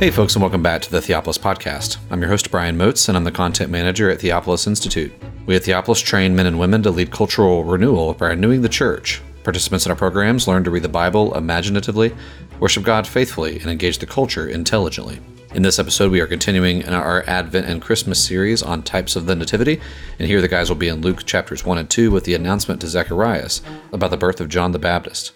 Hey, 0.00 0.10
folks, 0.10 0.34
and 0.34 0.42
welcome 0.42 0.60
back 0.60 0.82
to 0.82 0.90
the 0.90 0.98
Theopolis 0.98 1.38
Podcast. 1.38 1.98
I'm 2.10 2.20
your 2.20 2.28
host, 2.28 2.50
Brian 2.50 2.76
Moats, 2.76 3.08
and 3.08 3.16
I'm 3.16 3.22
the 3.22 3.30
content 3.30 3.70
manager 3.70 4.10
at 4.10 4.18
Theopolis 4.18 4.66
Institute. 4.66 5.12
We 5.46 5.54
at 5.54 5.62
Theopolis 5.62 6.02
train 6.02 6.34
men 6.34 6.46
and 6.46 6.58
women 6.58 6.82
to 6.82 6.90
lead 6.90 7.12
cultural 7.12 7.62
renewal 7.62 8.12
by 8.12 8.30
renewing 8.30 8.62
the 8.62 8.68
church. 8.68 9.22
Participants 9.44 9.86
in 9.86 9.92
our 9.92 9.96
programs 9.96 10.48
learn 10.48 10.64
to 10.64 10.72
read 10.72 10.82
the 10.82 10.88
Bible 10.88 11.32
imaginatively, 11.36 12.12
worship 12.58 12.82
God 12.82 13.06
faithfully, 13.06 13.60
and 13.60 13.70
engage 13.70 13.98
the 13.98 14.06
culture 14.06 14.48
intelligently. 14.48 15.20
In 15.54 15.62
this 15.62 15.78
episode, 15.78 16.10
we 16.10 16.20
are 16.20 16.26
continuing 16.26 16.82
in 16.82 16.92
our 16.92 17.22
Advent 17.28 17.68
and 17.68 17.80
Christmas 17.80 18.22
series 18.22 18.64
on 18.64 18.82
types 18.82 19.14
of 19.14 19.26
the 19.26 19.36
Nativity, 19.36 19.80
and 20.18 20.26
here 20.26 20.40
the 20.40 20.48
guys 20.48 20.68
will 20.68 20.76
be 20.76 20.88
in 20.88 21.02
Luke 21.02 21.24
chapters 21.24 21.64
1 21.64 21.78
and 21.78 21.88
2 21.88 22.10
with 22.10 22.24
the 22.24 22.34
announcement 22.34 22.80
to 22.80 22.88
Zacharias 22.88 23.62
about 23.92 24.10
the 24.10 24.16
birth 24.16 24.40
of 24.40 24.48
John 24.48 24.72
the 24.72 24.80
Baptist. 24.80 25.30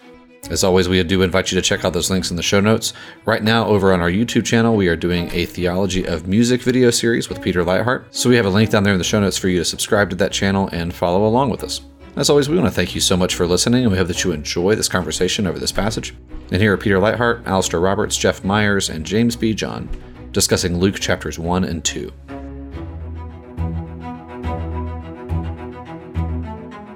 As 0.49 0.63
always, 0.63 0.89
we 0.89 1.03
do 1.03 1.21
invite 1.21 1.51
you 1.51 1.55
to 1.55 1.61
check 1.61 1.85
out 1.85 1.93
those 1.93 2.09
links 2.09 2.31
in 2.31 2.37
the 2.37 2.43
show 2.43 2.59
notes. 2.59 2.93
Right 3.25 3.43
now, 3.43 3.67
over 3.67 3.93
on 3.93 4.01
our 4.01 4.09
YouTube 4.09 4.45
channel, 4.45 4.75
we 4.75 4.87
are 4.87 4.95
doing 4.95 5.29
a 5.31 5.45
Theology 5.45 6.05
of 6.05 6.27
Music 6.27 6.61
video 6.61 6.89
series 6.89 7.29
with 7.29 7.41
Peter 7.41 7.63
Leithart. 7.63 8.05
So 8.09 8.29
we 8.29 8.35
have 8.35 8.47
a 8.47 8.49
link 8.49 8.71
down 8.71 8.83
there 8.83 8.93
in 8.93 8.97
the 8.97 9.03
show 9.03 9.19
notes 9.19 9.37
for 9.37 9.47
you 9.47 9.59
to 9.59 9.65
subscribe 9.65 10.09
to 10.09 10.15
that 10.15 10.31
channel 10.31 10.67
and 10.71 10.93
follow 10.93 11.25
along 11.27 11.51
with 11.51 11.63
us. 11.63 11.81
As 12.15 12.29
always, 12.29 12.49
we 12.49 12.57
want 12.57 12.67
to 12.67 12.73
thank 12.73 12.95
you 12.95 13.01
so 13.01 13.15
much 13.15 13.35
for 13.35 13.45
listening, 13.45 13.83
and 13.83 13.91
we 13.91 13.97
hope 13.97 14.07
that 14.07 14.23
you 14.23 14.31
enjoy 14.31 14.73
this 14.73 14.89
conversation 14.89 15.45
over 15.45 15.59
this 15.59 15.71
passage. 15.71 16.15
And 16.51 16.59
here 16.61 16.73
are 16.73 16.77
Peter 16.77 16.97
Leithart, 16.97 17.45
Alistair 17.45 17.79
Roberts, 17.79 18.17
Jeff 18.17 18.43
Meyers, 18.43 18.89
and 18.89 19.05
James 19.05 19.35
Bejon 19.35 19.87
discussing 20.31 20.77
Luke 20.77 20.99
chapters 20.99 21.37
1 21.37 21.63
and 21.63 21.83
2. 21.83 22.11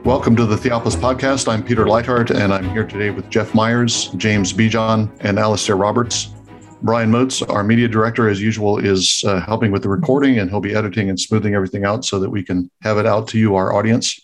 Welcome 0.04 0.36
to 0.36 0.46
the 0.46 0.58
Theopolis 0.58 0.98
Podcast. 0.98 1.48
I'm 1.48 1.64
Peter 1.64 1.86
Leithart, 1.86 2.30
and 2.30 2.54
I'm 2.54 2.70
here 2.72 2.86
today 2.86 3.10
with 3.10 3.30
Jeff 3.30 3.56
Meyers, 3.56 4.10
James 4.18 4.52
Bejon, 4.52 5.10
and 5.22 5.40
Alistair 5.40 5.78
Roberts. 5.78 6.34
Brian 6.82 7.10
Moats, 7.10 7.42
our 7.44 7.64
media 7.64 7.88
director, 7.88 8.28
as 8.28 8.42
usual, 8.42 8.80
is 8.80 9.24
uh, 9.26 9.40
helping 9.40 9.72
with 9.72 9.82
the 9.82 9.88
recording, 9.88 10.40
and 10.40 10.50
he'll 10.50 10.60
be 10.60 10.76
editing 10.76 11.08
and 11.08 11.18
smoothing 11.18 11.56
everything 11.56 11.86
out 11.86 12.04
so 12.04 12.20
that 12.20 12.30
we 12.30 12.44
can 12.44 12.70
have 12.82 12.98
it 12.98 13.06
out 13.06 13.30
to 13.30 13.40
you, 13.40 13.56
our 13.56 13.72
audience. 13.74 14.20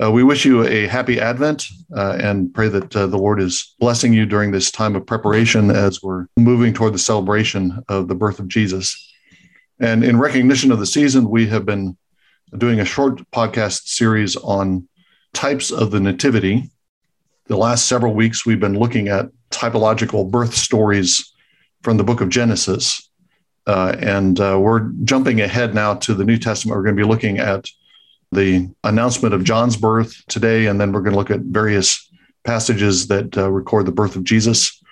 Uh, 0.00 0.08
we 0.12 0.22
wish 0.22 0.44
you 0.44 0.64
a 0.68 0.86
happy 0.86 1.20
Advent 1.20 1.66
uh, 1.96 2.16
and 2.20 2.54
pray 2.54 2.68
that 2.68 2.94
uh, 2.94 3.08
the 3.08 3.18
Lord 3.18 3.40
is 3.40 3.74
blessing 3.80 4.12
you 4.12 4.26
during 4.26 4.52
this 4.52 4.70
time 4.70 4.94
of 4.94 5.04
preparation 5.04 5.68
as 5.68 6.00
we're 6.00 6.28
moving 6.36 6.72
toward 6.72 6.94
the 6.94 6.98
celebration 7.00 7.82
of 7.88 8.06
the 8.06 8.14
birth 8.14 8.38
of 8.38 8.46
Jesus. 8.46 9.12
And 9.80 10.04
in 10.04 10.16
recognition 10.16 10.70
of 10.70 10.78
the 10.78 10.86
season, 10.86 11.28
we 11.28 11.48
have 11.48 11.66
been 11.66 11.96
doing 12.56 12.78
a 12.78 12.84
short 12.84 13.20
podcast 13.32 13.88
series 13.88 14.36
on 14.36 14.86
types 15.34 15.70
of 15.70 15.90
the 15.90 16.00
Nativity. 16.00 16.70
The 17.46 17.56
last 17.56 17.86
several 17.86 18.14
weeks, 18.14 18.46
we've 18.46 18.60
been 18.60 18.78
looking 18.78 19.08
at 19.08 19.30
typological 19.50 20.30
birth 20.30 20.54
stories 20.54 21.32
from 21.82 21.98
the 21.98 22.04
book 22.04 22.20
of 22.20 22.30
Genesis. 22.30 23.10
Uh, 23.66 23.94
and 23.98 24.40
uh, 24.40 24.58
we're 24.60 24.90
jumping 25.04 25.40
ahead 25.40 25.74
now 25.74 25.94
to 25.94 26.14
the 26.14 26.24
New 26.24 26.38
Testament. 26.38 26.76
We're 26.76 26.84
going 26.84 26.96
to 26.96 27.02
be 27.02 27.08
looking 27.08 27.38
at 27.38 27.68
the 28.32 28.70
announcement 28.84 29.34
of 29.34 29.44
John's 29.44 29.76
birth 29.76 30.22
today, 30.28 30.66
and 30.66 30.80
then 30.80 30.92
we're 30.92 31.00
going 31.00 31.12
to 31.12 31.18
look 31.18 31.30
at 31.30 31.40
various 31.40 32.10
passages 32.44 33.06
that 33.08 33.36
uh, 33.36 33.50
record 33.50 33.86
the 33.86 33.92
birth 33.92 34.16
of 34.16 34.24
Jesus. 34.24 34.82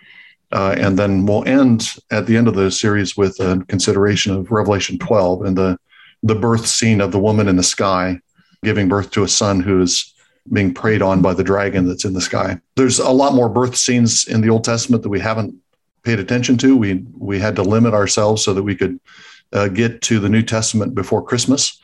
Uh, 0.52 0.74
and 0.78 0.98
then 0.98 1.24
we'll 1.24 1.46
end 1.48 1.96
at 2.10 2.26
the 2.26 2.36
end 2.36 2.46
of 2.46 2.54
the 2.54 2.70
series 2.70 3.16
with 3.16 3.40
a 3.40 3.64
consideration 3.68 4.34
of 4.34 4.50
Revelation 4.50 4.98
12 4.98 5.42
and 5.42 5.56
the, 5.56 5.78
the 6.22 6.34
birth 6.34 6.66
scene 6.66 7.00
of 7.00 7.10
the 7.10 7.18
woman 7.18 7.48
in 7.48 7.56
the 7.56 7.62
sky 7.62 8.20
giving 8.62 8.88
birth 8.88 9.10
to 9.10 9.24
a 9.24 9.28
son 9.28 9.60
who 9.60 9.80
is 9.82 10.11
being 10.50 10.74
preyed 10.74 11.02
on 11.02 11.22
by 11.22 11.34
the 11.34 11.44
dragon 11.44 11.86
that's 11.86 12.04
in 12.04 12.14
the 12.14 12.20
sky. 12.20 12.58
There's 12.76 12.98
a 12.98 13.10
lot 13.10 13.34
more 13.34 13.48
birth 13.48 13.76
scenes 13.76 14.26
in 14.26 14.40
the 14.40 14.50
Old 14.50 14.64
Testament 14.64 15.02
that 15.02 15.08
we 15.08 15.20
haven't 15.20 15.54
paid 16.02 16.18
attention 16.18 16.58
to. 16.58 16.76
We 16.76 17.04
we 17.16 17.38
had 17.38 17.56
to 17.56 17.62
limit 17.62 17.94
ourselves 17.94 18.42
so 18.42 18.52
that 18.54 18.62
we 18.62 18.74
could 18.74 18.98
uh, 19.52 19.68
get 19.68 20.02
to 20.02 20.18
the 20.18 20.28
New 20.28 20.42
Testament 20.42 20.94
before 20.94 21.24
Christmas, 21.24 21.80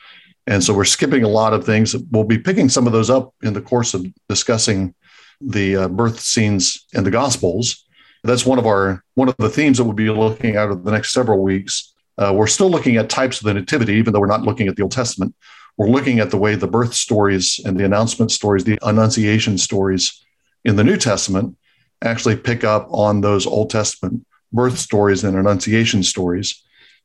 and 0.46 0.62
so 0.62 0.74
we're 0.74 0.84
skipping 0.84 1.22
a 1.22 1.28
lot 1.28 1.52
of 1.52 1.64
things. 1.64 1.94
We'll 2.10 2.24
be 2.24 2.38
picking 2.38 2.68
some 2.68 2.86
of 2.86 2.92
those 2.92 3.10
up 3.10 3.34
in 3.42 3.52
the 3.52 3.60
course 3.60 3.94
of 3.94 4.06
discussing 4.28 4.94
the 5.40 5.76
uh, 5.76 5.88
birth 5.88 6.18
scenes 6.18 6.86
in 6.92 7.04
the 7.04 7.10
Gospels. 7.10 7.84
That's 8.24 8.44
one 8.44 8.58
of 8.58 8.66
our 8.66 9.04
one 9.14 9.28
of 9.28 9.36
the 9.38 9.50
themes 9.50 9.78
that 9.78 9.84
we'll 9.84 9.92
be 9.92 10.10
looking 10.10 10.56
at 10.56 10.68
over 10.68 10.82
the 10.82 10.90
next 10.90 11.12
several 11.12 11.38
weeks. 11.42 11.94
Uh, 12.16 12.32
we're 12.34 12.48
still 12.48 12.68
looking 12.68 12.96
at 12.96 13.08
types 13.08 13.38
of 13.38 13.44
the 13.44 13.54
Nativity, 13.54 13.92
even 13.94 14.12
though 14.12 14.18
we're 14.18 14.26
not 14.26 14.42
looking 14.42 14.66
at 14.66 14.74
the 14.74 14.82
Old 14.82 14.90
Testament 14.90 15.32
we're 15.78 15.88
looking 15.88 16.18
at 16.18 16.30
the 16.30 16.36
way 16.36 16.56
the 16.56 16.66
birth 16.66 16.92
stories 16.92 17.60
and 17.64 17.78
the 17.78 17.84
announcement 17.84 18.32
stories, 18.32 18.64
the 18.64 18.78
annunciation 18.82 19.56
stories 19.56 20.24
in 20.64 20.74
the 20.76 20.84
New 20.84 20.96
Testament 20.96 21.56
actually 22.02 22.36
pick 22.36 22.64
up 22.64 22.88
on 22.90 23.20
those 23.20 23.46
Old 23.46 23.70
Testament 23.70 24.26
birth 24.52 24.78
stories 24.78 25.24
and 25.24 25.36
annunciation 25.36 26.02
stories, 26.02 26.62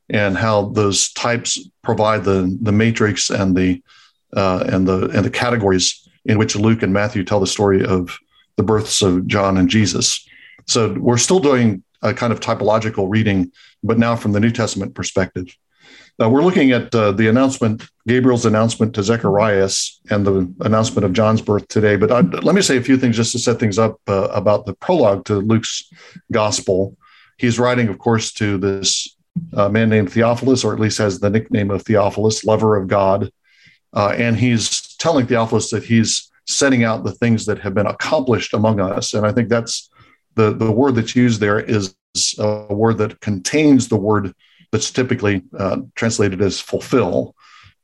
and 0.10 0.38
how 0.38 0.70
those 0.70 1.12
types 1.14 1.60
provide 1.84 2.24
the 2.24 2.58
the 2.62 2.72
matrix 2.72 3.30
and 3.30 3.56
the 3.56 3.82
uh, 4.36 4.64
and 4.68 4.88
the 4.88 5.10
and 5.10 5.24
the 5.24 5.30
categories 5.30 6.08
in 6.26 6.38
which 6.38 6.56
Luke 6.56 6.82
and 6.82 6.94
Matthew 6.94 7.24
tell 7.24 7.40
the 7.40 7.48
story 7.48 7.86
of 7.86 8.18
the 8.58 8.64
births 8.64 9.02
of 9.02 9.28
John 9.28 9.58
and 9.58 9.70
Jesus. 9.70 10.26
So 10.68 10.94
we're 10.98 11.18
still 11.18 11.40
doing 11.40 11.84
a 12.02 12.14
kind 12.14 12.34
of 12.34 12.40
typological 12.40 13.08
reading, 13.10 13.52
but 13.84 14.00
now 14.00 14.16
from 14.16 14.32
the 14.32 14.40
New 14.40 14.52
Testament 14.52 14.96
perspective. 14.96 15.56
Uh, 16.22 16.30
we're 16.30 16.44
looking 16.44 16.72
at 16.72 16.94
uh, 16.94 17.12
the 17.12 17.28
announcement, 17.28 17.84
Gabriel's 18.08 18.46
announcement 18.46 18.94
to 18.94 19.04
Zacharias, 19.04 20.00
and 20.12 20.26
the 20.26 20.54
announcement 20.62 21.06
of 21.06 21.14
John's 21.14 21.42
birth 21.42 21.68
today. 21.68 21.96
But 21.96 22.12
I'd, 22.12 22.44
let 22.44 22.54
me 22.54 22.62
say 22.62 22.78
a 22.78 22.84
few 22.84 22.98
things 22.98 23.16
just 23.16 23.32
to 23.32 23.40
set 23.40 23.60
things 23.60 23.80
up 23.80 24.00
uh, 24.08 24.28
about 24.32 24.66
the 24.66 24.76
prologue 24.76 25.26
to 25.26 25.36
Luke's 25.36 25.92
gospel. 26.32 26.96
He's 27.38 27.58
writing, 27.58 27.88
of 27.88 27.98
course, 27.98 28.32
to 28.34 28.60
this 28.60 29.16
uh, 29.54 29.70
man 29.70 29.90
named 29.90 30.12
Theophilus, 30.12 30.64
or 30.64 30.74
at 30.74 30.80
least 30.80 31.00
has 31.00 31.20
the 31.20 31.32
nickname 31.32 31.72
of 31.72 31.82
Theophilus, 31.82 32.46
lover 32.46 32.76
of 32.76 32.88
God. 32.88 33.32
Uh, 33.92 34.14
and 34.16 34.38
he's 34.38 34.96
telling 34.98 35.26
Theophilus 35.26 35.72
that 35.72 35.84
he's 35.84 36.32
setting 36.46 36.84
out 36.84 37.04
the 37.04 37.14
things 37.14 37.48
that 37.48 37.60
have 37.60 37.74
been 37.74 37.88
accomplished 37.88 38.54
among 38.54 38.80
us. 38.80 39.16
And 39.16 39.26
I 39.26 39.32
think 39.32 39.50
that's 39.50 39.90
the, 40.36 40.54
the 40.54 40.72
word 40.72 40.96
that's 40.96 41.16
used 41.16 41.40
there 41.40 41.60
is 41.60 41.96
a 42.38 42.74
word 42.74 43.00
that 43.00 43.20
contains 43.22 43.88
the 43.88 43.96
word 43.96 44.34
that's 44.74 44.90
typically 44.90 45.44
uh, 45.58 45.78
translated 45.94 46.42
as 46.42 46.60
fulfill, 46.60 47.36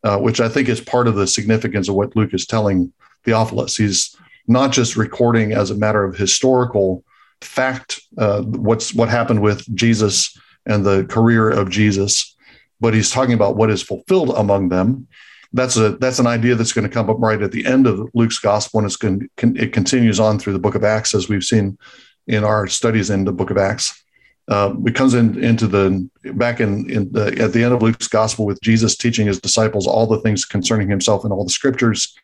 uh, 0.04 0.18
which 0.18 0.42
I 0.42 0.50
think 0.50 0.68
is 0.68 0.82
part 0.82 1.08
of 1.08 1.14
the 1.14 1.28
significance 1.28 1.88
of 1.88 1.94
what 1.94 2.16
Luke 2.16 2.34
is 2.34 2.48
telling 2.48 2.92
Theophilus. 3.24 3.78
He's 3.78 4.16
not 4.48 4.72
just 4.72 4.98
recording 4.98 5.52
as 5.52 5.70
a 5.70 5.76
matter 5.76 6.04
of 6.04 6.18
historical 6.18 7.04
fact 7.42 8.02
uh, 8.18 8.42
what's 8.42 8.92
what 8.96 9.08
happened 9.08 9.44
with 9.44 9.64
Jesus 9.76 10.36
and 10.66 10.84
the 10.84 11.06
career 11.06 11.48
of 11.48 11.70
Jesus, 11.70 12.36
but 12.82 12.96
he's 12.96 13.12
talking 13.12 13.36
about 13.36 13.56
what 13.56 13.70
is 13.70 13.84
fulfilled 13.84 14.32
among 14.36 14.70
them. 14.70 15.08
That's 15.54 15.78
a 15.78 15.92
that's 15.92 16.18
an 16.18 16.26
idea 16.26 16.56
that's 16.56 16.74
going 16.74 16.88
to 16.88 16.94
come 16.94 17.08
up 17.08 17.18
right 17.20 17.42
at 17.42 17.52
the 17.52 17.68
end 17.68 17.86
of 17.86 18.10
Luke's 18.16 18.40
gospel, 18.40 18.80
and 18.80 18.88
it's 18.88 18.96
going 18.96 19.30
it 19.38 19.74
continues 19.74 20.20
on 20.20 20.40
through 20.40 20.54
the 20.54 20.60
book 20.60 20.76
of 20.76 20.84
Acts 20.84 21.14
as 21.14 21.30
we've 21.30 21.44
seen 21.44 21.78
in 22.26 22.44
our 22.44 22.66
studies 22.66 23.12
in 23.12 23.26
the 23.26 23.32
book 23.32 23.52
of 23.52 23.60
Acts 23.60 24.04
uh, 24.50 24.74
it 24.86 24.96
comes 24.96 25.14
in, 25.14 25.42
into 25.44 25.68
the 25.68 26.10
back 26.34 26.60
in, 26.60 26.90
in 26.90 27.12
the, 27.12 27.28
at 27.40 27.54
the 27.54 27.64
end 27.64 27.74
of 27.74 27.84
Luke's 27.84 28.08
gospel 28.08 28.46
with 28.46 28.60
Jesus 28.62 28.98
teaching 28.98 29.28
his 29.28 29.40
disciples 29.40 29.86
all 29.86 30.08
the 30.08 30.20
things 30.22 30.44
concerning 30.44 30.90
himself 30.90 31.24
and 31.24 31.32
all 31.32 31.44
the 31.44 31.52
scriptures 31.52 32.18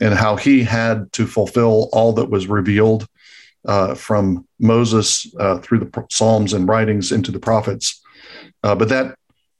and 0.00 0.14
how 0.14 0.36
he 0.36 0.62
had 0.62 1.12
to 1.12 1.26
fulfill 1.26 1.90
all 1.92 2.12
that 2.14 2.30
was 2.30 2.46
revealed 2.46 3.06
uh, 3.66 3.94
from 3.94 4.46
Moses 4.58 5.26
uh, 5.38 5.58
through 5.58 5.80
the 5.80 6.06
Psalms 6.10 6.54
and 6.54 6.66
writings 6.66 7.12
into 7.12 7.30
the 7.30 7.40
prophets. 7.40 8.02
Uh, 8.62 8.74
but 8.74 8.88
that 8.88 9.14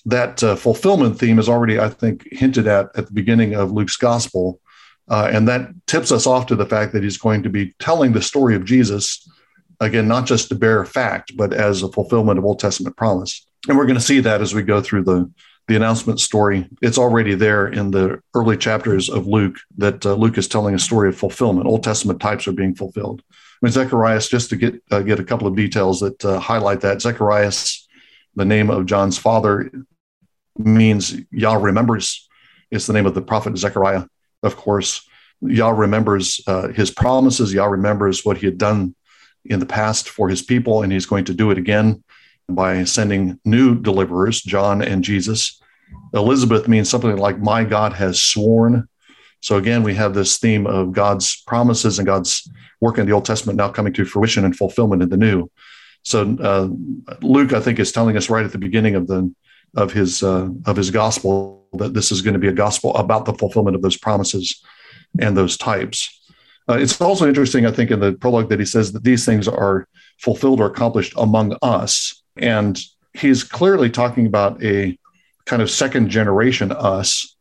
that 0.06 0.42
uh, 0.42 0.56
fulfillment 0.56 1.19
theme 1.19 1.38
is 1.38 1.48
already, 1.48 1.78
I 1.78 1.90
think, 1.90 2.26
hinted 2.32 2.66
at 2.66 2.86
at 2.96 3.06
the 3.06 3.12
beginning 3.12 3.54
of 3.54 3.72
Luke's 3.72 3.96
gospel, 3.96 4.60
uh, 5.08 5.28
and 5.30 5.46
that 5.48 5.69
tips 5.86 6.10
us 6.10 6.26
off 6.26 6.46
to 6.46 6.56
the 6.56 6.64
fact 6.64 6.94
that 6.94 7.02
he's 7.02 7.19
going 7.19 7.42
to 7.42 7.50
be 7.50 7.75
telling 7.78 8.12
the 8.12 8.22
story 8.22 8.55
of 8.55 8.64
Jesus 8.64 9.28
again, 9.80 10.08
not 10.08 10.26
just 10.26 10.48
to 10.48 10.54
bare 10.54 10.84
fact, 10.84 11.36
but 11.36 11.52
as 11.52 11.82
a 11.82 11.92
fulfillment 11.92 12.38
of 12.38 12.44
Old 12.44 12.58
Testament 12.58 12.96
promise. 12.96 13.46
And 13.69 13.76
we're 13.76 13.86
going 13.86 13.98
to 13.98 14.00
see 14.00 14.20
that 14.20 14.40
as 14.40 14.54
we 14.54 14.62
go 14.62 14.80
through 14.80 15.04
the, 15.04 15.30
the 15.66 15.76
announcement 15.76 16.20
story. 16.20 16.69
It's 16.82 16.98
already 16.98 17.34
there 17.34 17.66
in 17.69 17.90
the 17.90 18.20
early 18.34 18.56
chapters 18.56 19.08
of 19.08 19.26
Luke 19.26 19.56
that 19.76 20.04
uh, 20.04 20.14
Luke 20.14 20.38
is 20.38 20.48
telling 20.48 20.75
a 20.75 20.78
story 20.78 21.08
of 21.08 21.16
fulfillment. 21.16 21.66
Old 21.66 21.84
Testament 21.84 22.20
types 22.20 22.48
are 22.48 22.52
being 22.52 22.75
fulfilled. 22.75 23.22
I 23.30 23.66
mean, 23.66 23.72
Zechariah, 23.72 24.20
just 24.20 24.50
to 24.50 24.56
get 24.56 24.82
uh, 24.90 25.00
get 25.00 25.19
a 25.19 25.25
couple 25.25 25.48
of 25.48 25.56
details 25.56 26.00
that 26.00 26.24
uh, 26.24 26.38
highlight 26.38 26.81
that, 26.82 27.02
Zechariah, 27.02 27.52
the 28.36 28.44
name 28.44 28.70
of 28.70 28.86
John's 28.86 29.19
father, 29.19 29.70
means 30.56 31.16
Yah 31.31 31.54
remembers. 31.54 32.28
It's 32.70 32.86
the 32.86 32.92
name 32.92 33.06
of 33.06 33.14
the 33.14 33.22
prophet 33.22 33.56
Zechariah, 33.58 34.04
of 34.42 34.56
course. 34.56 35.08
Yah 35.40 35.70
remembers 35.70 36.40
uh, 36.46 36.69
his 36.69 36.90
promises. 36.90 37.52
Yah 37.52 37.66
remembers 37.66 38.24
what 38.24 38.38
he 38.38 38.46
had 38.46 38.58
done 38.58 38.94
in 39.48 39.60
the 39.60 39.66
past 39.66 40.08
for 40.08 40.28
his 40.28 40.42
people, 40.42 40.82
and 40.82 40.92
he's 40.92 41.06
going 41.06 41.24
to 41.26 41.34
do 41.34 41.50
it 41.50 41.58
again 41.58 42.02
by 42.48 42.84
sending 42.84 43.38
new 43.44 43.78
deliverers, 43.78 44.40
John 44.40 44.82
and 44.82 45.04
Jesus. 45.04 45.60
Elizabeth 46.14 46.68
means 46.68 46.88
something 46.88 47.16
like, 47.16 47.38
My 47.38 47.64
God 47.64 47.92
has 47.94 48.22
sworn. 48.22 48.88
So 49.40 49.56
again, 49.56 49.82
we 49.82 49.94
have 49.94 50.14
this 50.14 50.38
theme 50.38 50.66
of 50.66 50.92
God's 50.92 51.42
promises 51.42 51.98
and 51.98 52.06
God's 52.06 52.48
work 52.80 52.98
in 52.98 53.06
the 53.06 53.12
Old 53.12 53.24
Testament 53.24 53.56
now 53.56 53.68
coming 53.68 53.92
to 53.94 54.04
fruition 54.04 54.44
and 54.44 54.56
fulfillment 54.56 55.02
in 55.02 55.08
the 55.08 55.16
New. 55.16 55.50
So 56.02 56.36
uh, 56.40 56.68
Luke, 57.20 57.52
I 57.52 57.60
think, 57.60 57.78
is 57.78 57.92
telling 57.92 58.16
us 58.16 58.30
right 58.30 58.44
at 58.44 58.52
the 58.52 58.58
beginning 58.58 58.94
of 58.94 59.06
the 59.06 59.32
of 59.76 59.92
his 59.92 60.22
uh, 60.22 60.48
of 60.64 60.76
his 60.76 60.90
gospel 60.90 61.66
that 61.74 61.92
this 61.92 62.10
is 62.10 62.22
going 62.22 62.32
to 62.32 62.40
be 62.40 62.48
a 62.48 62.52
gospel 62.52 62.94
about 62.96 63.26
the 63.26 63.34
fulfillment 63.34 63.76
of 63.76 63.82
those 63.82 63.96
promises 63.96 64.62
and 65.20 65.36
those 65.36 65.56
types. 65.56 66.18
Uh, 66.69 66.76
it's 66.79 67.00
also 67.00 67.26
interesting, 67.26 67.65
I 67.65 67.70
think, 67.70 67.91
in 67.91 68.00
the 68.00 68.12
prologue 68.12 68.50
that 68.50 68.59
he 68.59 68.67
says 68.67 68.93
that 68.93 69.05
these 69.05 69.25
things 69.25 69.49
are 69.49 69.87
fulfilled 70.19 70.61
or 70.61 70.67
accomplished 70.67 71.15
among 71.17 71.56
us, 71.62 72.23
and 72.37 72.79
he's 73.15 73.43
clearly 73.43 73.91
talking 73.91 74.26
about 74.26 74.62
a 74.62 74.99
kind 75.47 75.62
of 75.62 75.70
second 75.70 76.11
generation 76.11 76.73
us. 76.73 77.37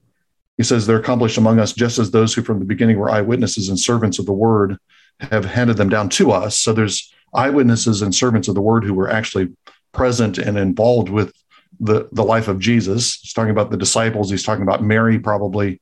He 0.55 0.63
says 0.63 0.87
they're 0.87 0.99
accomplished 0.99 1.37
among 1.37 1.59
us 1.59 1.73
just 1.73 1.99
as 1.99 2.09
those 2.09 2.33
who 2.33 2.41
from 2.41 2.59
the 2.59 2.65
beginning 2.65 2.97
were 2.97 3.11
eyewitnesses 3.11 3.69
and 3.69 3.79
servants 3.79 4.17
of 4.17 4.25
the 4.25 4.33
word 4.33 4.77
have 5.19 5.45
handed 5.45 5.77
them 5.77 5.89
down 5.89 6.09
to 6.09 6.31
us. 6.31 6.57
So 6.57 6.73
there's 6.73 7.13
eyewitnesses 7.33 8.01
and 8.01 8.15
servants 8.15 8.47
of 8.47 8.55
the 8.55 8.61
word 8.61 8.83
who 8.83 8.93
were 8.93 9.09
actually 9.09 9.49
present 9.91 10.37
and 10.37 10.57
involved 10.57 11.09
with 11.09 11.33
the, 11.79 12.07
the 12.11 12.23
life 12.23 12.47
of 12.47 12.59
Jesus. 12.59 13.19
He's 13.21 13.33
talking 13.33 13.51
about 13.51 13.71
the 13.71 13.77
disciples. 13.77 14.31
He's 14.31 14.43
talking 14.43 14.63
about 14.63 14.83
Mary, 14.83 15.19
probably. 15.19 15.81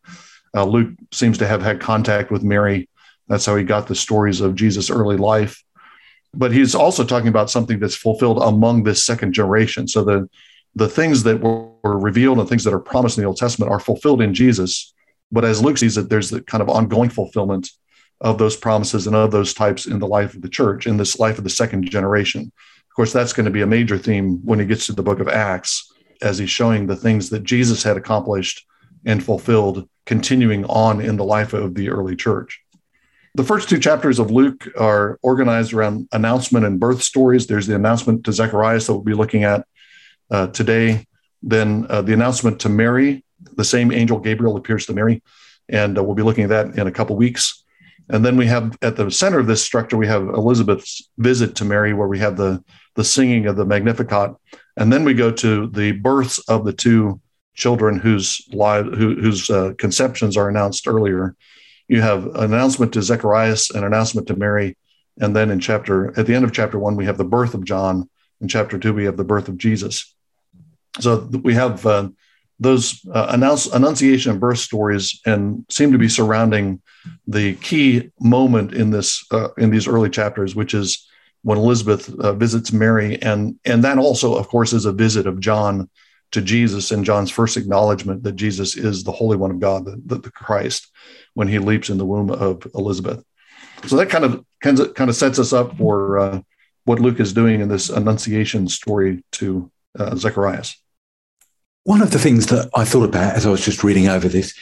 Uh, 0.53 0.65
Luke 0.65 0.93
seems 1.11 1.37
to 1.37 1.47
have 1.47 1.61
had 1.61 1.79
contact 1.79 2.31
with 2.31 2.43
Mary. 2.43 2.89
That's 3.27 3.45
how 3.45 3.55
he 3.55 3.63
got 3.63 3.87
the 3.87 3.95
stories 3.95 4.41
of 4.41 4.55
Jesus' 4.55 4.89
early 4.89 5.17
life. 5.17 5.63
But 6.33 6.51
he's 6.51 6.75
also 6.75 7.03
talking 7.03 7.29
about 7.29 7.49
something 7.49 7.79
that's 7.79 7.95
fulfilled 7.95 8.39
among 8.41 8.83
this 8.83 9.03
second 9.03 9.33
generation. 9.33 9.87
So 9.87 10.03
the, 10.03 10.29
the 10.75 10.89
things 10.89 11.23
that 11.23 11.39
were, 11.39 11.71
revealed 11.83 12.39
and 12.39 12.49
things 12.49 12.63
that 12.63 12.73
are 12.73 12.79
promised 12.79 13.17
in 13.17 13.23
the 13.23 13.27
Old 13.27 13.37
Testament 13.37 13.71
are 13.71 13.79
fulfilled 13.79 14.21
in 14.21 14.33
Jesus. 14.33 14.93
But 15.31 15.45
as 15.45 15.61
Luke 15.61 15.77
sees 15.77 15.97
it, 15.97 16.09
there's 16.09 16.29
the 16.29 16.41
kind 16.41 16.61
of 16.61 16.69
ongoing 16.69 17.09
fulfillment 17.09 17.69
of 18.21 18.37
those 18.37 18.55
promises 18.55 19.07
and 19.07 19.15
of 19.15 19.31
those 19.31 19.53
types 19.53 19.85
in 19.85 19.99
the 19.99 20.07
life 20.07 20.33
of 20.33 20.41
the 20.41 20.49
church, 20.49 20.87
in 20.87 20.97
this 20.97 21.19
life 21.19 21.37
of 21.37 21.43
the 21.43 21.49
second 21.49 21.89
generation. 21.89 22.41
Of 22.41 22.95
course, 22.95 23.13
that's 23.13 23.33
going 23.33 23.45
to 23.45 23.51
be 23.51 23.61
a 23.61 23.67
major 23.67 23.97
theme 23.97 24.39
when 24.43 24.59
he 24.59 24.65
gets 24.65 24.87
to 24.87 24.93
the 24.93 25.03
book 25.03 25.19
of 25.19 25.27
Acts, 25.27 25.91
as 26.21 26.37
he's 26.37 26.49
showing 26.49 26.87
the 26.87 26.95
things 26.95 27.29
that 27.29 27.43
Jesus 27.43 27.83
had 27.83 27.97
accomplished 27.97 28.65
and 29.05 29.23
fulfilled, 29.23 29.87
continuing 30.05 30.65
on 30.65 31.01
in 31.01 31.17
the 31.17 31.25
life 31.25 31.53
of 31.53 31.75
the 31.75 31.89
early 31.89 32.15
church. 32.15 32.61
The 33.35 33.43
first 33.43 33.67
two 33.67 33.79
chapters 33.79 34.17
of 34.17 34.31
Luke 34.31 34.65
are 34.77 35.19
organized 35.21 35.73
around 35.73 36.07
announcement 36.13 36.65
and 36.65 36.79
birth 36.79 37.03
stories. 37.03 37.47
There's 37.47 37.67
the 37.67 37.75
announcement 37.75 38.23
to 38.23 38.31
Zacharias 38.31 38.87
that 38.87 38.93
we'll 38.93 39.01
be 39.01 39.13
looking 39.13 39.43
at 39.43 39.67
uh, 40.31 40.47
today. 40.47 41.05
Then 41.43 41.85
uh, 41.89 42.01
the 42.01 42.13
announcement 42.13 42.61
to 42.61 42.69
Mary, 42.69 43.25
the 43.57 43.65
same 43.65 43.91
angel 43.91 44.19
Gabriel 44.19 44.55
appears 44.55 44.85
to 44.85 44.93
Mary, 44.93 45.21
and 45.67 45.97
uh, 45.97 46.03
we'll 46.03 46.15
be 46.15 46.23
looking 46.23 46.45
at 46.45 46.49
that 46.51 46.79
in 46.79 46.87
a 46.87 46.91
couple 46.93 47.17
weeks. 47.17 47.65
And 48.07 48.23
then 48.23 48.37
we 48.37 48.45
have 48.45 48.77
at 48.81 48.95
the 48.95 49.11
center 49.11 49.39
of 49.39 49.47
this 49.47 49.61
structure, 49.61 49.97
we 49.97 50.07
have 50.07 50.21
Elizabeth's 50.29 51.09
visit 51.17 51.55
to 51.55 51.65
Mary, 51.65 51.93
where 51.93 52.07
we 52.07 52.19
have 52.19 52.37
the, 52.37 52.63
the 52.95 53.03
singing 53.03 53.47
of 53.47 53.57
the 53.57 53.65
Magnificat. 53.65 54.31
And 54.77 54.93
then 54.93 55.03
we 55.03 55.13
go 55.13 55.29
to 55.29 55.67
the 55.67 55.91
births 55.91 56.39
of 56.47 56.63
the 56.63 56.73
two 56.73 57.19
children 57.53 57.99
whose 57.99 58.47
live, 58.53 58.85
who, 58.85 59.15
whose 59.15 59.49
uh, 59.49 59.73
conceptions 59.77 60.37
are 60.37 60.47
announced 60.47 60.87
earlier. 60.87 61.35
You 61.87 62.01
have 62.01 62.25
an 62.35 62.53
announcement 62.53 62.93
to 62.93 63.01
Zacharias, 63.01 63.69
an 63.71 63.83
announcement 63.83 64.27
to 64.27 64.35
Mary. 64.35 64.77
And 65.19 65.35
then 65.35 65.49
in 65.49 65.59
chapter, 65.59 66.17
at 66.19 66.25
the 66.25 66.35
end 66.35 66.43
of 66.43 66.51
chapter 66.51 66.77
one, 66.79 66.95
we 66.95 67.05
have 67.05 67.17
the 67.17 67.23
birth 67.23 67.53
of 67.53 67.63
John. 67.63 68.09
In 68.41 68.47
chapter 68.47 68.77
two, 68.77 68.93
we 68.93 69.05
have 69.05 69.17
the 69.17 69.23
birth 69.23 69.47
of 69.47 69.57
Jesus. 69.57 70.13
So 70.99 71.29
we 71.43 71.53
have 71.53 71.85
uh, 71.85 72.09
those 72.59 73.05
uh, 73.13 73.27
announce, 73.29 73.67
annunciation 73.67 74.31
and 74.31 74.39
birth 74.39 74.59
stories 74.59 75.19
and 75.25 75.65
seem 75.69 75.91
to 75.91 75.97
be 75.97 76.09
surrounding 76.09 76.81
the 77.27 77.55
key 77.55 78.11
moment 78.19 78.73
in 78.73 78.91
this 78.91 79.25
uh, 79.31 79.49
in 79.57 79.69
these 79.69 79.87
early 79.87 80.09
chapters 80.09 80.55
which 80.55 80.73
is 80.73 81.07
when 81.43 81.57
elizabeth 81.57 82.09
uh, 82.19 82.33
visits 82.33 82.71
mary 82.71 83.21
and 83.21 83.59
and 83.65 83.83
that 83.83 83.97
also 83.97 84.35
of 84.35 84.47
course 84.47 84.73
is 84.73 84.85
a 84.85 84.91
visit 84.91 85.27
of 85.27 85.39
john 85.39 85.89
to 86.35 86.41
jesus 86.41 86.91
and 86.91 87.03
john's 87.03 87.31
first 87.31 87.57
acknowledgement 87.57 88.21
that 88.23 88.35
jesus 88.35 88.77
is 88.77 89.03
the 89.03 89.11
holy 89.11 89.35
one 89.35 89.51
of 89.51 89.59
god 89.59 89.85
the, 89.85 89.99
the, 90.05 90.19
the 90.19 90.31
christ 90.31 90.91
when 91.33 91.47
he 91.47 91.57
leaps 91.57 91.89
in 91.89 91.97
the 91.97 92.05
womb 92.05 92.29
of 92.29 92.65
elizabeth 92.75 93.23
so 93.87 93.97
that 93.97 94.09
kind 94.09 94.23
of 94.23 94.45
kind 94.61 94.79
of, 94.79 94.93
kind 94.93 95.09
of 95.09 95.15
sets 95.15 95.39
us 95.39 95.51
up 95.51 95.75
for 95.77 96.19
uh, 96.19 96.41
what 96.83 96.99
luke 96.99 97.19
is 97.19 97.33
doing 97.33 97.59
in 97.61 97.67
this 97.67 97.89
annunciation 97.89 98.67
story 98.67 99.23
to 99.31 99.71
uh, 99.97 100.15
zacharias 100.15 100.77
one 101.85 102.01
of 102.01 102.11
the 102.11 102.19
things 102.19 102.47
that 102.47 102.69
I 102.73 102.83
thought 102.83 103.03
about 103.09 103.35
as 103.35 103.45
I 103.45 103.51
was 103.51 103.63
just 103.63 103.83
reading 103.83 104.07
over 104.07 104.27
this 104.27 104.53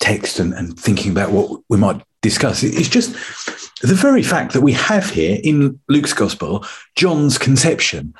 text 0.00 0.40
and, 0.40 0.52
and 0.52 0.78
thinking 0.78 1.12
about 1.12 1.30
what 1.30 1.62
we 1.68 1.78
might 1.78 2.02
discuss 2.22 2.62
is 2.64 2.88
just 2.88 3.12
the 3.82 3.94
very 3.94 4.22
fact 4.22 4.52
that 4.52 4.60
we 4.60 4.72
have 4.72 5.08
here 5.08 5.38
in 5.42 5.80
Luke's 5.88 6.12
gospel 6.12 6.66
John's 6.96 7.38
conception. 7.38 8.14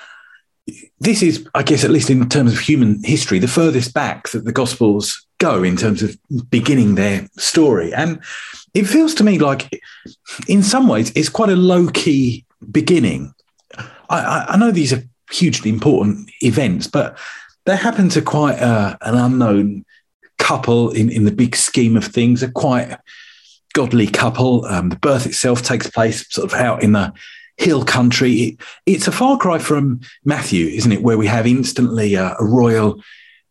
This 1.00 1.22
is, 1.22 1.46
I 1.54 1.62
guess, 1.62 1.84
at 1.84 1.90
least 1.90 2.10
in 2.10 2.28
terms 2.28 2.52
of 2.52 2.60
human 2.60 3.02
history, 3.02 3.38
the 3.38 3.48
furthest 3.48 3.94
back 3.94 4.28
that 4.28 4.44
the 4.44 4.52
gospels 4.52 5.26
go 5.38 5.62
in 5.64 5.76
terms 5.76 6.02
of 6.02 6.16
beginning 6.50 6.94
their 6.94 7.28
story. 7.36 7.92
And 7.92 8.20
it 8.74 8.84
feels 8.84 9.14
to 9.14 9.24
me 9.24 9.38
like, 9.38 9.82
in 10.46 10.62
some 10.62 10.86
ways, 10.86 11.10
it's 11.16 11.28
quite 11.28 11.50
a 11.50 11.56
low 11.56 11.88
key 11.88 12.44
beginning. 12.70 13.34
I, 14.08 14.46
I 14.50 14.56
know 14.56 14.70
these 14.70 14.92
are 14.92 15.02
hugely 15.32 15.70
important 15.70 16.30
events, 16.42 16.86
but 16.86 17.18
they 17.66 17.76
happen 17.76 18.08
to 18.10 18.22
quite 18.22 18.60
uh, 18.60 18.96
an 19.00 19.16
unknown 19.16 19.84
couple 20.38 20.90
in, 20.90 21.10
in 21.10 21.24
the 21.24 21.32
big 21.32 21.56
scheme 21.56 21.96
of 21.96 22.04
things, 22.04 22.42
a 22.42 22.50
quite 22.50 22.96
godly 23.74 24.06
couple. 24.06 24.64
Um, 24.66 24.90
the 24.90 24.96
birth 24.96 25.26
itself 25.26 25.62
takes 25.62 25.90
place 25.90 26.26
sort 26.32 26.52
of 26.52 26.58
out 26.58 26.82
in 26.82 26.92
the 26.92 27.12
hill 27.62 27.84
country. 27.84 28.58
It's 28.86 29.08
a 29.08 29.12
far 29.12 29.38
cry 29.38 29.58
from 29.58 30.00
Matthew, 30.24 30.66
isn't 30.66 30.92
it, 30.92 31.02
where 31.02 31.18
we 31.18 31.26
have 31.26 31.46
instantly 31.46 32.14
a, 32.14 32.34
a 32.38 32.44
royal 32.44 33.02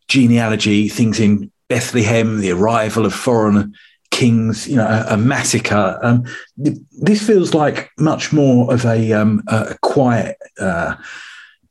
genealogy, 0.08 0.88
things 0.88 1.18
in 1.18 1.50
Bethlehem, 1.68 2.40
the 2.40 2.50
arrival 2.52 3.06
of 3.06 3.14
foreign 3.14 3.74
kings, 4.10 4.68
you 4.68 4.76
know, 4.76 4.86
a, 4.86 5.14
a 5.14 5.16
massacre. 5.16 5.98
Um, 6.02 6.24
this 6.56 7.26
feels 7.26 7.54
like 7.54 7.90
much 7.98 8.32
more 8.32 8.72
of 8.72 8.84
a, 8.84 9.12
um, 9.12 9.42
a 9.48 9.76
quiet. 9.82 10.36
Uh, 10.60 10.96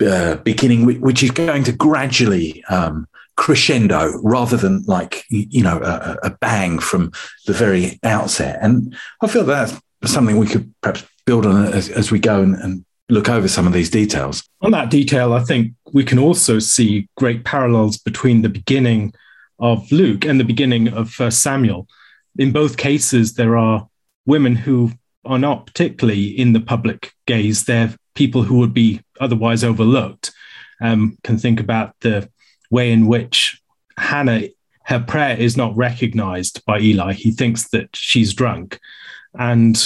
uh, 0.03 0.35
beginning, 0.38 0.99
which 0.99 1.21
is 1.21 1.29
going 1.29 1.63
to 1.63 1.71
gradually 1.71 2.63
um, 2.71 3.07
crescendo 3.38 4.19
rather 4.23 4.57
than 4.57 4.83
like 4.88 5.23
you 5.29 5.61
know 5.61 5.77
a, 5.77 6.17
a, 6.23 6.29
bang 6.41 6.79
from 6.79 7.11
the 7.45 7.53
very 7.53 7.99
outset. 8.03 8.57
And 8.61 8.95
I 9.21 9.27
feel 9.27 9.43
that's 9.43 9.79
something 10.05 10.38
we 10.38 10.47
could 10.47 10.73
perhaps 10.81 11.03
build 11.31 11.45
on 11.45 11.67
as, 11.67 11.87
as 11.87 12.11
we 12.11 12.19
go 12.19 12.41
and, 12.41 12.55
and 12.55 12.83
look 13.07 13.29
over 13.29 13.47
some 13.47 13.65
of 13.65 13.71
these 13.71 13.89
details. 13.89 14.43
On 14.59 14.71
that 14.71 14.89
detail, 14.89 15.31
I 15.31 15.39
think 15.39 15.73
we 15.93 16.03
can 16.03 16.19
also 16.19 16.59
see 16.59 17.07
great 17.15 17.45
parallels 17.45 17.97
between 17.97 18.41
the 18.41 18.50
beginning 18.50 19.13
of 19.57 19.89
Luke 19.93 20.25
and 20.25 20.41
the 20.41 20.43
beginning 20.43 20.89
of 20.89 21.09
First 21.09 21.41
Samuel. 21.41 21.88
In 22.38 22.51
both 22.51 22.75
cases, 22.75 23.35
there 23.35 23.55
are 23.57 23.88
women 24.25 24.57
who 24.57 24.91
are 25.23 25.39
not 25.39 25.67
particularly 25.67 26.25
in 26.38 26.51
the 26.51 26.59
public 26.59 27.13
gaze. 27.27 27.63
They're 27.63 27.95
people 28.13 28.43
who 28.43 28.57
would 28.57 28.73
be 28.73 29.00
otherwise 29.21 29.63
overlooked. 29.63 30.33
Um, 30.81 31.17
can 31.23 31.38
think 31.38 31.61
about 31.61 31.95
the 32.01 32.29
way 32.71 32.91
in 32.91 33.07
which 33.07 33.61
Hannah, 33.97 34.50
her 34.83 35.00
prayer 35.00 35.38
is 35.38 35.55
not 35.55 35.77
recognized 35.77 36.65
by 36.65 36.79
Eli. 36.79 37.13
He 37.13 37.31
thinks 37.31 37.69
that 37.69 37.95
she's 37.95 38.33
drunk. 38.33 38.79
And 39.39 39.77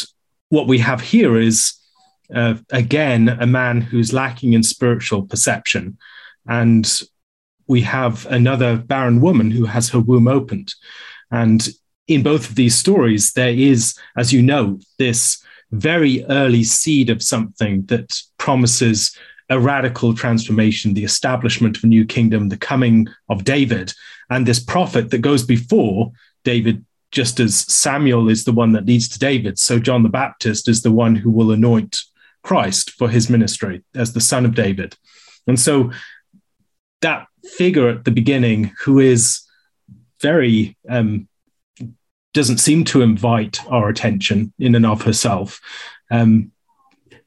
what 0.49 0.67
we 0.67 0.79
have 0.79 1.01
here 1.01 1.39
is, 1.39 1.73
uh, 2.33 2.55
again, 2.71 3.29
a 3.29 3.45
man 3.45 3.81
who's 3.81 4.13
lacking 4.13 4.53
in 4.53 4.63
spiritual 4.63 5.23
perception. 5.23 5.97
And 6.47 7.01
we 7.67 7.81
have 7.81 8.25
another 8.27 8.77
barren 8.77 9.21
woman 9.21 9.51
who 9.51 9.65
has 9.65 9.89
her 9.89 9.99
womb 9.99 10.27
opened. 10.27 10.73
And 11.31 11.67
in 12.07 12.23
both 12.23 12.49
of 12.49 12.55
these 12.55 12.77
stories, 12.77 13.33
there 13.33 13.49
is, 13.49 13.97
as 14.15 14.31
you 14.31 14.41
know, 14.41 14.79
this 14.99 15.43
very 15.71 16.23
early 16.25 16.63
seed 16.63 17.09
of 17.09 17.23
something 17.23 17.85
that 17.87 18.21
promises 18.37 19.17
a 19.49 19.59
radical 19.59 20.13
transformation, 20.13 20.93
the 20.93 21.03
establishment 21.03 21.77
of 21.77 21.83
a 21.83 21.87
new 21.87 22.05
kingdom, 22.05 22.49
the 22.49 22.57
coming 22.57 23.07
of 23.29 23.43
David, 23.43 23.93
and 24.29 24.45
this 24.45 24.59
prophet 24.59 25.11
that 25.11 25.19
goes 25.19 25.43
before 25.43 26.11
David, 26.43 26.83
just 27.15 27.39
as 27.39 27.55
Samuel 27.55 28.29
is 28.29 28.43
the 28.43 28.51
one 28.51 28.73
that 28.73 28.85
leads 28.85 29.07
to 29.09 29.17
David, 29.17 29.57
so 29.57 29.79
John 29.79 30.03
the 30.03 30.09
Baptist 30.09 30.67
is 30.67 30.81
the 30.81 30.91
one 30.91 31.15
who 31.15 31.31
will 31.31 31.51
anoint 31.51 31.97
Christ 32.43 32.91
for 32.91 33.09
his 33.09 33.29
ministry 33.29 33.83
as 33.95 34.11
the 34.11 34.19
son 34.21 34.45
of 34.45 34.53
David. 34.53 34.97
And 35.47 35.57
so 35.57 35.91
that 37.01 37.27
figure 37.57 37.87
at 37.87 38.03
the 38.03 38.11
beginning, 38.11 38.73
who 38.81 38.99
is 38.99 39.41
very 40.21 40.77
um, 40.89 41.29
doesn't 42.33 42.57
seem 42.57 42.83
to 42.83 43.01
invite 43.01 43.65
our 43.71 43.87
attention 43.87 44.51
in 44.59 44.75
and 44.75 44.85
of 44.85 45.03
herself. 45.03 45.61
Um, 46.11 46.51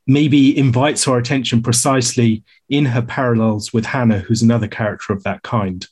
maybe 0.06 0.56
invites 0.56 1.08
our 1.08 1.16
attention 1.16 1.62
precisely 1.62 2.44
in 2.68 2.84
her 2.84 3.02
parallels 3.02 3.72
with 3.72 3.86
Hannah, 3.86 4.18
who's 4.18 4.42
another 4.42 4.68
character 4.68 5.14
of 5.14 5.22
that 5.22 5.42
kind. 5.42 5.86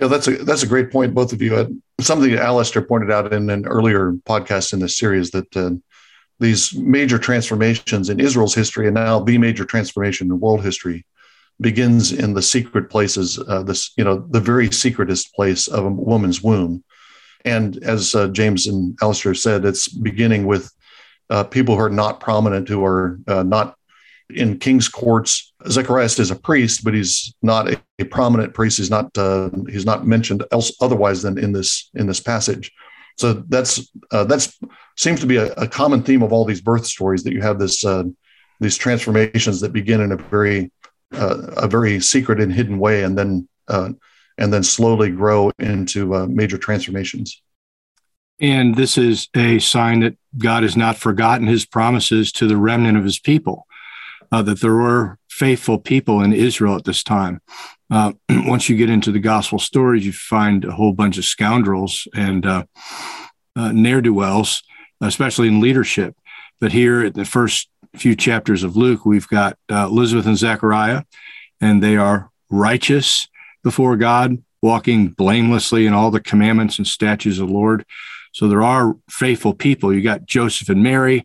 Yeah, 0.00 0.06
that's 0.06 0.28
a 0.28 0.36
that's 0.44 0.62
a 0.62 0.66
great 0.66 0.90
point. 0.90 1.14
Both 1.14 1.32
of 1.32 1.42
you 1.42 1.52
had 1.52 1.78
something 2.00 2.34
Alistair 2.34 2.80
pointed 2.80 3.10
out 3.10 3.32
in 3.32 3.50
an 3.50 3.66
earlier 3.66 4.12
podcast 4.24 4.72
in 4.72 4.78
this 4.80 4.96
series 4.96 5.30
that 5.32 5.54
uh, 5.54 5.72
these 6.38 6.74
major 6.74 7.18
transformations 7.18 8.08
in 8.08 8.18
Israel's 8.18 8.54
history, 8.54 8.86
and 8.86 8.94
now 8.94 9.20
the 9.20 9.36
major 9.36 9.66
transformation 9.66 10.28
in 10.28 10.40
world 10.40 10.64
history 10.64 11.04
begins 11.60 12.12
in 12.12 12.32
the 12.32 12.40
secret 12.40 12.88
places, 12.88 13.38
uh, 13.46 13.62
this 13.62 13.92
you 13.98 14.04
know 14.04 14.26
the 14.30 14.40
very 14.40 14.72
secretest 14.72 15.34
place 15.34 15.68
of 15.68 15.84
a 15.84 15.90
woman's 15.90 16.42
womb, 16.42 16.82
and 17.44 17.76
as 17.84 18.14
uh, 18.14 18.28
James 18.28 18.66
and 18.66 18.96
Alistair 19.02 19.34
said, 19.34 19.66
it's 19.66 19.86
beginning 19.86 20.46
with 20.46 20.72
uh, 21.28 21.44
people 21.44 21.76
who 21.76 21.82
are 21.82 21.90
not 21.90 22.20
prominent, 22.20 22.68
who 22.70 22.82
are 22.86 23.18
uh, 23.28 23.42
not 23.42 23.76
in 24.30 24.58
king's 24.58 24.88
courts. 24.88 25.49
Zacharias 25.68 26.18
is 26.18 26.30
a 26.30 26.36
priest, 26.36 26.84
but 26.84 26.94
he's 26.94 27.34
not 27.42 27.68
a, 27.70 27.80
a 27.98 28.04
prominent 28.04 28.54
priest. 28.54 28.78
He's 28.78 28.90
not 28.90 29.16
uh, 29.16 29.50
he's 29.68 29.84
not 29.84 30.06
mentioned 30.06 30.44
else 30.52 30.72
otherwise 30.80 31.22
than 31.22 31.38
in 31.38 31.52
this 31.52 31.90
in 31.94 32.06
this 32.06 32.20
passage. 32.20 32.72
So 33.16 33.34
that's 33.48 33.90
uh, 34.10 34.24
that's 34.24 34.58
seems 34.96 35.20
to 35.20 35.26
be 35.26 35.36
a, 35.36 35.52
a, 35.52 35.68
common 35.68 36.02
theme 36.02 36.22
of 36.22 36.32
all 36.32 36.44
these 36.44 36.60
birth 36.60 36.86
stories 36.86 37.22
that 37.24 37.32
you 37.32 37.42
have 37.42 37.58
this 37.58 37.84
uh, 37.84 38.04
these 38.60 38.76
transformations 38.76 39.60
that 39.60 39.72
begin 39.72 40.00
in 40.00 40.12
a 40.12 40.16
very 40.16 40.70
uh, 41.12 41.38
a 41.56 41.68
very 41.68 42.00
secret 42.00 42.40
and 42.40 42.52
hidden 42.52 42.78
way, 42.78 43.02
and 43.02 43.18
then 43.18 43.48
uh, 43.68 43.90
and 44.38 44.52
then 44.52 44.62
slowly 44.62 45.10
grow 45.10 45.50
into 45.58 46.14
uh, 46.14 46.26
major 46.26 46.56
transformations. 46.56 47.42
And 48.40 48.74
this 48.74 48.96
is 48.96 49.28
a 49.36 49.58
sign 49.58 50.00
that 50.00 50.16
God 50.38 50.62
has 50.62 50.76
not 50.76 50.96
forgotten 50.96 51.46
His 51.46 51.66
promises 51.66 52.32
to 52.32 52.46
the 52.46 52.56
remnant 52.56 52.96
of 52.96 53.04
His 53.04 53.18
people. 53.18 53.66
Uh, 54.32 54.42
that 54.42 54.60
there 54.60 54.74
were 54.74 55.18
faithful 55.40 55.78
people 55.78 56.20
in 56.20 56.34
Israel 56.34 56.76
at 56.76 56.84
this 56.84 57.02
time. 57.02 57.40
Uh, 57.90 58.12
once 58.30 58.68
you 58.68 58.76
get 58.76 58.90
into 58.90 59.10
the 59.10 59.18
gospel 59.18 59.58
stories, 59.58 60.04
you 60.04 60.12
find 60.12 60.66
a 60.66 60.72
whole 60.72 60.92
bunch 60.92 61.16
of 61.16 61.24
scoundrels 61.24 62.06
and 62.14 62.44
uh, 62.44 62.64
uh, 63.56 63.72
ne'er 63.72 64.02
do 64.02 64.12
wells, 64.12 64.62
especially 65.00 65.48
in 65.48 65.58
leadership. 65.58 66.14
But 66.60 66.72
here 66.72 67.00
at 67.06 67.14
the 67.14 67.24
first 67.24 67.70
few 67.96 68.14
chapters 68.14 68.62
of 68.62 68.76
Luke, 68.76 69.06
we've 69.06 69.28
got 69.28 69.56
uh, 69.72 69.86
Elizabeth 69.86 70.26
and 70.26 70.36
Zechariah, 70.36 71.04
and 71.58 71.82
they 71.82 71.96
are 71.96 72.30
righteous 72.50 73.26
before 73.64 73.96
God, 73.96 74.36
walking 74.60 75.08
blamelessly 75.08 75.86
in 75.86 75.94
all 75.94 76.10
the 76.10 76.20
commandments 76.20 76.76
and 76.76 76.86
statutes 76.86 77.38
of 77.38 77.48
the 77.48 77.54
Lord. 77.54 77.86
So 78.32 78.46
there 78.46 78.62
are 78.62 78.94
faithful 79.08 79.54
people. 79.54 79.90
You 79.90 80.02
got 80.02 80.26
Joseph 80.26 80.68
and 80.68 80.82
Mary. 80.82 81.24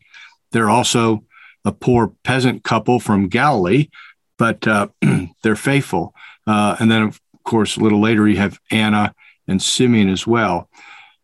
They're 0.54 0.70
also 0.70 1.26
a 1.66 1.72
poor 1.72 2.14
peasant 2.24 2.64
couple 2.64 3.00
from 3.00 3.28
Galilee, 3.28 3.90
but 4.38 4.66
uh, 4.68 4.88
they're 5.44 5.56
faithful. 5.56 6.14
Uh, 6.48 6.76
and 6.80 6.90
then, 6.90 7.02
of 7.02 7.20
course, 7.44 7.76
a 7.76 7.80
little 7.82 8.00
later, 8.00 8.28
you 8.28 8.38
have 8.38 8.60
Anna 8.72 9.14
and 9.48 9.62
Simeon 9.62 10.10
as 10.10 10.26
well. 10.26 10.70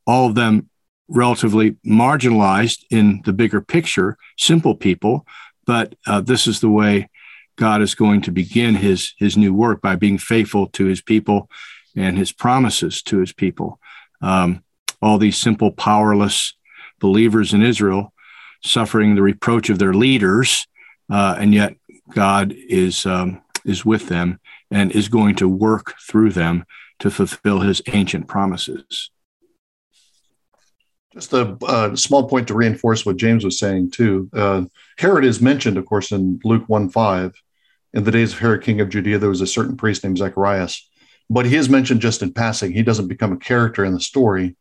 All 0.06 0.28
of 0.28 0.36
them 0.36 0.70
relatively 1.08 1.72
marginalized 1.86 2.84
in 2.90 3.22
the 3.26 3.34
bigger 3.34 3.62
picture, 3.62 4.18
simple 4.38 4.76
people, 4.76 5.26
but 5.66 5.96
uh, 6.08 6.22
this 6.22 6.48
is 6.48 6.60
the 6.60 6.70
way 6.70 7.10
God 7.58 7.82
is 7.82 7.94
going 7.94 8.22
to 8.22 8.32
begin 8.32 8.76
his, 8.76 9.14
his 9.18 9.38
new 9.38 9.54
work 9.54 9.82
by 9.82 9.96
being 9.96 10.18
faithful 10.18 10.68
to 10.68 10.86
his 10.86 11.02
people 11.02 11.50
and 11.96 12.18
his 12.18 12.32
promises 12.32 13.04
to 13.04 13.20
his 13.20 13.34
people. 13.34 13.80
Um, 14.22 14.64
all 15.02 15.18
these 15.18 15.38
simple, 15.38 15.72
powerless 15.72 16.54
believers 17.00 17.54
in 17.54 17.62
Israel 17.62 18.14
suffering 18.64 19.16
the 19.16 19.22
reproach 19.22 19.70
of 19.70 19.80
their 19.80 19.94
leaders, 19.94 20.68
uh, 21.10 21.36
and 21.38 21.54
yet 21.54 21.76
God 22.14 22.54
is 22.56 23.06
um, 23.06 23.42
is 23.66 23.86
with 23.86 24.08
them 24.08 24.40
and 24.70 24.92
is 24.92 25.10
going 25.10 25.36
to 25.36 25.48
work 25.48 25.96
through 26.08 26.32
them 26.32 26.66
to 27.00 27.10
fulfill 27.10 27.60
His 27.60 27.82
ancient 27.88 28.28
promises. 28.28 29.12
Just 31.14 31.34
a, 31.34 31.58
a 31.68 31.98
small 31.98 32.30
point 32.30 32.48
to 32.48 32.54
reinforce 32.54 33.06
what 33.06 33.18
James 33.18 33.44
was 33.44 33.60
saying 33.60 33.92
too. 33.92 34.30
Uh, 34.34 34.64
Herod 34.98 35.26
is 35.26 35.42
mentioned, 35.42 35.78
of 35.78 35.86
course, 35.86 36.12
in 36.12 36.40
Luke 36.44 36.64
one 36.68 36.90
five. 36.90 37.34
In 37.94 38.06
the 38.06 38.12
days 38.12 38.32
of 38.32 38.40
Herod, 38.40 38.64
king 38.64 38.80
of 38.80 38.88
Judea, 38.88 39.20
there 39.20 39.28
was 39.28 39.42
a 39.42 39.48
certain 39.48 39.76
priest 39.76 40.04
named 40.04 40.18
Zacharias, 40.18 40.90
but 41.30 41.46
he 41.46 41.58
is 41.58 41.68
mentioned 41.68 42.00
just 42.00 42.22
in 42.22 42.32
passing. 42.32 42.72
He 42.72 42.84
doesn't 42.84 43.10
become 43.10 43.34
a 43.34 43.38
character 43.38 43.84
in 43.84 43.94
the 43.94 44.00
story 44.00 44.56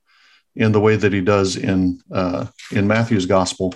in 0.57 0.73
the 0.73 0.81
way 0.81 0.97
that 0.97 1.13
he 1.13 1.21
does 1.21 1.57
in 1.57 2.01
uh, 2.11 2.47
in 2.73 2.89
Matthew's 2.89 3.27
gospel. 3.27 3.73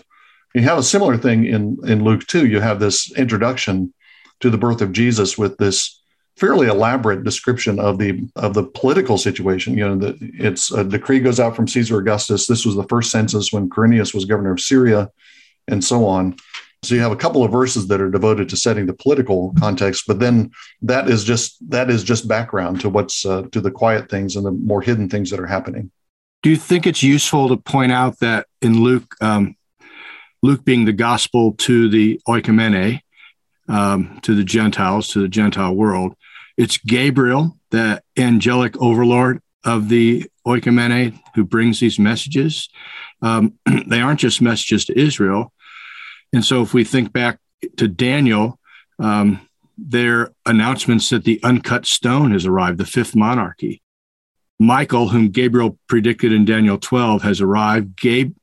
You 0.55 0.63
have 0.63 0.79
a 0.79 0.83
similar 0.83 1.17
thing 1.17 1.47
in 1.47 1.79
in 1.85 2.05
Luke 2.05 2.27
2. 2.27 2.47
You 2.47 2.61
have 2.61 2.81
this 2.81 3.13
introduction 3.17 3.93
to 4.41 4.51
the 4.51 4.59
birth 4.59 4.81
of 4.81 4.93
Jesus 4.93 5.37
with 5.37 5.57
this 5.59 6.01
fairly 6.37 6.67
elaborate 6.67 7.25
description 7.25 7.79
of 7.79 7.99
the 7.99 8.29
of 8.37 8.55
the 8.55 8.65
political 8.65 9.19
situation. 9.19 9.77
You 9.77 9.89
know, 9.89 9.97
that 9.99 10.17
it's 10.21 10.71
a 10.71 10.85
decree 10.85 11.21
goes 11.21 11.41
out 11.41 11.57
from 11.57 11.69
Caesar 11.69 11.99
Augustus. 11.99 12.47
This 12.47 12.65
was 12.65 12.77
the 12.77 12.85
first 12.85 13.11
census 13.11 13.53
when 13.53 13.69
Quirinius 13.69 14.15
was 14.15 14.25
governor 14.25 14.53
of 14.53 14.61
Syria, 14.61 15.11
and 15.69 15.83
so 15.83 16.07
on. 16.07 16.37
So 16.85 16.95
you 16.95 17.01
have 17.01 17.13
a 17.13 17.17
couple 17.17 17.43
of 17.43 17.51
verses 17.51 17.89
that 17.89 18.01
are 18.01 18.11
devoted 18.11 18.49
to 18.51 18.57
setting 18.57 18.87
the 18.87 18.93
political 18.93 19.55
context, 19.59 20.05
but 20.07 20.19
then 20.19 20.51
that 20.83 21.09
is 21.09 21.25
just 21.25 21.57
that 21.71 21.91
is 21.91 22.05
just 22.05 22.29
background 22.29 22.81
to 22.83 22.89
what's 22.89 23.25
uh, 23.25 23.43
to 23.53 23.61
the 23.61 23.71
quiet 23.71 24.11
things 24.11 24.37
and 24.37 24.45
the 24.45 24.51
more 24.53 24.83
hidden 24.83 25.09
things 25.09 25.31
that 25.31 25.41
are 25.41 25.47
happening. 25.47 25.91
Do 26.43 26.51
you 26.51 26.57
think 26.57 26.87
it's 26.87 27.03
useful 27.03 27.49
to 27.49 27.57
point 27.57 27.91
out 27.91 28.19
that 28.19 28.47
in 28.61 28.83
Luke, 28.83 29.15
um, 29.23 29.57
Luke 30.45 30.63
being 30.63 30.85
the 30.85 30.93
gospel 30.93 31.55
to 31.55 31.89
the 31.89 32.21
oikumene, 32.29 33.01
um, 33.67 34.21
to 34.21 34.35
the 34.35 34.45
Gentiles, 34.45 35.09
to 35.09 35.23
the 35.23 35.29
Gentile 35.29 35.75
world, 35.75 36.15
it's 36.59 36.77
Gabriel, 36.77 37.57
the 37.71 38.03
angelic 38.19 38.77
overlord 38.77 39.41
of 39.65 39.89
the 39.89 40.31
oikumene, 40.47 41.19
who 41.35 41.45
brings 41.45 41.81
these 41.81 41.99
messages. 41.99 42.69
Um, 43.23 43.55
they 43.87 44.03
aren't 44.03 44.21
just 44.21 44.43
messages 44.43 44.85
to 44.85 45.01
Israel. 45.01 45.51
And 46.35 46.45
so 46.45 46.61
if 46.61 46.75
we 46.75 46.85
think 46.85 47.11
back 47.11 47.39
to 47.79 47.89
Daniel, 47.89 48.61
um, 48.99 49.49
their 49.79 50.31
announcements 50.45 51.09
that 51.09 51.25
the 51.25 51.43
uncut 51.43 51.87
stone 51.87 52.33
has 52.33 52.45
arrived, 52.45 52.77
the 52.77 52.85
fifth 52.85 53.17
monarchy. 53.17 53.81
Michael, 54.61 55.09
whom 55.09 55.31
Gabriel 55.31 55.79
predicted 55.89 56.33
in 56.33 56.45
Daniel 56.45 56.77
12, 56.77 57.23
has 57.23 57.41
arrived. 57.41 57.97
Gabe, 57.97 58.37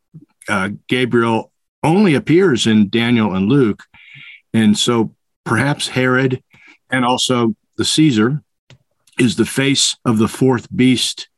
uh, 0.49 0.69
Gabriel 0.87 1.50
only 1.83 2.15
appears 2.15 2.67
in 2.67 2.89
Daniel 2.89 3.33
and 3.33 3.47
Luke. 3.47 3.83
And 4.53 4.77
so 4.77 5.15
perhaps 5.45 5.87
Herod 5.87 6.43
and 6.89 7.05
also 7.05 7.55
the 7.77 7.85
Caesar 7.85 8.43
is 9.19 9.35
the 9.35 9.45
face 9.45 9.95
of 10.05 10.17
the 10.17 10.27
fourth 10.27 10.67
beast 10.75 11.29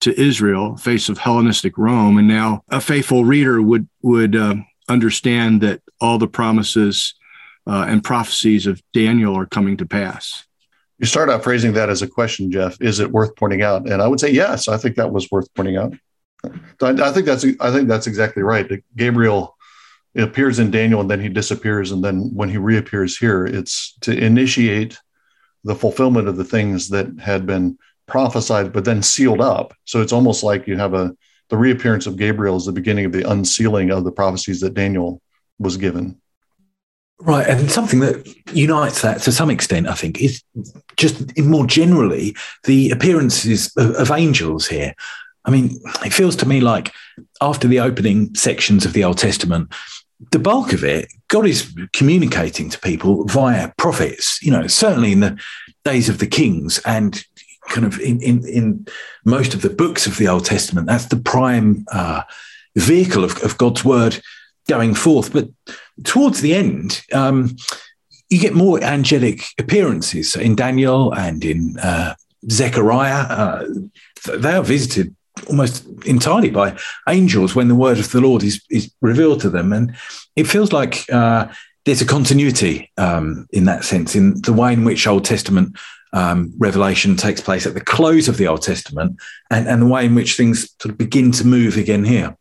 to 0.00 0.20
Israel, 0.20 0.76
face 0.76 1.08
of 1.08 1.18
Hellenistic 1.18 1.78
Rome. 1.78 2.18
And 2.18 2.28
now 2.28 2.62
a 2.68 2.80
faithful 2.80 3.24
reader 3.24 3.62
would, 3.62 3.88
would 4.02 4.34
uh, 4.36 4.56
understand 4.88 5.60
that 5.60 5.80
all 6.00 6.18
the 6.18 6.28
promises 6.28 7.14
uh, 7.66 7.86
and 7.88 8.02
prophecies 8.02 8.66
of 8.66 8.82
Daniel 8.92 9.36
are 9.36 9.46
coming 9.46 9.76
to 9.76 9.86
pass. 9.86 10.44
You 10.98 11.06
start 11.06 11.30
out 11.30 11.42
phrasing 11.42 11.72
that 11.72 11.90
as 11.90 12.02
a 12.02 12.08
question, 12.08 12.50
Jeff. 12.50 12.76
Is 12.80 13.00
it 13.00 13.10
worth 13.10 13.34
pointing 13.36 13.62
out? 13.62 13.88
And 13.88 14.02
I 14.02 14.08
would 14.08 14.20
say 14.20 14.30
yes. 14.30 14.68
I 14.68 14.76
think 14.76 14.96
that 14.96 15.12
was 15.12 15.30
worth 15.30 15.52
pointing 15.54 15.76
out. 15.76 15.94
I, 16.44 16.50
I 16.80 17.12
think 17.12 17.26
that's 17.26 17.44
I 17.60 17.70
think 17.70 17.88
that's 17.88 18.06
exactly 18.06 18.42
right. 18.42 18.82
Gabriel 18.96 19.56
appears 20.14 20.58
in 20.58 20.70
Daniel 20.70 21.00
and 21.00 21.10
then 21.10 21.20
he 21.20 21.28
disappears, 21.28 21.92
and 21.92 22.04
then 22.04 22.30
when 22.34 22.48
he 22.48 22.58
reappears 22.58 23.16
here, 23.16 23.46
it's 23.46 23.96
to 24.00 24.12
initiate 24.12 24.98
the 25.64 25.74
fulfillment 25.74 26.28
of 26.28 26.36
the 26.36 26.44
things 26.44 26.88
that 26.88 27.06
had 27.20 27.46
been 27.46 27.78
prophesied, 28.06 28.72
but 28.72 28.84
then 28.84 29.02
sealed 29.02 29.40
up. 29.40 29.74
So 29.84 30.02
it's 30.02 30.12
almost 30.12 30.42
like 30.42 30.66
you 30.66 30.76
have 30.76 30.94
a 30.94 31.16
the 31.48 31.58
reappearance 31.58 32.06
of 32.06 32.16
Gabriel 32.16 32.56
is 32.56 32.64
the 32.64 32.72
beginning 32.72 33.04
of 33.04 33.12
the 33.12 33.30
unsealing 33.30 33.90
of 33.90 34.04
the 34.04 34.10
prophecies 34.10 34.60
that 34.60 34.72
Daniel 34.72 35.20
was 35.58 35.76
given. 35.76 36.18
Right. 37.20 37.46
And 37.46 37.70
something 37.70 38.00
that 38.00 38.26
unites 38.54 39.02
that 39.02 39.20
to 39.22 39.32
some 39.32 39.50
extent, 39.50 39.86
I 39.86 39.92
think, 39.92 40.20
is 40.20 40.42
just 40.96 41.38
more 41.38 41.66
generally 41.66 42.34
the 42.64 42.90
appearances 42.90 43.70
of, 43.76 43.90
of, 43.96 44.10
angels 44.10 44.66
here. 44.66 44.94
I 45.44 45.50
mean, 45.50 45.78
it 46.04 46.12
feels 46.12 46.36
to 46.36 46.48
me 46.48 46.60
like 46.62 46.90
after 47.40 47.68
the 47.68 47.80
opening 47.80 48.34
sections 48.34 48.86
of 48.86 48.94
the 48.94 49.04
Old 49.04 49.18
Testament, 49.18 49.72
the 50.30 50.38
bulk 50.38 50.72
of 50.72 50.84
it, 50.84 51.12
God 51.28 51.46
is 51.46 51.74
communicating 51.92 52.70
to 52.70 52.78
people 52.78 53.24
via 53.24 53.72
prophets, 53.76 54.40
you 54.42 54.50
know, 54.50 54.66
certainly 54.66 55.12
in 55.12 55.20
the 55.20 55.38
days 55.84 56.08
of 56.08 56.18
the 56.18 56.26
kings 56.26 56.80
and 56.84 57.24
kind 57.68 57.86
of 57.86 57.98
in, 58.00 58.20
in, 58.22 58.46
in 58.46 58.86
most 59.24 59.54
of 59.54 59.62
the 59.62 59.70
books 59.70 60.06
of 60.06 60.18
the 60.18 60.28
Old 60.28 60.44
Testament, 60.44 60.86
that's 60.86 61.06
the 61.06 61.16
prime 61.16 61.84
uh, 61.92 62.22
vehicle 62.76 63.24
of, 63.24 63.42
of 63.42 63.58
God's 63.58 63.84
word 63.84 64.20
going 64.68 64.94
forth. 64.94 65.32
But 65.32 65.48
towards 66.04 66.40
the 66.40 66.54
end, 66.54 67.02
um, 67.12 67.56
you 68.28 68.38
get 68.38 68.54
more 68.54 68.82
angelic 68.82 69.44
appearances 69.58 70.36
in 70.36 70.56
Daniel 70.56 71.12
and 71.12 71.44
in 71.44 71.78
uh, 71.78 72.14
Zechariah. 72.50 73.26
Uh, 73.28 73.68
they 74.36 74.54
are 74.54 74.62
visited 74.62 75.14
almost 75.48 75.86
entirely 76.04 76.50
by 76.50 76.76
angels 77.08 77.54
when 77.54 77.68
the 77.68 77.74
word 77.74 77.98
of 77.98 78.10
the 78.10 78.20
Lord 78.20 78.42
is, 78.42 78.62
is 78.70 78.92
revealed 79.00 79.40
to 79.40 79.50
them. 79.50 79.72
And 79.72 79.94
it 80.36 80.46
feels 80.46 80.72
like 80.72 81.04
uh, 81.10 81.48
there's 81.84 82.02
a 82.02 82.06
continuity 82.06 82.90
um, 82.98 83.46
in 83.52 83.64
that 83.64 83.84
sense, 83.84 84.14
in 84.14 84.40
the 84.42 84.52
way 84.52 84.72
in 84.72 84.84
which 84.84 85.06
Old 85.06 85.24
Testament 85.24 85.76
um, 86.12 86.52
revelation 86.58 87.16
takes 87.16 87.40
place 87.40 87.66
at 87.66 87.74
the 87.74 87.80
close 87.80 88.28
of 88.28 88.36
the 88.36 88.46
Old 88.46 88.62
Testament 88.62 89.16
and, 89.50 89.66
and 89.66 89.82
the 89.82 89.86
way 89.86 90.04
in 90.04 90.14
which 90.14 90.36
things 90.36 90.74
sort 90.80 90.92
of 90.92 90.98
begin 90.98 91.32
to 91.32 91.46
move 91.46 91.76
again 91.76 92.04
here. 92.04 92.36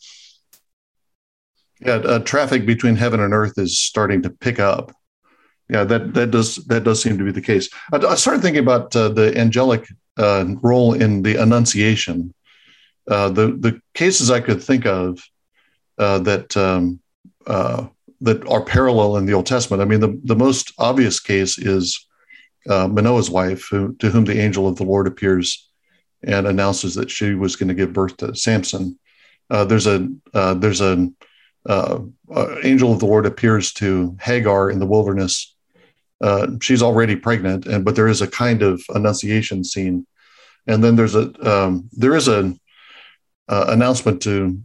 Yeah, 1.80 1.96
uh, 1.96 2.20
traffic 2.20 2.66
between 2.66 2.96
heaven 2.96 3.20
and 3.22 3.34
earth 3.34 3.58
is 3.58 3.80
starting 3.80 4.22
to 4.24 4.30
pick 4.30 4.60
up. 4.60 4.92
Yeah, 5.68 5.84
that 5.86 6.14
that 6.14 6.32
does 6.32 6.58
that 6.68 6.84
does 6.84 7.02
seem 7.02 7.18
to 7.18 7.24
be 7.24 7.32
the 7.32 7.42
case. 7.42 7.70
I, 7.92 7.98
I 7.98 8.16
started 8.16 8.42
thinking 8.44 8.62
about 8.62 8.96
uh, 8.96 9.10
the 9.10 9.36
angelic 9.38 9.88
uh, 10.18 10.46
role 10.62 10.94
in 10.94 11.24
the 11.24 11.42
Annunciation. 11.42 12.34
Uh, 13.08 13.30
the 13.30 13.48
the 13.48 13.82
cases 13.94 14.30
I 14.30 14.40
could 14.40 14.64
think 14.64 14.86
of 14.86 15.20
uh, 15.98 16.20
that 16.20 16.56
um, 16.56 17.00
uh, 17.48 17.88
that 18.22 18.48
are 18.48 18.64
parallel 18.64 19.18
in 19.18 19.26
the 19.26 19.34
Old 19.34 19.48
Testament. 19.48 19.82
I 19.82 19.86
mean, 19.86 20.00
the 20.00 20.20
the 20.24 20.36
most 20.36 20.74
obvious 20.78 21.20
case 21.20 21.58
is 21.58 22.06
Manoah's 22.68 23.30
wife, 23.30 23.68
who, 23.70 23.96
to 23.96 24.10
whom 24.10 24.26
the 24.26 24.40
angel 24.40 24.68
of 24.68 24.76
the 24.76 24.84
Lord 24.84 25.08
appears 25.08 25.68
and 26.24 26.46
announces 26.46 26.94
that 26.94 27.10
she 27.10 27.34
was 27.34 27.56
going 27.56 27.70
to 27.70 27.74
give 27.74 27.94
birth 27.94 28.18
to 28.18 28.36
Samson. 28.36 29.00
there's 29.50 29.88
a 29.88 30.08
there's 30.34 30.82
a 30.82 31.12
uh, 31.68 32.00
uh, 32.34 32.56
angel 32.64 32.92
of 32.92 33.00
the 33.00 33.06
Lord 33.06 33.26
appears 33.26 33.72
to 33.74 34.18
Hagar 34.20 34.72
in 34.72 34.80
the 34.80 34.86
wilderness. 34.86 35.56
Uh, 36.20 36.48
she's 36.62 36.82
already 36.82 37.16
pregnant, 37.16 37.66
and 37.66 37.84
but 37.86 37.96
there 37.96 38.08
is 38.08 38.22
a 38.22 38.28
kind 38.28 38.62
of 38.62 38.82
annunciation 38.90 39.64
scene, 39.64 40.06
and 40.68 40.84
then 40.84 40.96
there's 40.96 41.16
a 41.16 41.32
um, 41.48 41.90
there 41.92 42.16
is 42.16 42.28
a 42.28 42.54
uh, 43.48 43.66
announcement 43.70 44.22
to 44.24 44.62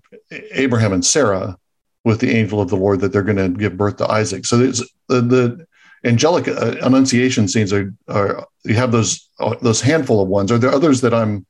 Abraham 0.52 0.92
and 0.92 1.04
Sarah 1.04 1.56
with 2.04 2.20
the 2.20 2.30
angel 2.30 2.60
of 2.60 2.68
the 2.68 2.76
Lord 2.76 3.00
that 3.00 3.12
they're 3.12 3.22
going 3.22 3.36
to 3.36 3.48
give 3.48 3.76
birth 3.76 3.96
to 3.96 4.08
Isaac. 4.08 4.46
So 4.46 4.56
there's 4.58 4.78
the, 5.08 5.20
the 5.20 5.66
angelic 6.04 6.46
uh, 6.46 6.76
annunciation 6.82 7.48
scenes 7.48 7.72
are, 7.72 7.92
are 8.08 8.46
you 8.64 8.74
have 8.74 8.92
those 8.92 9.28
uh, 9.40 9.56
those 9.60 9.80
handful 9.80 10.22
of 10.22 10.28
ones. 10.28 10.52
Are 10.52 10.58
there 10.58 10.72
others 10.72 11.00
that 11.00 11.12
I'm 11.12 11.46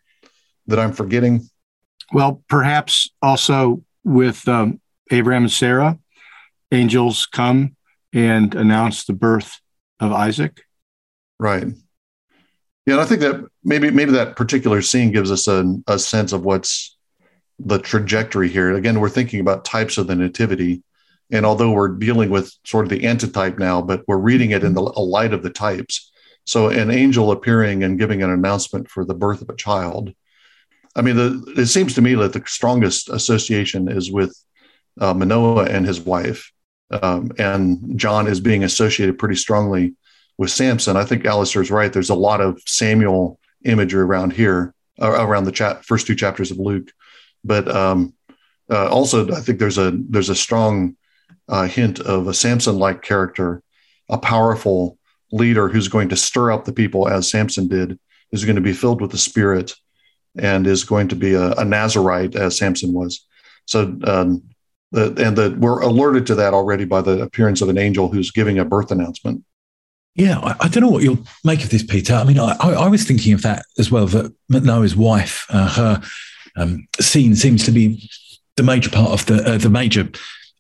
that 0.67 0.79
I'm 0.79 0.93
forgetting? 0.93 1.49
Well, 2.13 2.43
perhaps 2.49 3.11
also 3.21 3.83
with 4.05 4.47
um, 4.49 4.81
Abraham 5.11 5.45
and 5.45 5.53
Sarah, 5.53 5.99
angels 6.73 7.27
come 7.27 7.77
and 8.13 8.55
announce 8.55 9.05
the 9.05 9.13
birth 9.13 9.61
of 10.01 10.13
Isaac. 10.13 10.63
Right. 11.39 11.67
Yeah, 12.87 12.95
and 12.95 13.01
I 13.01 13.05
think 13.05 13.21
that 13.21 13.45
maybe 13.65 13.91
maybe 13.91 14.13
that 14.13 14.37
particular 14.37 14.81
scene 14.81 15.11
gives 15.13 15.31
us 15.31 15.49
a, 15.49 15.77
a 15.87 15.99
sense 15.99 16.33
of 16.33 16.45
what's 16.45 16.96
the 17.59 17.79
trajectory 17.79 18.49
here. 18.49 18.75
Again, 18.75 19.01
we're 19.01 19.09
thinking 19.09 19.41
about 19.41 19.65
types 19.65 19.99
of 19.99 20.07
the 20.07 20.15
nativity, 20.15 20.83
and 21.31 21.47
although 21.47 21.73
we're 21.73 21.89
dealing 21.89 22.31
with 22.31 22.53
sort 22.65 22.85
of 22.85 22.91
the 22.91 23.07
antitype 23.07 23.59
now, 23.59 23.83
but 23.83 24.03
we're 24.07 24.19
reading 24.19 24.51
it 24.51 24.63
in 24.63 24.75
the 24.75 24.83
light 24.83 25.33
of 25.33 25.43
the 25.43 25.51
types. 25.51 26.11
So, 26.45 26.69
an 26.69 26.91
angel 26.91 27.33
appearing 27.33 27.83
and 27.83 27.99
giving 27.99 28.23
an 28.23 28.31
announcement 28.31 28.89
for 28.89 29.05
the 29.05 29.15
birth 29.15 29.43
of 29.43 29.49
a 29.49 29.57
child. 29.57 30.13
I 30.95 31.03
mean, 31.03 31.17
the, 31.17 31.55
it 31.57 31.67
seems 31.67 31.95
to 31.95 32.03
me 32.03 32.15
that 32.15 32.33
the 32.33 32.43
strongest 32.47 33.11
association 33.11 33.89
is 33.89 34.11
with 34.11 34.37
uh, 35.01 35.13
Manoah 35.13 35.65
and 35.65 35.85
his 35.87 36.01
wife. 36.01 36.53
Um, 36.91 37.33
and 37.39 37.99
John 37.99 38.27
is 38.29 38.41
being 38.41 38.63
associated 38.63 39.19
pretty 39.19 39.35
strongly 39.35 39.95
with 40.39 40.51
Samson. 40.51 40.97
I 40.97 41.05
think 41.05 41.25
Alistair 41.25 41.63
is 41.63 41.71
right. 41.71 41.93
There's 41.93 42.11
a 42.11 42.15
lot 42.15 42.41
of 42.41 42.61
Samuel 42.67 43.39
imagery 43.65 44.03
around 44.03 44.33
here, 44.33 44.75
uh, 45.01 45.11
around 45.11 45.45
the 45.45 45.53
chat, 45.53 45.85
first 45.85 46.07
two 46.07 46.15
chapters 46.15 46.51
of 46.51 46.59
Luke. 46.59 46.93
But 47.47 47.69
um, 47.75 48.15
uh, 48.71 48.89
also, 48.89 49.31
I 49.33 49.41
think 49.41 49.59
there's 49.59 49.79
a 49.79 49.93
there's 50.11 50.31
a 50.31 50.35
strong 50.35 50.97
uh, 51.49 51.67
hint 51.67 52.01
of 52.01 52.27
a 52.27 52.35
Samson-like 52.35 53.03
character, 53.03 53.63
a 54.09 54.19
powerful 54.19 54.99
leader 55.33 55.69
who's 55.69 55.89
going 55.89 56.09
to 56.09 56.17
stir 56.17 56.51
up 56.53 56.65
the 56.65 56.73
people 56.73 57.09
as 57.09 57.31
Samson 57.31 57.69
did, 57.69 57.99
is 58.33 58.45
going 58.45 58.57
to 58.57 58.63
be 58.63 58.73
filled 58.73 59.01
with 59.01 59.13
the 59.13 59.19
Spirit, 59.19 59.75
and 60.37 60.67
is 60.67 60.85
going 60.85 61.09
to 61.09 61.17
be 61.17 61.35
a, 61.35 61.53
a 61.53 61.65
Nazarite 61.65 62.35
as 62.35 62.59
Samson 62.59 62.93
was. 62.93 63.25
So 63.67 63.99
um, 64.05 64.43
and 64.93 65.37
that 65.37 65.59
we're 65.59 65.81
alerted 65.81 66.27
to 66.27 66.35
that 66.37 66.55
already 66.55 66.85
by 66.85 67.03
the 67.03 67.23
appearance 67.23 67.61
of 67.61 67.69
an 67.69 67.79
angel 67.79 68.09
who's 68.09 68.31
giving 68.31 68.59
a 68.59 68.65
birth 68.65 68.91
announcement. 68.91 69.45
Yeah, 70.15 70.39
I, 70.39 70.57
I 70.61 70.69
don't 70.69 70.83
know 70.83 70.89
what 70.89 71.03
you'll 71.03 71.27
make 71.45 71.63
of 71.63 71.71
this, 71.71 71.83
Peter. 71.83 72.15
I 72.15 72.25
mean, 72.25 72.39
I, 72.39 72.57
I 72.61 72.89
was 72.89 73.05
thinking 73.05 73.35
of 73.35 73.43
that 73.43 73.67
as 73.79 73.91
well. 73.91 74.07
That 74.07 74.33
Noah's 74.49 74.97
wife, 74.97 75.45
uh, 75.51 75.69
her 75.69 76.03
um, 76.57 76.87
scene 77.01 77.35
seems 77.35 77.65
to 77.65 77.71
be 77.71 78.09
the 78.57 78.63
major 78.63 78.91
part 78.91 79.11
of 79.11 79.27
the 79.27 79.43
uh, 79.45 79.59
the 79.59 79.71
major 79.71 80.09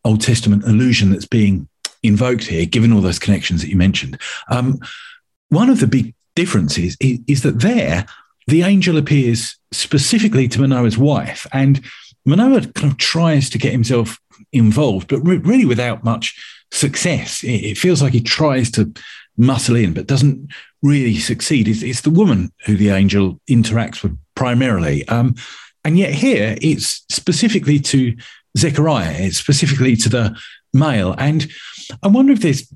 Old 0.04 0.20
Testament 0.20 0.64
allusion 0.64 1.10
that's 1.10 1.26
being 1.26 1.68
invoked 2.02 2.44
here, 2.44 2.66
given 2.66 2.92
all 2.92 3.00
those 3.00 3.18
connections 3.18 3.62
that 3.62 3.70
you 3.70 3.76
mentioned. 3.76 4.20
Um, 4.48 4.78
one 5.48 5.70
of 5.70 5.80
the 5.80 5.86
big 5.86 6.14
differences 6.34 6.96
is, 7.00 7.18
is 7.26 7.42
that 7.42 7.60
there 7.60 8.06
the 8.46 8.62
angel 8.62 8.96
appears 8.96 9.56
specifically 9.72 10.46
to 10.48 10.60
Manoah's 10.60 10.98
wife, 10.98 11.46
and 11.52 11.80
Manoah 12.24 12.66
kind 12.72 12.92
of 12.92 12.98
tries 12.98 13.50
to 13.50 13.58
get 13.58 13.72
himself 13.72 14.20
involved, 14.52 15.08
but 15.08 15.20
re- 15.20 15.38
really 15.38 15.64
without 15.64 16.04
much 16.04 16.38
success. 16.70 17.42
It, 17.42 17.64
it, 17.64 17.78
feels 17.78 18.02
like 18.02 18.12
he 18.12 18.20
tries 18.20 18.70
to 18.72 18.92
muscle 19.36 19.76
in, 19.76 19.92
but 19.92 20.06
doesn't 20.06 20.50
really 20.82 21.16
succeed. 21.16 21.68
It's, 21.68 21.82
it's 21.82 22.02
the 22.02 22.10
woman 22.10 22.52
who 22.64 22.76
the 22.76 22.90
angel 22.90 23.40
interacts 23.48 24.02
with 24.02 24.16
primarily. 24.34 25.06
Um, 25.08 25.34
and 25.86 25.96
yet 25.96 26.12
here 26.12 26.58
it's 26.60 27.04
specifically 27.08 27.78
to 27.78 28.16
Zechariah, 28.58 29.14
it's 29.18 29.38
specifically 29.38 29.94
to 29.96 30.08
the 30.08 30.36
male. 30.74 31.14
And 31.16 31.46
I 32.02 32.08
wonder 32.08 32.32
if 32.32 32.40
there's 32.40 32.68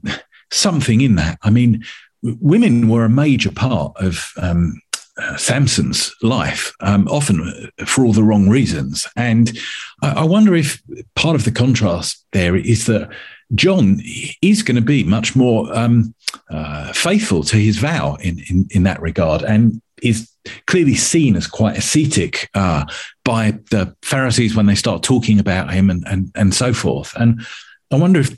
something 0.53 1.01
in 1.01 1.16
that. 1.16 1.37
I 1.42 1.51
mean, 1.51 1.83
women 2.23 2.88
were 2.88 3.05
a 3.05 3.11
major 3.11 3.51
part 3.51 3.96
of 3.96 4.31
um, 4.37 4.81
uh, 5.16 5.37
Samson's 5.37 6.14
life, 6.23 6.73
um, 6.81 7.09
often 7.09 7.70
for 7.85 8.05
all 8.05 8.12
the 8.12 8.23
wrong 8.23 8.49
reasons. 8.49 9.09
And 9.16 9.59
I, 10.03 10.20
I, 10.20 10.25
wonder 10.25 10.55
if 10.55 10.81
part 11.16 11.35
of 11.35 11.44
the 11.44 11.51
contrast 11.51 12.25
there 12.33 12.55
is 12.55 12.87
that 12.87 13.11
John 13.57 14.01
is 14.40 14.62
going 14.62 14.77
to 14.77 14.83
be 14.83 15.03
much 15.03 15.35
more 15.35 15.77
um, 15.77 16.14
uh, 16.49 16.92
faithful 16.92 17.42
to 17.44 17.57
his 17.57 17.79
vow 17.79 18.16
in, 18.20 18.38
in, 18.49 18.68
in, 18.70 18.83
that 18.85 19.03
regard 19.03 19.42
and 19.42 19.83
is 20.01 20.30
clearly 20.66 20.94
seen 20.94 21.37
as 21.37 21.46
quite 21.46 21.76
ascetic 21.76 22.48
uh, 22.55 22.85
by 23.24 23.53
the 23.70 23.94
Pharisees 24.03 24.57
when 24.57 24.66
they 24.66 24.74
start 24.74 25.03
talking 25.03 25.38
about 25.38 25.72
him 25.72 25.90
and, 25.90 26.05
and, 26.07 26.31
and 26.35 26.55
so 26.55 26.72
forth. 26.72 27.14
And 27.16 27.46
I 27.90 27.96
wonder 27.96 28.20
if 28.20 28.37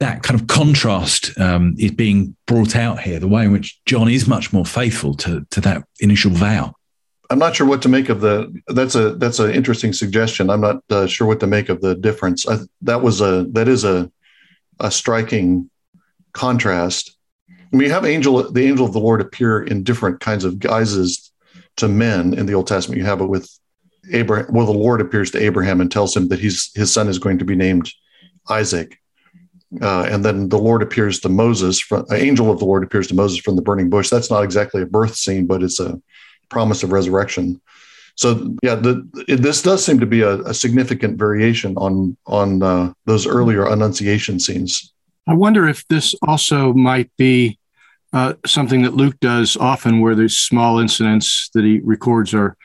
that 0.00 0.22
kind 0.22 0.40
of 0.40 0.46
contrast 0.46 1.38
um, 1.38 1.74
is 1.78 1.92
being 1.92 2.36
brought 2.46 2.74
out 2.74 3.00
here, 3.00 3.18
the 3.18 3.28
way 3.28 3.44
in 3.44 3.52
which 3.52 3.78
John 3.84 4.08
is 4.08 4.26
much 4.26 4.52
more 4.52 4.64
faithful 4.64 5.14
to, 5.14 5.46
to 5.50 5.60
that 5.60 5.84
initial 6.00 6.30
vow. 6.30 6.74
I'm 7.28 7.38
not 7.38 7.54
sure 7.54 7.66
what 7.66 7.82
to 7.82 7.88
make 7.88 8.08
of 8.08 8.20
the. 8.20 8.52
That's 8.66 8.96
a 8.96 9.14
that's 9.14 9.38
an 9.38 9.52
interesting 9.52 9.92
suggestion. 9.92 10.50
I'm 10.50 10.60
not 10.60 10.82
uh, 10.90 11.06
sure 11.06 11.28
what 11.28 11.38
to 11.40 11.46
make 11.46 11.68
of 11.68 11.80
the 11.80 11.94
difference. 11.94 12.48
I, 12.48 12.58
that 12.82 13.02
was 13.02 13.20
a 13.20 13.46
that 13.52 13.68
is 13.68 13.84
a 13.84 14.10
a 14.80 14.90
striking 14.90 15.70
contrast. 16.32 17.16
You 17.70 17.88
have 17.90 18.04
angel 18.04 18.50
the 18.50 18.66
angel 18.66 18.84
of 18.84 18.92
the 18.92 18.98
Lord 18.98 19.20
appear 19.20 19.62
in 19.62 19.84
different 19.84 20.18
kinds 20.18 20.44
of 20.44 20.58
guises 20.58 21.29
to 21.80 21.88
men 21.88 22.34
in 22.34 22.46
the 22.46 22.54
Old 22.54 22.66
Testament. 22.66 22.98
You 22.98 23.06
have 23.06 23.20
it 23.20 23.26
with 23.26 23.50
Abraham. 24.12 24.52
Well, 24.52 24.66
the 24.66 24.72
Lord 24.72 25.00
appears 25.00 25.30
to 25.32 25.42
Abraham 25.42 25.80
and 25.80 25.90
tells 25.90 26.16
him 26.16 26.28
that 26.28 26.38
he's 26.38 26.70
his 26.74 26.92
son 26.92 27.08
is 27.08 27.18
going 27.18 27.38
to 27.38 27.44
be 27.44 27.56
named 27.56 27.90
Isaac. 28.48 28.98
Uh, 29.80 30.02
and 30.10 30.24
then 30.24 30.48
the 30.48 30.58
Lord 30.58 30.82
appears 30.82 31.20
to 31.20 31.28
Moses, 31.28 31.78
from, 31.78 32.04
an 32.08 32.16
angel 32.16 32.50
of 32.50 32.58
the 32.58 32.64
Lord 32.64 32.82
appears 32.82 33.06
to 33.08 33.14
Moses 33.14 33.38
from 33.38 33.54
the 33.54 33.62
burning 33.62 33.88
bush. 33.88 34.10
That's 34.10 34.30
not 34.30 34.42
exactly 34.42 34.82
a 34.82 34.86
birth 34.86 35.14
scene, 35.14 35.46
but 35.46 35.62
it's 35.62 35.78
a 35.78 36.00
promise 36.48 36.82
of 36.82 36.90
resurrection. 36.90 37.60
So 38.16 38.56
yeah, 38.62 38.74
the, 38.74 39.08
it, 39.28 39.36
this 39.36 39.62
does 39.62 39.84
seem 39.84 40.00
to 40.00 40.06
be 40.06 40.22
a, 40.22 40.40
a 40.42 40.54
significant 40.54 41.18
variation 41.18 41.76
on 41.76 42.16
on 42.26 42.62
uh, 42.62 42.92
those 43.06 43.26
earlier 43.26 43.64
Annunciation 43.66 44.40
scenes. 44.40 44.92
I 45.26 45.34
wonder 45.34 45.68
if 45.68 45.86
this 45.86 46.14
also 46.26 46.72
might 46.72 47.10
be 47.16 47.59
uh, 48.12 48.34
something 48.44 48.82
that 48.82 48.94
Luke 48.94 49.18
does 49.20 49.56
often, 49.56 50.00
where 50.00 50.14
there's 50.14 50.38
small 50.38 50.78
incidents 50.78 51.50
that 51.54 51.64
he 51.64 51.80
records 51.80 52.34
are 52.34 52.56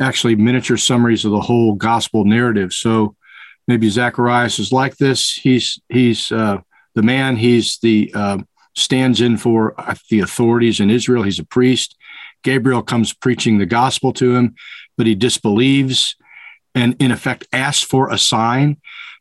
actually 0.00 0.36
miniature 0.36 0.76
summaries 0.76 1.24
of 1.24 1.32
the 1.32 1.40
whole 1.40 1.74
gospel 1.74 2.24
narrative. 2.24 2.72
So 2.72 3.16
maybe 3.66 3.88
Zacharias 3.88 4.58
is 4.58 4.72
like 4.72 4.96
this. 4.96 5.32
He's 5.32 5.80
he's 5.88 6.30
uh, 6.30 6.58
the 6.94 7.02
man. 7.02 7.36
He's 7.36 7.78
the 7.78 8.12
uh, 8.14 8.38
stands 8.76 9.20
in 9.20 9.36
for 9.36 9.78
uh, 9.80 9.94
the 10.10 10.20
authorities 10.20 10.80
in 10.80 10.90
Israel. 10.90 11.22
He's 11.22 11.38
a 11.38 11.44
priest. 11.44 11.96
Gabriel 12.44 12.82
comes 12.82 13.12
preaching 13.12 13.58
the 13.58 13.66
gospel 13.66 14.12
to 14.14 14.36
him, 14.36 14.54
but 14.96 15.06
he 15.06 15.14
disbelieves 15.14 16.14
and 16.74 16.94
in 17.00 17.10
effect 17.10 17.46
asks 17.52 17.82
for 17.82 18.10
a 18.10 18.18
sign. 18.18 18.76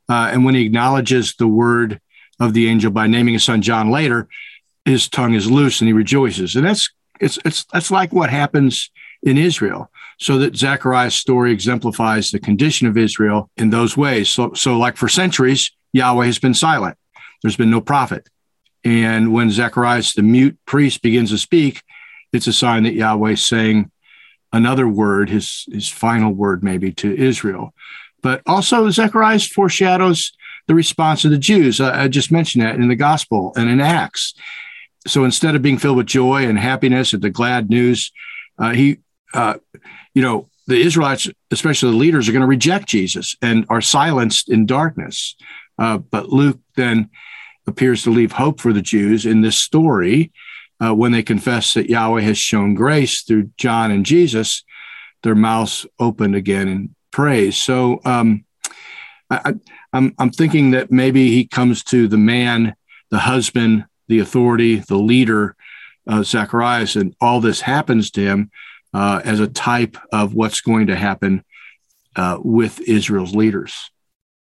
Uh, 0.09 0.29
and 0.31 0.45
when 0.45 0.55
he 0.55 0.65
acknowledges 0.65 1.35
the 1.35 1.47
word 1.47 1.99
of 2.39 2.53
the 2.53 2.67
angel 2.67 2.91
by 2.91 3.07
naming 3.07 3.33
his 3.33 3.43
son 3.43 3.61
John 3.61 3.89
later, 3.89 4.27
his 4.87 5.09
tongue 5.09 5.33
is 5.33 5.51
loose 5.51 5.81
and 5.81 5.87
he 5.87 5.93
rejoices. 5.93 6.55
And 6.55 6.65
that's 6.65 6.89
it's 7.19 7.37
it's 7.45 7.65
that's 7.65 7.91
like 7.91 8.13
what 8.13 8.29
happens 8.29 8.89
in 9.23 9.37
Israel 9.37 9.91
so 10.19 10.39
that 10.39 10.55
Zechariah's 10.55 11.15
story 11.15 11.51
exemplifies 11.51 12.31
the 12.31 12.39
condition 12.39 12.87
of 12.87 12.97
Israel 12.97 13.49
in 13.57 13.69
those 13.69 13.95
ways. 13.95 14.29
So, 14.29 14.53
so 14.53 14.77
like 14.77 14.97
for 14.97 15.07
centuries, 15.07 15.71
Yahweh 15.93 16.25
has 16.25 16.39
been 16.39 16.53
silent. 16.53 16.97
There's 17.41 17.55
been 17.55 17.69
no 17.69 17.81
prophet. 17.81 18.27
And 18.83 19.31
when 19.31 19.51
Zacharias, 19.51 20.13
the 20.13 20.23
mute 20.23 20.57
priest, 20.65 21.01
begins 21.01 21.29
to 21.29 21.37
speak, 21.37 21.83
it's 22.33 22.47
a 22.47 22.53
sign 22.53 22.83
that 22.83 22.93
Yahweh 22.93 23.31
is 23.31 23.47
saying 23.47 23.91
another 24.51 24.87
word, 24.87 25.29
his, 25.29 25.65
his 25.71 25.89
final 25.89 26.31
word 26.31 26.63
maybe 26.63 26.91
to 26.93 27.15
Israel. 27.15 27.73
But 28.23 28.41
also 28.47 28.89
Zacharias 28.89 29.47
foreshadows 29.47 30.31
the 30.67 30.75
response 30.75 31.25
of 31.25 31.31
the 31.31 31.37
Jews. 31.37 31.79
I, 31.79 32.03
I 32.03 32.07
just 32.07 32.31
mentioned 32.31 32.63
that 32.63 32.75
in 32.75 32.87
the 32.87 32.95
gospel 32.95 33.53
and 33.55 33.69
in 33.69 33.79
Acts. 33.79 34.33
So 35.07 35.23
instead 35.23 35.55
of 35.55 35.61
being 35.61 35.77
filled 35.77 35.97
with 35.97 36.07
joy 36.07 36.47
and 36.47 36.59
happiness 36.59 37.13
at 37.13 37.21
the 37.21 37.29
glad 37.29 37.69
news, 37.69 38.11
uh, 38.59 38.71
he, 38.71 38.99
uh, 39.33 39.55
you 40.13 40.21
know, 40.21 40.49
the 40.67 40.79
Israelites, 40.81 41.29
especially 41.49 41.91
the 41.91 41.97
leaders, 41.97 42.27
are 42.27 42.33
going 42.33 42.41
to 42.41 42.47
reject 42.47 42.87
Jesus 42.87 43.35
and 43.41 43.65
are 43.69 43.81
silenced 43.81 44.49
in 44.49 44.65
darkness. 44.65 45.35
Uh, 45.79 45.97
but 45.97 46.29
Luke 46.29 46.59
then 46.75 47.09
appears 47.67 48.03
to 48.03 48.11
leave 48.11 48.33
hope 48.33 48.59
for 48.59 48.73
the 48.73 48.81
Jews 48.81 49.25
in 49.25 49.41
this 49.41 49.57
story 49.59 50.31
uh, 50.83 50.93
when 50.93 51.11
they 51.11 51.23
confess 51.23 51.73
that 51.73 51.89
Yahweh 51.89 52.21
has 52.21 52.37
shown 52.37 52.73
grace 52.73 53.21
through 53.21 53.51
John 53.57 53.91
and 53.91 54.05
Jesus. 54.05 54.63
Their 55.23 55.35
mouths 55.35 55.85
opened 55.99 56.35
again 56.35 56.67
in 56.67 56.95
praise. 57.11 57.57
So 57.57 58.01
um, 58.05 58.45
I, 59.29 59.55
I'm, 59.93 60.13
I'm 60.19 60.31
thinking 60.31 60.71
that 60.71 60.91
maybe 60.91 61.29
he 61.29 61.45
comes 61.45 61.83
to 61.85 62.07
the 62.07 62.17
man, 62.17 62.75
the 63.09 63.19
husband, 63.19 63.85
the 64.07 64.19
authority, 64.19 64.77
the 64.77 64.97
leader, 64.97 65.55
uh, 66.07 66.23
Zacharias, 66.23 66.95
and 66.95 67.15
all 67.19 67.41
this 67.41 67.61
happens 67.61 68.11
to 68.11 68.21
him 68.21 68.51
uh, 68.93 69.21
as 69.23 69.39
a 69.39 69.47
type 69.47 69.97
of 70.11 70.33
what's 70.33 70.61
going 70.61 70.87
to 70.87 70.95
happen 70.95 71.43
uh, 72.15 72.39
with 72.41 72.79
Israel's 72.81 73.35
leaders. 73.35 73.91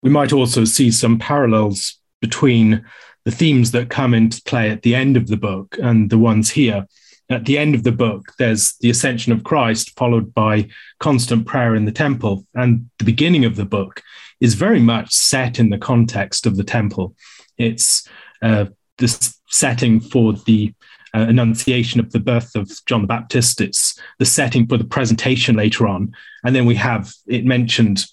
We 0.02 0.10
might 0.10 0.32
also 0.32 0.64
see 0.64 0.90
some 0.90 1.18
parallels 1.18 1.98
between 2.20 2.84
the 3.24 3.30
themes 3.30 3.72
that 3.72 3.90
come 3.90 4.14
into 4.14 4.42
play 4.42 4.70
at 4.70 4.82
the 4.82 4.94
end 4.94 5.16
of 5.16 5.26
the 5.26 5.36
book 5.36 5.76
and 5.82 6.08
the 6.08 6.18
ones 6.18 6.50
here. 6.50 6.86
At 7.30 7.44
the 7.44 7.58
end 7.58 7.74
of 7.74 7.82
the 7.82 7.92
book, 7.92 8.32
there's 8.38 8.76
the 8.80 8.88
ascension 8.88 9.32
of 9.32 9.44
Christ, 9.44 9.94
followed 9.98 10.32
by 10.32 10.68
constant 10.98 11.46
prayer 11.46 11.74
in 11.74 11.84
the 11.84 11.92
temple. 11.92 12.46
And 12.54 12.88
the 12.98 13.04
beginning 13.04 13.44
of 13.44 13.56
the 13.56 13.66
book 13.66 14.02
is 14.40 14.54
very 14.54 14.80
much 14.80 15.12
set 15.12 15.58
in 15.58 15.68
the 15.68 15.78
context 15.78 16.46
of 16.46 16.56
the 16.56 16.64
temple. 16.64 17.14
It's 17.58 18.08
uh, 18.40 18.66
this 18.98 19.38
setting 19.48 20.00
for 20.00 20.32
the 20.32 20.72
uh, 21.14 21.26
annunciation 21.28 22.00
of 22.00 22.12
the 22.12 22.20
birth 22.20 22.54
of 22.54 22.70
John 22.86 23.02
the 23.02 23.06
Baptist. 23.06 23.60
It's 23.60 23.98
the 24.18 24.26
setting 24.26 24.66
for 24.66 24.76
the 24.76 24.84
presentation 24.84 25.56
later 25.56 25.86
on. 25.86 26.12
And 26.44 26.54
then 26.54 26.66
we 26.66 26.74
have 26.74 27.12
it 27.26 27.44
mentioned 27.44 28.04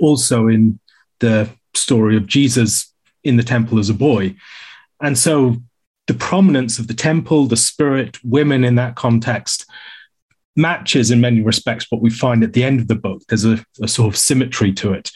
also 0.00 0.46
in 0.46 0.78
the 1.20 1.48
story 1.74 2.16
of 2.16 2.26
Jesus 2.26 2.92
in 3.24 3.36
the 3.36 3.42
temple 3.42 3.78
as 3.78 3.90
a 3.90 3.94
boy. 3.94 4.36
And 5.00 5.18
so 5.18 5.56
the 6.06 6.14
prominence 6.14 6.78
of 6.78 6.86
the 6.86 6.94
temple, 6.94 7.46
the 7.46 7.56
spirit, 7.56 8.22
women 8.22 8.64
in 8.64 8.74
that 8.76 8.94
context 8.94 9.66
matches 10.56 11.10
in 11.10 11.20
many 11.20 11.40
respects 11.40 11.90
what 11.90 12.00
we 12.00 12.10
find 12.10 12.44
at 12.44 12.52
the 12.52 12.62
end 12.62 12.80
of 12.80 12.88
the 12.88 12.94
book. 12.94 13.22
There's 13.28 13.44
a, 13.44 13.64
a 13.82 13.88
sort 13.88 14.14
of 14.14 14.18
symmetry 14.18 14.72
to 14.74 14.92
it. 14.92 15.10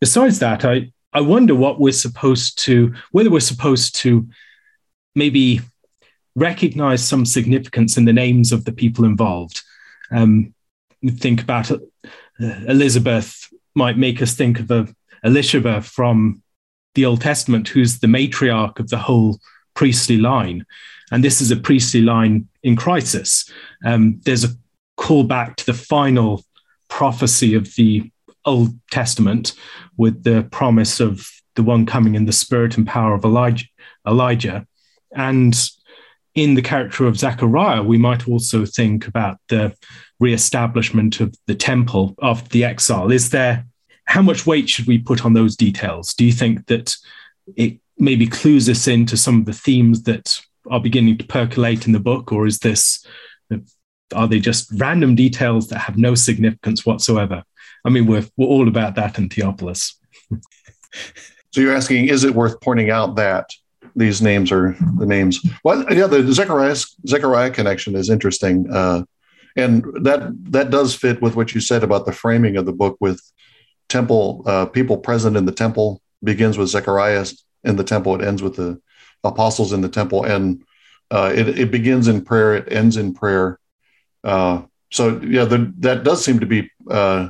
Besides 0.00 0.40
that, 0.40 0.64
I, 0.64 0.92
I 1.12 1.20
wonder 1.20 1.54
what 1.54 1.78
we're 1.78 1.92
supposed 1.92 2.58
to, 2.64 2.92
whether 3.12 3.30
we're 3.30 3.40
supposed 3.40 3.94
to 3.96 4.26
maybe 5.14 5.60
recognize 6.34 7.06
some 7.06 7.24
significance 7.24 7.96
in 7.96 8.04
the 8.04 8.12
names 8.12 8.52
of 8.52 8.64
the 8.64 8.72
people 8.72 9.04
involved. 9.04 9.62
Um, 10.10 10.54
think 11.18 11.42
about 11.42 11.70
uh, 11.70 11.78
Elizabeth 12.38 13.52
might 13.74 13.96
make 13.96 14.20
us 14.22 14.34
think 14.34 14.60
of 14.60 14.70
a 14.70 14.88
Elisheba 15.24 15.82
from 15.82 16.42
the 16.94 17.06
Old 17.06 17.20
Testament, 17.20 17.68
who's 17.68 17.98
the 17.98 18.06
matriarch 18.06 18.78
of 18.78 18.90
the 18.90 18.98
whole 18.98 19.40
priestly 19.74 20.18
line. 20.18 20.64
And 21.10 21.24
this 21.24 21.40
is 21.40 21.50
a 21.50 21.56
priestly 21.56 22.02
line 22.02 22.48
in 22.62 22.76
crisis. 22.76 23.50
Um, 23.84 24.20
there's 24.24 24.44
a 24.44 24.54
callback 24.98 25.56
to 25.56 25.66
the 25.66 25.74
final 25.74 26.44
prophecy 26.88 27.54
of 27.54 27.74
the 27.74 28.10
Old 28.44 28.78
Testament 28.90 29.54
with 29.96 30.22
the 30.24 30.46
promise 30.50 31.00
of 31.00 31.28
the 31.56 31.62
one 31.62 31.86
coming 31.86 32.14
in 32.14 32.26
the 32.26 32.32
spirit 32.32 32.76
and 32.76 32.86
power 32.86 33.14
of 33.14 33.24
Elijah. 33.24 33.66
Elijah. 34.06 34.66
And 35.14 35.56
in 36.34 36.54
the 36.54 36.62
character 36.62 37.06
of 37.06 37.18
Zechariah, 37.18 37.82
we 37.82 37.98
might 37.98 38.28
also 38.28 38.66
think 38.66 39.06
about 39.06 39.38
the 39.48 39.74
re-establishment 40.20 41.20
of 41.20 41.34
the 41.46 41.54
temple 41.54 42.14
after 42.22 42.48
the 42.48 42.64
exile. 42.64 43.10
Is 43.10 43.30
there 43.30 43.66
how 44.06 44.22
much 44.22 44.46
weight 44.46 44.68
should 44.68 44.86
we 44.86 44.98
put 44.98 45.24
on 45.24 45.32
those 45.32 45.56
details? 45.56 46.14
Do 46.14 46.24
you 46.24 46.32
think 46.32 46.66
that 46.66 46.96
it 47.56 47.78
maybe 47.98 48.26
clues 48.26 48.68
us 48.68 48.88
into 48.88 49.16
some 49.16 49.40
of 49.40 49.46
the 49.46 49.52
themes 49.52 50.02
that 50.04 50.40
are 50.70 50.80
beginning 50.80 51.18
to 51.18 51.24
percolate 51.24 51.86
in 51.86 51.92
the 51.92 52.00
book, 52.00 52.32
or 52.32 52.46
is 52.46 52.58
this 52.58 53.06
are 54.14 54.28
they 54.28 54.38
just 54.38 54.70
random 54.74 55.14
details 55.14 55.68
that 55.68 55.78
have 55.78 55.96
no 55.96 56.14
significance 56.14 56.86
whatsoever? 56.86 57.42
I 57.84 57.90
mean, 57.90 58.06
we're 58.06 58.26
we're 58.36 58.46
all 58.46 58.68
about 58.68 58.94
that 58.96 59.18
in 59.18 59.28
Theopolis. 59.28 59.94
so 61.52 61.60
you're 61.60 61.74
asking, 61.74 62.08
is 62.08 62.24
it 62.24 62.34
worth 62.34 62.60
pointing 62.60 62.90
out 62.90 63.16
that 63.16 63.50
these 63.96 64.20
names 64.20 64.50
are 64.52 64.76
the 64.98 65.06
names? 65.06 65.44
Well, 65.62 65.84
yeah, 65.92 66.06
the 66.06 66.32
Zechariah 66.32 66.76
Zechariah 67.06 67.50
connection 67.50 67.94
is 67.94 68.10
interesting, 68.10 68.70
uh, 68.70 69.04
and 69.56 69.84
that 70.02 70.30
that 70.50 70.70
does 70.70 70.94
fit 70.94 71.22
with 71.22 71.36
what 71.36 71.54
you 71.54 71.60
said 71.60 71.82
about 71.82 72.06
the 72.06 72.12
framing 72.12 72.56
of 72.56 72.66
the 72.66 72.72
book 72.72 72.96
with 73.00 73.20
temple 73.88 74.42
uh, 74.46 74.66
people 74.66 74.96
present 74.96 75.36
in 75.36 75.44
the 75.44 75.52
temple 75.52 76.00
begins 76.22 76.58
with 76.58 76.68
Zechariah 76.68 77.26
in 77.64 77.76
the 77.76 77.84
temple. 77.84 78.14
It 78.14 78.26
ends 78.26 78.42
with 78.42 78.56
the 78.56 78.80
apostles 79.22 79.72
in 79.72 79.80
the 79.80 79.88
temple, 79.88 80.24
and 80.24 80.64
uh, 81.10 81.32
it, 81.34 81.58
it, 81.58 81.70
begins 81.70 82.08
in 82.08 82.24
prayer. 82.24 82.54
It 82.54 82.72
ends 82.72 82.96
in 82.96 83.14
prayer. 83.14 83.58
Uh, 84.22 84.62
so 84.90 85.20
yeah, 85.22 85.44
the, 85.44 85.72
that 85.78 86.02
does 86.02 86.24
seem 86.24 86.40
to 86.40 86.46
be 86.46 86.70
uh, 86.90 87.28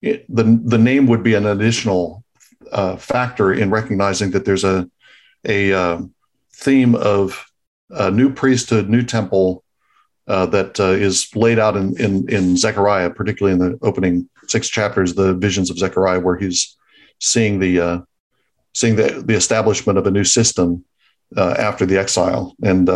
it, 0.00 0.24
the 0.28 0.60
the 0.64 0.78
name 0.78 1.06
would 1.06 1.22
be 1.22 1.34
an 1.34 1.46
additional 1.46 2.24
uh, 2.72 2.96
factor 2.96 3.52
in 3.52 3.70
recognizing 3.70 4.30
that 4.32 4.44
there's 4.44 4.64
a 4.64 4.88
a 5.46 5.72
uh, 5.72 6.00
theme 6.54 6.94
of 6.94 7.44
a 7.90 8.10
new 8.10 8.32
priesthood, 8.32 8.88
new 8.88 9.02
temple, 9.02 9.64
uh, 10.28 10.46
that 10.46 10.78
uh, 10.78 10.84
is 10.84 11.28
laid 11.34 11.58
out 11.58 11.76
in, 11.76 11.98
in, 12.00 12.28
in 12.28 12.56
Zechariah, 12.56 13.10
particularly 13.10 13.52
in 13.52 13.58
the 13.58 13.78
opening 13.82 14.28
six 14.46 14.68
chapters, 14.68 15.14
the 15.14 15.34
visions 15.34 15.70
of 15.70 15.78
Zechariah, 15.78 16.20
where 16.20 16.36
he's 16.36 16.76
seeing 17.20 17.58
the 17.58 17.80
uh, 17.80 17.98
seeing 18.74 18.96
the, 18.96 19.22
the 19.26 19.34
establishment 19.34 19.98
of 19.98 20.06
a 20.06 20.10
new 20.10 20.24
system 20.24 20.84
uh, 21.36 21.54
after 21.58 21.84
the 21.84 21.98
exile. 21.98 22.54
And 22.62 22.88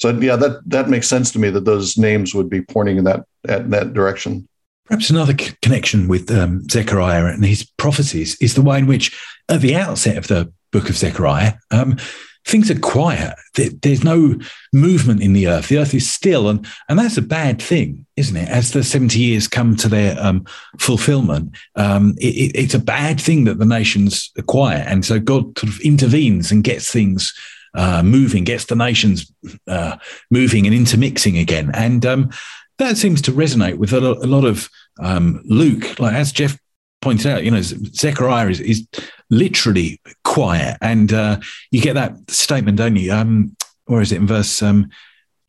so, 0.00 0.08
yeah, 0.18 0.36
that 0.36 0.62
that 0.66 0.88
makes 0.88 1.08
sense 1.08 1.30
to 1.32 1.38
me 1.38 1.50
that 1.50 1.66
those 1.66 1.98
names 1.98 2.34
would 2.34 2.48
be 2.48 2.62
pointing 2.62 2.96
in 2.96 3.04
that 3.04 3.26
at, 3.46 3.70
that 3.70 3.92
direction. 3.92 4.48
Perhaps 4.86 5.10
another 5.10 5.36
c- 5.38 5.52
connection 5.60 6.08
with 6.08 6.30
um, 6.30 6.66
Zechariah 6.70 7.26
and 7.26 7.44
his 7.44 7.70
prophecies 7.76 8.34
is 8.40 8.54
the 8.54 8.62
way 8.62 8.78
in 8.78 8.86
which, 8.86 9.14
at 9.48 9.60
the 9.60 9.76
outset 9.76 10.16
of 10.16 10.26
the 10.28 10.50
book 10.72 10.88
of 10.88 10.96
Zechariah, 10.96 11.54
um, 11.70 11.96
things 12.44 12.70
are 12.70 12.78
quiet. 12.78 13.34
There's 13.54 14.04
no 14.04 14.38
movement 14.72 15.22
in 15.22 15.32
the 15.32 15.46
earth. 15.48 15.68
The 15.68 15.78
earth 15.78 15.94
is 15.94 16.10
still, 16.10 16.48
and 16.48 16.66
and 16.88 16.98
that's 16.98 17.16
a 17.16 17.22
bad 17.22 17.60
thing, 17.60 18.06
isn't 18.16 18.36
it? 18.36 18.48
As 18.48 18.72
the 18.72 18.82
seventy 18.82 19.20
years 19.20 19.48
come 19.48 19.76
to 19.76 19.88
their 19.88 20.18
um, 20.20 20.44
fulfillment, 20.78 21.56
um, 21.76 22.14
it, 22.18 22.52
it's 22.54 22.74
a 22.74 22.78
bad 22.78 23.20
thing 23.20 23.44
that 23.44 23.58
the 23.58 23.66
nations 23.66 24.30
are 24.38 24.42
quiet, 24.42 24.86
and 24.86 25.04
so 25.04 25.18
God 25.18 25.58
sort 25.58 25.72
of 25.72 25.80
intervenes 25.80 26.50
and 26.50 26.64
gets 26.64 26.90
things. 26.90 27.32
Uh, 27.72 28.02
moving 28.02 28.42
gets 28.42 28.64
the 28.64 28.74
nations 28.74 29.32
uh, 29.68 29.96
moving 30.28 30.66
and 30.66 30.74
intermixing 30.74 31.38
again, 31.38 31.70
and 31.72 32.04
um, 32.04 32.30
that 32.78 32.96
seems 32.96 33.22
to 33.22 33.30
resonate 33.30 33.76
with 33.76 33.92
a 33.92 34.00
lot, 34.00 34.16
a 34.24 34.26
lot 34.26 34.44
of 34.44 34.68
um, 35.00 35.40
Luke. 35.44 36.00
Like 36.00 36.14
as 36.14 36.32
Jeff 36.32 36.58
pointed 37.00 37.26
out, 37.28 37.44
you 37.44 37.50
know, 37.50 37.62
Zechariah 37.62 38.48
is, 38.48 38.60
is 38.60 38.88
literally 39.30 40.00
quiet. 40.30 40.76
And 40.80 41.12
uh, 41.12 41.40
you 41.72 41.82
get 41.82 41.94
that 41.94 42.30
statement, 42.30 42.78
don't 42.78 42.94
you? 42.94 43.12
Um, 43.12 43.56
where 43.86 44.00
is 44.00 44.12
it 44.12 44.18
in 44.18 44.28
verse 44.28 44.62
um, 44.62 44.88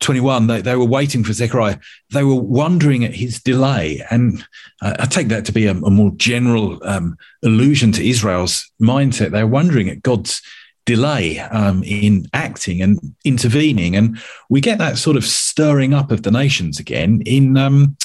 21? 0.00 0.48
They, 0.48 0.60
they 0.60 0.74
were 0.74 0.84
waiting 0.84 1.22
for 1.22 1.32
Zechariah. 1.32 1.78
They 2.12 2.24
were 2.24 2.40
wondering 2.40 3.04
at 3.04 3.14
his 3.14 3.40
delay. 3.40 4.04
And 4.10 4.44
I, 4.82 4.96
I 4.98 5.06
take 5.06 5.28
that 5.28 5.44
to 5.44 5.52
be 5.52 5.66
a, 5.66 5.70
a 5.70 5.90
more 5.90 6.10
general 6.16 6.84
um, 6.84 7.16
allusion 7.44 7.92
to 7.92 8.08
Israel's 8.08 8.68
mindset. 8.82 9.30
They're 9.30 9.46
wondering 9.46 9.88
at 9.88 10.02
God's 10.02 10.42
delay 10.84 11.38
um, 11.38 11.84
in 11.84 12.26
acting 12.32 12.82
and 12.82 12.98
intervening. 13.24 13.94
And 13.94 14.18
we 14.50 14.60
get 14.60 14.78
that 14.78 14.98
sort 14.98 15.16
of 15.16 15.24
stirring 15.24 15.94
up 15.94 16.10
of 16.10 16.24
the 16.24 16.32
nations 16.32 16.80
again 16.80 17.22
in. 17.24 17.56
Um, 17.56 17.96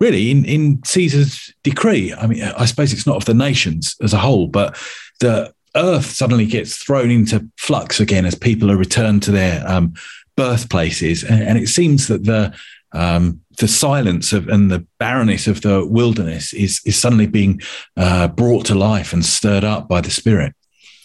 really 0.00 0.32
in, 0.32 0.44
in 0.44 0.82
Caesar's 0.82 1.54
decree. 1.62 2.12
I 2.12 2.26
mean, 2.26 2.42
I 2.42 2.66
suppose 2.66 2.92
it's 2.92 3.06
not 3.06 3.16
of 3.16 3.26
the 3.26 3.32
nations 3.32 3.94
as 4.02 4.12
a 4.12 4.18
whole, 4.18 4.48
but 4.48 4.76
the 5.20 5.54
earth 5.76 6.06
suddenly 6.06 6.46
gets 6.46 6.76
thrown 6.76 7.10
into 7.10 7.48
flux 7.56 8.00
again 8.00 8.26
as 8.26 8.34
people 8.34 8.70
are 8.70 8.76
returned 8.76 9.22
to 9.22 9.30
their 9.30 9.66
um, 9.68 9.94
birthplaces. 10.36 11.24
And, 11.24 11.42
and, 11.42 11.58
it 11.58 11.68
seems 11.68 12.08
that 12.08 12.24
the 12.24 12.54
um, 12.92 13.40
the 13.58 13.68
silence 13.68 14.32
of 14.32 14.48
and 14.48 14.70
the 14.70 14.86
barrenness 14.98 15.46
of 15.46 15.62
the 15.62 15.84
wilderness 15.86 16.52
is 16.52 16.80
is 16.84 16.98
suddenly 16.98 17.26
being 17.26 17.60
uh, 17.96 18.28
brought 18.28 18.66
to 18.66 18.74
life 18.74 19.12
and 19.12 19.24
stirred 19.24 19.64
up 19.64 19.88
by 19.88 20.00
the 20.00 20.10
Spirit. 20.10 20.54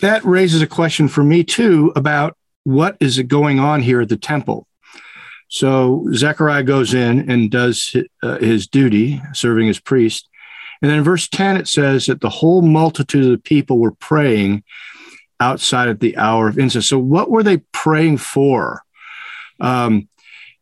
That 0.01 0.23
raises 0.23 0.61
a 0.61 0.67
question 0.67 1.07
for 1.07 1.23
me 1.23 1.43
too 1.43 1.91
about 1.95 2.37
what 2.63 2.95
is 2.99 3.19
going 3.23 3.59
on 3.59 3.81
here 3.81 4.01
at 4.01 4.09
the 4.09 4.17
temple. 4.17 4.67
So 5.49 6.07
Zechariah 6.13 6.63
goes 6.63 6.93
in 6.93 7.29
and 7.29 7.49
does 7.49 7.95
uh, 8.21 8.37
his 8.37 8.67
duty, 8.67 9.21
serving 9.33 9.67
as 9.67 9.79
priest. 9.79 10.29
And 10.81 10.89
then 10.89 10.99
in 10.99 11.03
verse 11.03 11.27
10, 11.27 11.57
it 11.57 11.67
says 11.67 12.05
that 12.05 12.21
the 12.21 12.29
whole 12.29 12.61
multitude 12.61 13.25
of 13.25 13.31
the 13.31 13.37
people 13.37 13.79
were 13.79 13.91
praying 13.91 14.63
outside 15.39 15.89
at 15.89 15.99
the 15.99 16.17
hour 16.17 16.47
of 16.47 16.57
incense. 16.57 16.87
So, 16.87 16.99
what 16.99 17.29
were 17.29 17.43
they 17.43 17.57
praying 17.71 18.17
for? 18.17 18.83
Um, 19.59 20.07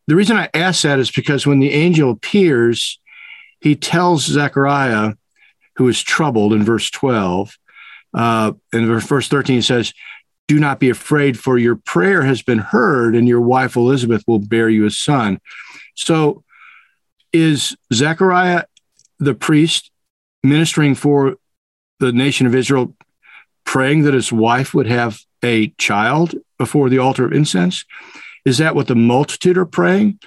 the 0.06 0.16
reason 0.16 0.36
I 0.36 0.48
ask 0.54 0.82
that 0.82 0.98
is 0.98 1.10
because 1.10 1.46
when 1.46 1.60
the 1.60 1.72
angel 1.72 2.10
appears, 2.10 2.98
he 3.60 3.76
tells 3.76 4.24
Zechariah, 4.24 5.14
who 5.76 5.88
is 5.88 6.02
troubled 6.02 6.52
in 6.52 6.64
verse 6.64 6.90
12, 6.90 7.56
uh, 8.14 8.52
in 8.72 8.86
verse 8.86 9.28
13, 9.28 9.56
he 9.56 9.62
says, 9.62 9.92
Do 10.48 10.58
not 10.58 10.80
be 10.80 10.90
afraid, 10.90 11.38
for 11.38 11.58
your 11.58 11.76
prayer 11.76 12.22
has 12.22 12.42
been 12.42 12.58
heard, 12.58 13.14
and 13.14 13.28
your 13.28 13.40
wife 13.40 13.76
Elizabeth 13.76 14.24
will 14.26 14.38
bear 14.38 14.68
you 14.68 14.86
a 14.86 14.90
son. 14.90 15.40
So, 15.94 16.42
is 17.32 17.76
Zechariah 17.92 18.64
the 19.18 19.34
priest 19.34 19.90
ministering 20.42 20.94
for 20.94 21.36
the 22.00 22.12
nation 22.12 22.46
of 22.46 22.54
Israel, 22.54 22.94
praying 23.64 24.02
that 24.02 24.14
his 24.14 24.32
wife 24.32 24.74
would 24.74 24.86
have 24.86 25.20
a 25.44 25.68
child 25.78 26.34
before 26.58 26.88
the 26.88 26.98
altar 26.98 27.24
of 27.24 27.32
incense? 27.32 27.84
Is 28.44 28.58
that 28.58 28.74
what 28.74 28.86
the 28.86 28.94
multitude 28.94 29.58
are 29.58 29.66
praying? 29.66 30.18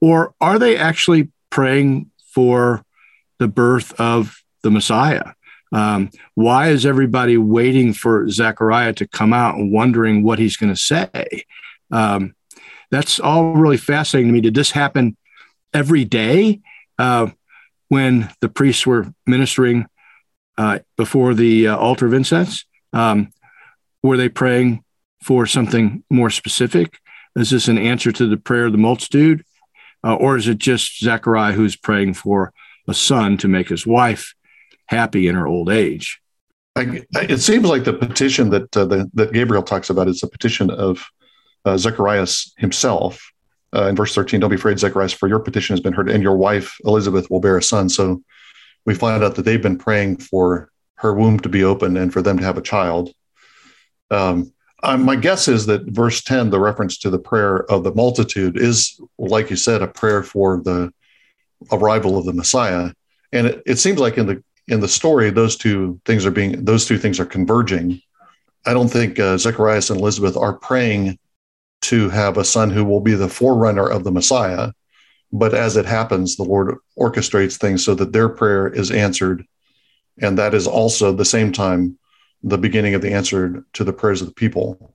Or 0.00 0.34
are 0.40 0.58
they 0.58 0.76
actually 0.76 1.30
praying 1.50 2.10
for 2.34 2.84
the 3.38 3.48
birth 3.48 3.98
of 4.00 4.42
the 4.62 4.70
Messiah? 4.70 5.32
Um, 5.72 6.10
why 6.34 6.68
is 6.68 6.84
everybody 6.84 7.38
waiting 7.38 7.94
for 7.94 8.28
Zechariah 8.28 8.92
to 8.94 9.08
come 9.08 9.32
out 9.32 9.56
and 9.56 9.72
wondering 9.72 10.22
what 10.22 10.38
he's 10.38 10.56
going 10.56 10.74
to 10.74 10.80
say? 10.80 11.44
Um, 11.90 12.34
that's 12.90 13.18
all 13.18 13.54
really 13.54 13.78
fascinating 13.78 14.28
to 14.28 14.32
me. 14.34 14.40
Did 14.42 14.54
this 14.54 14.70
happen 14.70 15.16
every 15.72 16.04
day 16.04 16.60
uh, 16.98 17.30
when 17.92 18.30
the 18.40 18.48
priests 18.48 18.86
were 18.86 19.12
ministering 19.26 19.84
uh, 20.56 20.78
before 20.96 21.34
the 21.34 21.68
uh, 21.68 21.76
altar 21.76 22.06
of 22.06 22.14
incense? 22.14 22.64
Um, 22.94 23.28
were 24.02 24.16
they 24.16 24.30
praying 24.30 24.82
for 25.22 25.46
something 25.46 26.02
more 26.08 26.30
specific? 26.30 26.98
Is 27.36 27.50
this 27.50 27.68
an 27.68 27.76
answer 27.76 28.10
to 28.10 28.26
the 28.26 28.38
prayer 28.38 28.64
of 28.64 28.72
the 28.72 28.78
multitude? 28.78 29.44
Uh, 30.02 30.14
or 30.14 30.38
is 30.38 30.48
it 30.48 30.56
just 30.56 31.00
Zechariah 31.00 31.52
who's 31.52 31.76
praying 31.76 32.14
for 32.14 32.54
a 32.88 32.94
son 32.94 33.36
to 33.36 33.46
make 33.46 33.68
his 33.68 33.86
wife 33.86 34.32
happy 34.86 35.28
in 35.28 35.34
her 35.34 35.46
old 35.46 35.68
age? 35.68 36.18
I, 36.74 37.02
it 37.14 37.42
seems 37.42 37.66
like 37.66 37.84
the 37.84 37.92
petition 37.92 38.48
that 38.50 38.74
uh, 38.74 38.86
the, 38.86 39.10
that 39.12 39.34
Gabriel 39.34 39.62
talks 39.62 39.90
about 39.90 40.08
is 40.08 40.22
a 40.22 40.28
petition 40.28 40.70
of 40.70 41.04
uh, 41.66 41.76
Zacharias 41.76 42.54
himself. 42.56 43.31
Uh, 43.74 43.88
in 43.88 43.96
verse 43.96 44.14
13, 44.14 44.40
don't 44.40 44.50
be 44.50 44.56
afraid, 44.56 44.78
Zacharias, 44.78 45.12
for 45.12 45.28
your 45.28 45.38
petition 45.38 45.72
has 45.74 45.80
been 45.80 45.92
heard, 45.92 46.10
and 46.10 46.22
your 46.22 46.36
wife 46.36 46.76
Elizabeth 46.84 47.30
will 47.30 47.40
bear 47.40 47.56
a 47.56 47.62
son. 47.62 47.88
So 47.88 48.22
we 48.84 48.94
find 48.94 49.22
out 49.22 49.34
that 49.36 49.42
they've 49.42 49.62
been 49.62 49.78
praying 49.78 50.18
for 50.18 50.70
her 50.96 51.14
womb 51.14 51.40
to 51.40 51.48
be 51.48 51.64
open 51.64 51.96
and 51.96 52.12
for 52.12 52.22
them 52.22 52.38
to 52.38 52.44
have 52.44 52.58
a 52.58 52.62
child. 52.62 53.12
Um, 54.10 54.52
um, 54.82 55.04
my 55.04 55.16
guess 55.16 55.48
is 55.48 55.66
that 55.66 55.82
verse 55.86 56.22
10, 56.22 56.50
the 56.50 56.58
reference 56.58 56.98
to 56.98 57.10
the 57.10 57.18
prayer 57.18 57.70
of 57.70 57.84
the 57.84 57.94
multitude, 57.94 58.56
is, 58.56 59.00
like 59.18 59.48
you 59.48 59.56
said, 59.56 59.80
a 59.80 59.86
prayer 59.86 60.22
for 60.22 60.60
the 60.62 60.92
arrival 61.70 62.18
of 62.18 62.24
the 62.24 62.32
Messiah. 62.32 62.92
And 63.32 63.46
it, 63.46 63.62
it 63.64 63.76
seems 63.76 63.98
like 63.98 64.18
in 64.18 64.26
the 64.26 64.42
in 64.68 64.80
the 64.80 64.88
story, 64.88 65.30
those 65.30 65.56
two 65.56 66.00
things 66.04 66.24
are 66.26 66.30
being 66.30 66.64
those 66.64 66.86
two 66.86 66.98
things 66.98 67.18
are 67.20 67.26
converging. 67.26 68.00
I 68.66 68.72
don't 68.72 68.88
think 68.88 69.18
uh, 69.18 69.38
Zacharias 69.38 69.90
and 69.90 70.00
Elizabeth 70.00 70.36
are 70.36 70.52
praying 70.52 71.18
to 71.82 72.08
have 72.10 72.36
a 72.36 72.44
son 72.44 72.70
who 72.70 72.84
will 72.84 73.00
be 73.00 73.14
the 73.14 73.28
forerunner 73.28 73.88
of 73.88 74.04
the 74.04 74.12
Messiah, 74.12 74.72
but 75.32 75.54
as 75.54 75.76
it 75.76 75.86
happens, 75.86 76.36
the 76.36 76.44
Lord 76.44 76.76
orchestrates 76.98 77.58
things 77.58 77.84
so 77.84 77.94
that 77.94 78.12
their 78.12 78.28
prayer 78.28 78.68
is 78.68 78.90
answered, 78.90 79.44
and 80.20 80.38
that 80.38 80.54
is 80.54 80.66
also 80.66 81.12
the 81.12 81.24
same 81.24 81.52
time 81.52 81.98
the 82.42 82.58
beginning 82.58 82.94
of 82.94 83.02
the 83.02 83.12
answer 83.12 83.64
to 83.72 83.84
the 83.84 83.92
prayers 83.92 84.20
of 84.20 84.28
the 84.28 84.34
people. 84.34 84.94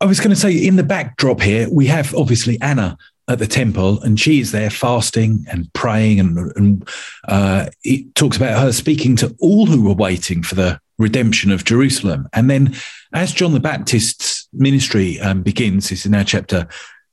I 0.00 0.06
was 0.06 0.20
going 0.20 0.30
to 0.30 0.36
say, 0.36 0.54
in 0.54 0.76
the 0.76 0.82
backdrop 0.82 1.40
here, 1.40 1.68
we 1.70 1.86
have 1.86 2.14
obviously 2.14 2.60
Anna 2.60 2.96
at 3.28 3.38
the 3.38 3.46
temple, 3.46 4.00
and 4.02 4.18
she 4.18 4.40
is 4.40 4.52
there 4.52 4.70
fasting 4.70 5.44
and 5.50 5.72
praying, 5.72 6.20
and, 6.20 6.52
and 6.56 6.88
uh, 7.26 7.66
it 7.84 8.14
talks 8.14 8.36
about 8.36 8.60
her 8.60 8.72
speaking 8.72 9.16
to 9.16 9.34
all 9.40 9.66
who 9.66 9.82
were 9.82 9.94
waiting 9.94 10.42
for 10.42 10.54
the 10.54 10.80
redemption 10.98 11.50
of 11.50 11.64
Jerusalem. 11.64 12.28
And 12.32 12.50
then, 12.50 12.74
as 13.12 13.32
John 13.32 13.52
the 13.52 13.60
Baptist's 13.60 14.37
ministry 14.52 15.20
um, 15.20 15.42
begins, 15.42 15.90
it's 15.90 16.06
in 16.06 16.14
our 16.14 16.24
chapter 16.24 16.66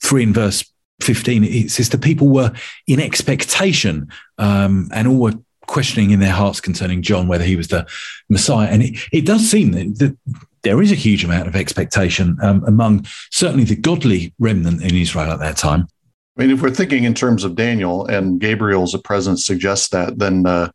three 0.03 0.23
and 0.23 0.33
verse 0.33 0.63
15, 1.01 1.43
it 1.43 1.71
says 1.71 1.89
the 1.89 1.97
people 1.97 2.29
were 2.29 2.53
in 2.87 2.99
expectation 2.99 4.07
um, 4.37 4.89
and 4.93 5.07
all 5.07 5.19
were 5.19 5.33
questioning 5.67 6.11
in 6.11 6.19
their 6.19 6.31
hearts 6.31 6.61
concerning 6.61 7.01
John 7.01 7.27
whether 7.27 7.43
he 7.43 7.55
was 7.55 7.67
the 7.67 7.87
Messiah. 8.29 8.69
And 8.69 8.83
it, 8.83 8.99
it 9.11 9.25
does 9.25 9.49
seem 9.49 9.71
that, 9.71 9.99
that, 9.99 10.17
there 10.63 10.81
is 10.81 10.91
a 10.91 10.95
huge 10.95 11.23
amount 11.23 11.47
of 11.47 11.55
expectation 11.55 12.39
um, 12.41 12.63
among 12.65 13.05
certainly 13.29 13.65
the 13.65 13.75
godly 13.75 14.33
remnant 14.39 14.81
in 14.81 14.95
Israel 14.95 15.31
at 15.31 15.37
that 15.37 15.57
time. 15.57 15.87
I 16.35 16.41
mean, 16.41 16.49
if 16.49 16.59
we're 16.59 16.71
thinking 16.71 17.03
in 17.03 17.13
terms 17.13 17.43
of 17.43 17.55
Daniel 17.55 18.07
and 18.07 18.41
Gabriel's 18.41 18.99
presence 19.03 19.45
suggests 19.45 19.89
that, 19.89 20.17
then 20.17 20.47
uh, 20.47 20.71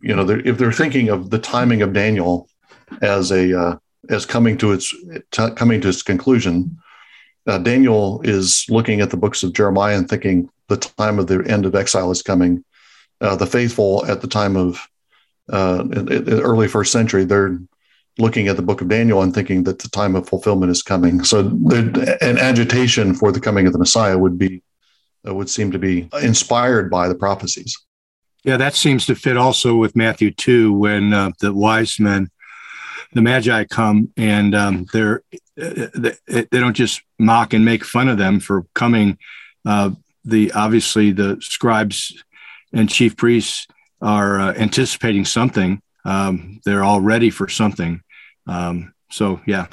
you 0.00 0.16
know, 0.16 0.24
they're, 0.24 0.40
if 0.40 0.56
they're 0.56 0.72
thinking 0.72 1.10
of 1.10 1.28
the 1.28 1.38
timing 1.38 1.82
of 1.82 1.92
Daniel 1.92 2.48
as 3.02 3.30
a 3.30 3.58
uh, 3.58 3.76
as 4.08 4.26
coming 4.26 4.56
to 4.58 4.72
its 4.72 4.94
t- 5.30 5.50
coming 5.56 5.80
to 5.80 5.88
its 5.88 6.02
conclusion, 6.02 6.78
uh, 7.46 7.58
Daniel 7.58 8.20
is 8.22 8.64
looking 8.68 9.00
at 9.00 9.10
the 9.10 9.16
books 9.16 9.42
of 9.42 9.52
Jeremiah 9.52 9.96
and 9.96 10.08
thinking 10.08 10.48
the 10.68 10.76
time 10.76 11.18
of 11.18 11.26
the 11.26 11.44
end 11.46 11.66
of 11.66 11.74
exile 11.74 12.10
is 12.10 12.22
coming 12.22 12.64
uh, 13.20 13.36
the 13.36 13.46
faithful 13.46 14.04
at 14.06 14.20
the 14.20 14.26
time 14.26 14.56
of 14.56 14.80
uh, 15.52 15.84
early 16.42 16.68
first 16.68 16.92
century, 16.92 17.24
they're 17.24 17.58
looking 18.18 18.48
at 18.48 18.56
the 18.56 18.62
book 18.62 18.80
of 18.80 18.88
Daniel 18.88 19.22
and 19.22 19.34
thinking 19.34 19.64
that 19.64 19.78
the 19.78 19.88
time 19.88 20.14
of 20.14 20.28
fulfillment 20.28 20.70
is 20.70 20.82
coming. 20.82 21.24
So 21.24 21.40
an 22.20 22.38
agitation 22.38 23.14
for 23.14 23.32
the 23.32 23.40
coming 23.40 23.66
of 23.66 23.72
the 23.72 23.78
Messiah 23.78 24.18
would 24.18 24.38
be 24.38 24.62
uh, 25.26 25.34
would 25.34 25.50
seem 25.50 25.70
to 25.70 25.78
be 25.78 26.08
inspired 26.22 26.90
by 26.90 27.08
the 27.08 27.14
prophecies. 27.14 27.76
Yeah, 28.42 28.56
that 28.56 28.74
seems 28.74 29.04
to 29.06 29.14
fit 29.14 29.36
also 29.36 29.76
with 29.76 29.94
Matthew 29.94 30.30
two 30.30 30.72
when 30.72 31.12
uh, 31.12 31.32
the 31.40 31.52
wise 31.52 32.00
men, 32.00 32.30
the 33.12 33.22
Magi 33.22 33.64
come 33.64 34.12
and 34.16 34.54
um, 34.54 34.86
they're 34.92 35.22
uh, 35.60 35.88
they, 35.94 36.14
they, 36.26 36.60
don't 36.60 36.76
just 36.76 37.02
mock 37.18 37.52
and 37.52 37.64
make 37.64 37.84
fun 37.84 38.08
of 38.08 38.18
them 38.18 38.40
for 38.40 38.66
coming. 38.74 39.18
Uh, 39.66 39.90
the 40.24 40.52
obviously 40.52 41.10
the 41.10 41.36
scribes 41.40 42.22
and 42.72 42.88
chief 42.88 43.16
priests 43.16 43.66
are 44.00 44.40
uh, 44.40 44.54
anticipating 44.54 45.24
something. 45.24 45.82
Um, 46.04 46.60
they're 46.64 46.84
all 46.84 47.00
ready 47.00 47.30
for 47.30 47.48
something. 47.48 48.00
Um, 48.46 48.94
so, 49.10 49.40
yeah. 49.46 49.66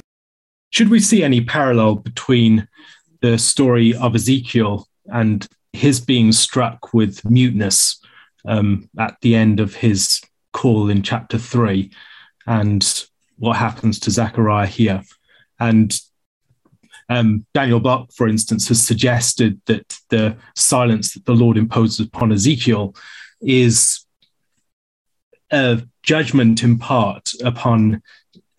Should 0.70 0.90
we 0.90 1.00
see 1.00 1.22
any 1.22 1.40
parallel 1.40 1.96
between 1.96 2.68
the 3.22 3.38
story 3.38 3.94
of 3.94 4.14
Ezekiel 4.14 4.86
and 5.06 5.46
his 5.72 6.00
being 6.00 6.32
struck 6.32 6.92
with 6.92 7.24
muteness 7.24 8.00
um, 8.46 8.88
at 8.98 9.16
the 9.22 9.34
end 9.34 9.60
of 9.60 9.74
his 9.74 10.20
call 10.52 10.90
in 10.90 11.02
chapter 11.02 11.38
three 11.38 11.90
and 12.46 13.06
what 13.38 13.56
happens 13.56 13.98
to 14.00 14.10
Zachariah 14.10 14.66
here? 14.66 15.02
And 15.58 15.98
um, 17.08 17.46
Daniel 17.54 17.80
Block, 17.80 18.12
for 18.12 18.28
instance, 18.28 18.68
has 18.68 18.86
suggested 18.86 19.60
that 19.66 19.98
the 20.10 20.36
silence 20.56 21.14
that 21.14 21.24
the 21.24 21.34
Lord 21.34 21.56
imposes 21.56 22.00
upon 22.00 22.32
Ezekiel 22.32 22.94
is 23.40 24.04
a 25.50 25.82
judgment 26.02 26.62
in 26.62 26.78
part 26.78 27.30
upon 27.42 28.02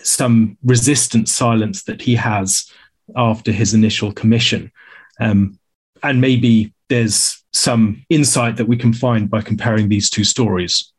some 0.02 0.58
resistant 0.64 1.30
silence 1.30 1.84
that 1.84 2.02
he 2.02 2.16
has 2.16 2.72
after 3.16 3.52
his 3.52 3.74
initial 3.74 4.12
commission. 4.12 4.72
Um, 5.20 5.60
and 6.02 6.22
maybe 6.22 6.74
there's 6.88 7.44
some 7.52 8.06
insight 8.10 8.58
that 8.58 8.68
we 8.68 8.78
can 8.78 8.94
find 8.94 9.30
by 9.30 9.42
comparing 9.42 9.90
these 9.90 10.10
two 10.10 10.24
stories. 10.24 10.92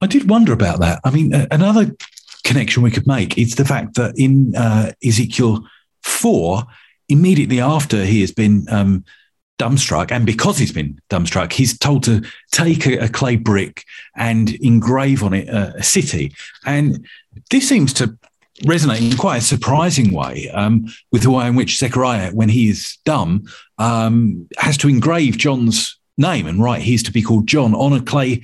I 0.00 0.06
did 0.06 0.28
wonder 0.28 0.52
about 0.52 0.80
that. 0.80 1.00
I 1.04 1.10
mean, 1.10 1.32
another 1.50 1.92
connection 2.44 2.82
we 2.82 2.90
could 2.90 3.06
make 3.06 3.38
is 3.38 3.54
the 3.54 3.64
fact 3.64 3.94
that 3.94 4.14
in 4.16 4.54
uh, 4.56 4.92
Ezekiel 5.04 5.66
4, 6.02 6.64
immediately 7.08 7.60
after 7.60 8.04
he 8.04 8.20
has 8.20 8.32
been 8.32 8.66
um, 8.70 9.04
dumbstruck, 9.58 10.10
and 10.10 10.26
because 10.26 10.58
he's 10.58 10.72
been 10.72 11.00
dumbstruck, 11.08 11.52
he's 11.52 11.78
told 11.78 12.02
to 12.04 12.22
take 12.50 12.86
a, 12.86 13.04
a 13.04 13.08
clay 13.08 13.36
brick 13.36 13.84
and 14.16 14.50
engrave 14.56 15.22
on 15.22 15.34
it 15.34 15.48
a, 15.48 15.74
a, 15.76 15.82
city. 15.82 16.34
And 16.66 17.06
this 17.50 17.68
seems 17.68 17.92
to 17.94 18.18
resonate 18.64 19.10
in 19.10 19.16
quite 19.16 19.38
a 19.38 19.44
surprising 19.44 20.12
way 20.12 20.48
um, 20.50 20.86
with 21.10 21.22
the 21.22 21.30
way 21.30 21.46
in 21.46 21.54
which 21.54 21.78
Zechariah, 21.78 22.32
when 22.32 22.48
he 22.48 22.68
is 22.68 22.98
dumb, 23.04 23.44
um, 23.78 24.48
has 24.58 24.76
to 24.78 24.88
engrave 24.88 25.38
John's 25.38 25.98
name 26.18 26.46
and 26.46 26.62
write 26.62 26.82
he's 26.82 27.02
to 27.04 27.12
be 27.12 27.22
called 27.22 27.46
John 27.46 27.74
on 27.74 27.92
a 27.92 28.02
clay 28.02 28.42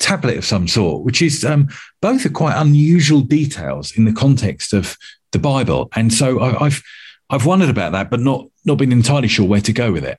tablet 0.00 0.36
of 0.36 0.44
some 0.44 0.66
sort, 0.66 1.04
which 1.04 1.22
is 1.22 1.44
um, 1.44 1.68
both 2.02 2.26
are 2.26 2.30
quite 2.30 2.60
unusual 2.60 3.20
details 3.20 3.96
in 3.96 4.04
the 4.04 4.12
context 4.12 4.72
of 4.72 4.96
the 5.30 5.38
Bible. 5.38 5.88
And 5.94 6.12
so 6.12 6.40
I, 6.40 6.64
have 6.64 6.82
I've 7.30 7.46
wondered 7.46 7.70
about 7.70 7.92
that, 7.92 8.10
but 8.10 8.20
not 8.20 8.46
not 8.64 8.78
been 8.78 8.92
entirely 8.92 9.28
sure 9.28 9.46
where 9.46 9.60
to 9.60 9.72
go 9.72 9.92
with 9.92 10.04
it. 10.04 10.18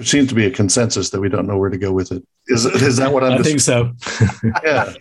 there 0.00 0.06
seems 0.06 0.30
to 0.30 0.34
be 0.34 0.46
a 0.46 0.50
consensus 0.50 1.10
that 1.10 1.20
we 1.20 1.28
don't 1.28 1.46
know 1.46 1.58
where 1.58 1.68
to 1.68 1.76
go 1.76 1.92
with 1.92 2.10
it. 2.10 2.26
Is 2.46 2.64
is 2.64 2.96
that 2.96 3.12
what 3.12 3.22
I'm? 3.22 3.38
I 3.38 3.42
think 3.42 3.60
so. 3.60 3.92
yeah, 4.64 4.94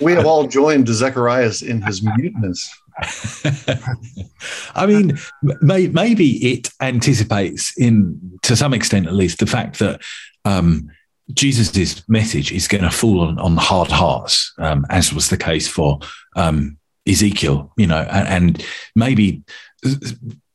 we 0.00 0.10
have 0.10 0.26
all 0.26 0.48
joined 0.48 0.88
Zacharias 0.88 1.62
in 1.62 1.80
his 1.80 2.02
muteness. 2.02 2.68
I 4.74 4.86
mean, 4.86 5.18
may, 5.42 5.88
maybe 5.88 6.52
it 6.52 6.70
anticipates, 6.80 7.76
in 7.76 8.38
to 8.42 8.56
some 8.56 8.74
extent 8.74 9.06
at 9.06 9.14
least, 9.14 9.38
the 9.38 9.46
fact 9.46 9.78
that 9.80 10.00
um, 10.44 10.90
Jesus' 11.32 12.06
message 12.08 12.52
is 12.52 12.68
going 12.68 12.84
to 12.84 12.90
fall 12.90 13.20
on, 13.20 13.38
on 13.38 13.56
hard 13.56 13.90
hearts, 13.90 14.52
um, 14.58 14.86
as 14.90 15.12
was 15.12 15.30
the 15.30 15.36
case 15.36 15.66
for 15.66 15.98
um, 16.36 16.78
Ezekiel. 17.06 17.72
You 17.76 17.86
know, 17.86 18.06
and, 18.10 18.28
and, 18.28 18.66
maybe 18.94 19.42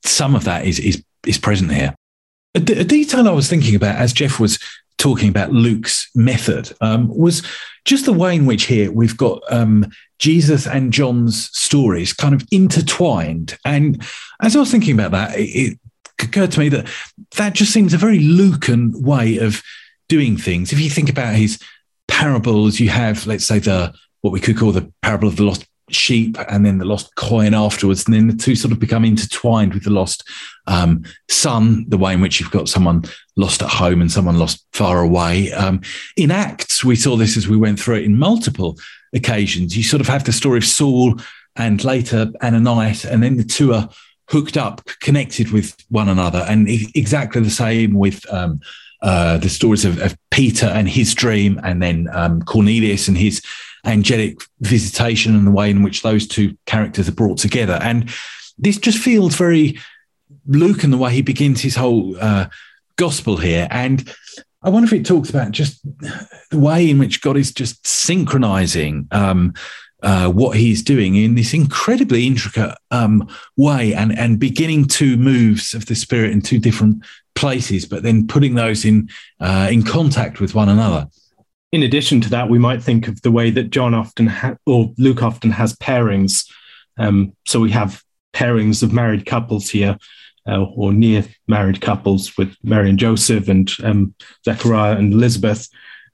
some 0.03 0.35
of 0.35 0.45
that 0.45 0.65
is 0.65 0.79
is 0.79 1.03
is 1.25 1.37
present 1.37 1.71
here. 1.71 1.93
A, 2.55 2.59
d- 2.59 2.79
a 2.79 2.83
detail 2.83 3.27
I 3.27 3.31
was 3.31 3.49
thinking 3.49 3.75
about 3.75 3.97
as 3.97 4.13
Jeff 4.13 4.39
was 4.39 4.59
talking 4.99 5.29
about 5.29 5.51
Luke's 5.51 6.09
method 6.13 6.71
um, 6.81 7.07
was 7.07 7.41
just 7.85 8.05
the 8.05 8.13
way 8.13 8.35
in 8.35 8.45
which 8.45 8.65
here 8.65 8.91
we've 8.91 9.17
got 9.17 9.41
um, 9.51 9.89
Jesus 10.19 10.67
and 10.67 10.93
John's 10.93 11.49
stories 11.57 12.13
kind 12.13 12.35
of 12.35 12.45
intertwined. 12.51 13.57
And 13.65 14.03
as 14.41 14.55
I 14.55 14.59
was 14.59 14.69
thinking 14.69 14.93
about 14.93 15.11
that, 15.11 15.39
it, 15.39 15.49
it 15.49 15.79
occurred 16.21 16.51
to 16.51 16.59
me 16.59 16.69
that 16.69 16.87
that 17.37 17.53
just 17.53 17.73
seems 17.73 17.93
a 17.93 17.97
very 17.97 18.19
Lucan 18.19 19.01
way 19.01 19.37
of 19.37 19.63
doing 20.09 20.37
things. 20.37 20.73
If 20.73 20.79
you 20.79 20.89
think 20.89 21.09
about 21.09 21.35
his 21.35 21.59
parables, 22.07 22.79
you 22.79 22.89
have, 22.89 23.25
let's 23.25 23.45
say, 23.45 23.59
the 23.59 23.93
what 24.21 24.33
we 24.33 24.41
could 24.41 24.57
call 24.57 24.73
the 24.73 24.91
parable 25.01 25.29
of 25.29 25.37
the 25.37 25.43
lost 25.43 25.65
sheep 25.93 26.37
and 26.49 26.65
then 26.65 26.77
the 26.77 26.85
lost 26.85 27.15
coin 27.15 27.53
afterwards. 27.53 28.05
And 28.05 28.13
then 28.13 28.27
the 28.27 28.35
two 28.35 28.55
sort 28.55 28.71
of 28.71 28.79
become 28.79 29.05
intertwined 29.05 29.73
with 29.73 29.83
the 29.83 29.89
lost 29.89 30.27
um, 30.67 31.03
son, 31.29 31.85
the 31.87 31.97
way 31.97 32.13
in 32.13 32.21
which 32.21 32.39
you've 32.39 32.51
got 32.51 32.69
someone 32.69 33.03
lost 33.35 33.61
at 33.61 33.69
home 33.69 34.01
and 34.01 34.11
someone 34.11 34.37
lost 34.37 34.65
far 34.73 35.01
away. 35.01 35.51
Um, 35.53 35.81
in 36.15 36.31
Acts, 36.31 36.83
we 36.83 36.95
saw 36.95 37.15
this 37.15 37.37
as 37.37 37.47
we 37.47 37.57
went 37.57 37.79
through 37.79 37.97
it 37.97 38.03
in 38.03 38.17
multiple 38.17 38.77
occasions. 39.13 39.75
You 39.75 39.83
sort 39.83 40.01
of 40.01 40.07
have 40.07 40.23
the 40.23 40.31
story 40.31 40.57
of 40.57 40.65
Saul 40.65 41.15
and 41.55 41.83
later 41.83 42.31
Ananias, 42.41 43.05
and 43.05 43.21
then 43.21 43.37
the 43.37 43.43
two 43.43 43.73
are 43.73 43.89
hooked 44.29 44.57
up, 44.57 44.85
connected 45.01 45.51
with 45.51 45.75
one 45.89 46.07
another. 46.07 46.45
And 46.47 46.67
exactly 46.95 47.41
the 47.41 47.49
same 47.49 47.93
with 47.93 48.31
um, 48.31 48.61
uh, 49.01 49.37
the 49.37 49.49
stories 49.49 49.85
of, 49.85 49.99
of, 50.01 50.15
Peter 50.31 50.67
and 50.67 50.87
his 50.87 51.13
dream, 51.13 51.59
and 51.63 51.81
then 51.81 52.07
um, 52.13 52.41
Cornelius 52.43 53.09
and 53.09 53.17
his 53.17 53.41
angelic 53.85 54.41
visitation 54.61 55.35
and 55.35 55.47
the 55.47 55.51
way 55.51 55.69
in 55.69 55.83
which 55.83 56.01
those 56.01 56.27
two 56.27 56.57
characters 56.65 57.07
are 57.07 57.13
brought 57.13 57.37
together. 57.37 57.79
And 57.81 58.09
this 58.57 58.77
just 58.77 58.97
feels 58.97 59.35
very 59.35 59.79
Lucan 60.47 60.91
the 60.91 60.97
way 60.97 61.13
he 61.13 61.21
begins 61.21 61.61
his 61.61 61.75
whole 61.75 62.17
uh, 62.19 62.47
gospel 62.97 63.37
here. 63.37 63.67
And 63.71 64.13
I 64.61 64.69
wonder 64.69 64.87
if 64.87 64.93
it 64.93 65.05
talks 65.05 65.29
about 65.29 65.51
just 65.51 65.81
the 66.51 66.59
way 66.59 66.89
in 66.89 66.99
which 66.99 67.21
God 67.21 67.37
is 67.37 67.53
just 67.53 67.85
synchronizing 67.87 69.07
um, 69.11 69.53
uh, 70.03 70.29
what 70.29 70.57
he's 70.57 70.83
doing 70.83 71.15
in 71.15 71.35
this 71.35 71.53
incredibly 71.53 72.25
intricate 72.27 72.75
um, 72.91 73.27
way 73.57 73.93
and, 73.93 74.17
and 74.17 74.39
beginning 74.39 74.85
two 74.85 75.17
moves 75.17 75.73
of 75.73 75.85
the 75.85 75.95
Spirit 75.95 76.31
in 76.31 76.41
two 76.41 76.59
different 76.59 77.03
places, 77.35 77.85
but 77.85 78.03
then 78.03 78.27
putting 78.27 78.55
those 78.55 78.83
in, 78.83 79.09
uh, 79.39 79.67
in 79.71 79.83
contact 79.83 80.39
with 80.39 80.55
one 80.55 80.69
another 80.69 81.07
in 81.71 81.83
addition 81.83 82.21
to 82.21 82.29
that, 82.29 82.49
we 82.49 82.57
might 82.57 82.81
think 82.81 83.07
of 83.07 83.21
the 83.21 83.31
way 83.31 83.51
that 83.51 83.69
John 83.69 83.93
often 83.93 84.27
ha- 84.27 84.57
or 84.65 84.91
Luke 84.97 85.21
often 85.21 85.51
has 85.51 85.75
pairings. 85.75 86.49
Um, 86.97 87.35
so 87.45 87.59
we 87.59 87.71
have 87.71 88.03
pairings 88.33 88.81
of 88.81 88.91
married 88.91 89.25
couples 89.25 89.69
here, 89.69 89.97
uh, 90.47 90.63
or 90.63 90.91
near 90.93 91.25
married 91.47 91.81
couples 91.81 92.35
with 92.37 92.55
Mary 92.63 92.89
and 92.89 92.97
Joseph 92.97 93.47
and 93.49 93.71
um, 93.83 94.15
Zechariah 94.45 94.97
and 94.97 95.13
Elizabeth, 95.13 95.67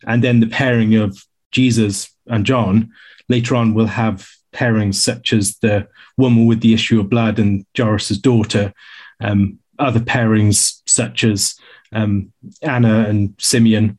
and 0.06 0.24
then 0.24 0.40
the 0.40 0.48
pairing 0.48 0.96
of 0.96 1.18
Jesus 1.52 2.14
and 2.28 2.46
John. 2.46 2.92
Later 3.30 3.56
on, 3.56 3.74
we'll 3.74 3.88
have 3.88 4.28
pairings 4.54 4.96
such 4.96 5.34
as 5.34 5.58
the 5.60 5.88
woman 6.18 6.46
with 6.46 6.62
the 6.62 6.74
issue 6.74 7.00
of 7.00 7.10
blood 7.10 7.40
and 7.40 7.66
Jairus's 7.78 8.20
daughter. 8.20 8.74
Um, 9.22 9.60
other 9.80 10.00
pairings 10.00 10.82
such 10.86 11.24
as 11.24 11.56
um, 11.92 12.32
Anna 12.62 13.06
and 13.08 13.36
Simeon, 13.38 13.98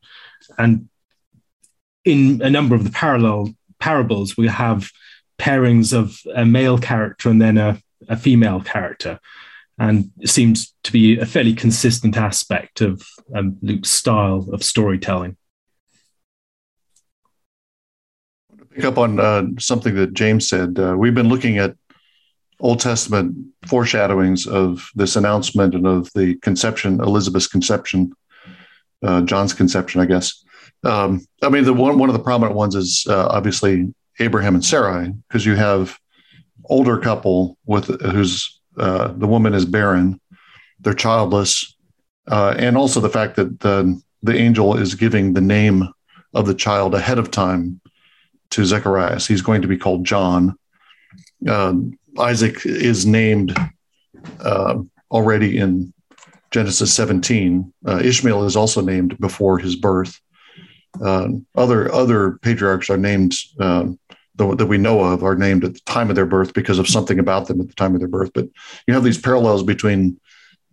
and 0.58 0.88
in 2.06 2.40
a 2.40 2.48
number 2.48 2.74
of 2.74 2.84
the 2.84 2.90
parallel 2.90 3.54
parables, 3.80 4.36
we 4.36 4.46
have 4.46 4.90
pairings 5.38 5.92
of 5.92 6.18
a 6.34 6.46
male 6.46 6.78
character 6.78 7.28
and 7.28 7.42
then 7.42 7.58
a, 7.58 7.78
a 8.08 8.16
female 8.16 8.62
character. 8.62 9.18
And 9.78 10.10
it 10.20 10.30
seems 10.30 10.72
to 10.84 10.92
be 10.92 11.18
a 11.18 11.26
fairly 11.26 11.52
consistent 11.52 12.16
aspect 12.16 12.80
of 12.80 13.06
um, 13.34 13.58
Luke's 13.60 13.90
style 13.90 14.48
of 14.52 14.62
storytelling. 14.62 15.36
Pick 18.70 18.84
up 18.84 18.98
on 18.98 19.20
uh, 19.20 19.44
something 19.58 19.94
that 19.96 20.14
James 20.14 20.48
said. 20.48 20.78
Uh, 20.78 20.94
we've 20.96 21.14
been 21.14 21.28
looking 21.28 21.58
at 21.58 21.76
Old 22.60 22.80
Testament 22.80 23.36
foreshadowings 23.66 24.46
of 24.46 24.88
this 24.94 25.16
announcement 25.16 25.74
and 25.74 25.86
of 25.86 26.10
the 26.14 26.36
conception, 26.36 27.00
Elizabeth's 27.00 27.48
conception, 27.48 28.12
uh, 29.02 29.22
John's 29.22 29.52
conception, 29.52 30.00
I 30.00 30.06
guess. 30.06 30.42
Um, 30.86 31.26
I 31.42 31.48
mean, 31.48 31.64
the 31.64 31.74
one 31.74 31.98
one 31.98 32.08
of 32.08 32.14
the 32.14 32.22
prominent 32.22 32.56
ones 32.56 32.74
is 32.74 33.06
uh, 33.08 33.26
obviously 33.28 33.92
Abraham 34.20 34.54
and 34.54 34.64
Sarai, 34.64 35.12
because 35.28 35.44
you 35.44 35.56
have 35.56 35.98
older 36.66 36.98
couple 36.98 37.58
with 37.66 37.86
who's 38.00 38.60
uh, 38.78 39.08
the 39.08 39.26
woman 39.26 39.52
is 39.54 39.64
barren, 39.64 40.20
they're 40.80 40.94
childless, 40.94 41.76
uh, 42.28 42.54
and 42.56 42.76
also 42.76 43.00
the 43.00 43.08
fact 43.08 43.36
that 43.36 43.60
the 43.60 44.00
the 44.22 44.36
angel 44.36 44.76
is 44.76 44.94
giving 44.94 45.32
the 45.32 45.40
name 45.40 45.88
of 46.34 46.46
the 46.46 46.54
child 46.54 46.94
ahead 46.94 47.18
of 47.18 47.30
time 47.30 47.80
to 48.50 48.64
Zechariah. 48.64 49.18
He's 49.18 49.42
going 49.42 49.62
to 49.62 49.68
be 49.68 49.76
called 49.76 50.04
John. 50.04 50.56
Um, 51.48 51.98
Isaac 52.18 52.64
is 52.64 53.06
named 53.06 53.56
uh, 54.40 54.78
already 55.10 55.58
in 55.58 55.92
Genesis 56.50 56.92
17. 56.94 57.72
Uh, 57.86 57.98
Ishmael 57.98 58.44
is 58.44 58.56
also 58.56 58.80
named 58.80 59.18
before 59.18 59.58
his 59.58 59.76
birth. 59.76 60.20
Uh, 61.02 61.28
other 61.54 61.92
other 61.92 62.38
patriarchs 62.42 62.90
are 62.90 62.96
named 62.96 63.34
um, 63.60 63.98
that 64.36 64.66
we 64.66 64.78
know 64.78 65.00
of 65.00 65.22
are 65.22 65.34
named 65.34 65.64
at 65.64 65.74
the 65.74 65.80
time 65.86 66.10
of 66.10 66.16
their 66.16 66.26
birth 66.26 66.52
because 66.52 66.78
of 66.78 66.88
something 66.88 67.18
about 67.18 67.48
them 67.48 67.60
at 67.60 67.68
the 67.68 67.74
time 67.74 67.94
of 67.94 68.00
their 68.00 68.08
birth. 68.08 68.30
But 68.34 68.48
you 68.86 68.94
have 68.94 69.04
these 69.04 69.20
parallels 69.20 69.62
between 69.62 70.20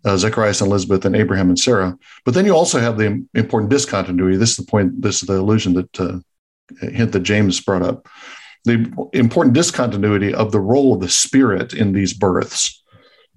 uh, 0.06 0.18
Zacharias 0.18 0.62
and 0.62 0.70
Elizabeth 0.70 1.06
and 1.06 1.16
Abraham 1.16 1.50
and 1.50 1.58
Sarah. 1.58 1.98
But 2.26 2.34
then 2.34 2.46
you 2.46 2.54
also 2.54 2.80
have 2.80 2.98
the 2.98 3.26
important 3.34 3.70
discontinuity. 3.70 4.38
This 4.38 4.52
is 4.52 4.58
the 4.58 4.66
point. 4.66 5.02
This 5.02 5.22
is 5.22 5.28
the 5.28 5.36
illusion 5.36 5.74
that 5.74 6.00
uh, 6.00 6.20
hint 6.82 7.12
that 7.14 7.22
James 7.22 7.62
brought 7.62 7.84
up. 7.84 8.08
The 8.66 9.10
important 9.14 9.56
discontinuity 9.56 10.34
of 10.34 10.52
the 10.52 10.60
role 10.60 10.94
of 10.94 11.02
the 11.02 11.10
Spirit 11.10 11.74
in 11.74 11.94
these 11.94 12.14
births. 12.14 12.82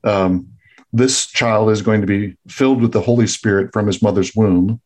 Um, 0.05 0.51
this 0.93 1.27
child 1.27 1.71
is 1.71 1.83
going 1.83 2.01
to 2.01 2.07
be 2.07 2.37
filled 2.49 2.81
with 2.81 2.93
the 2.93 3.01
Holy 3.01 3.27
Spirit 3.27 3.73
from 3.73 3.87
his 3.87 4.03
mother's 4.03 4.35
womb. 4.35 4.81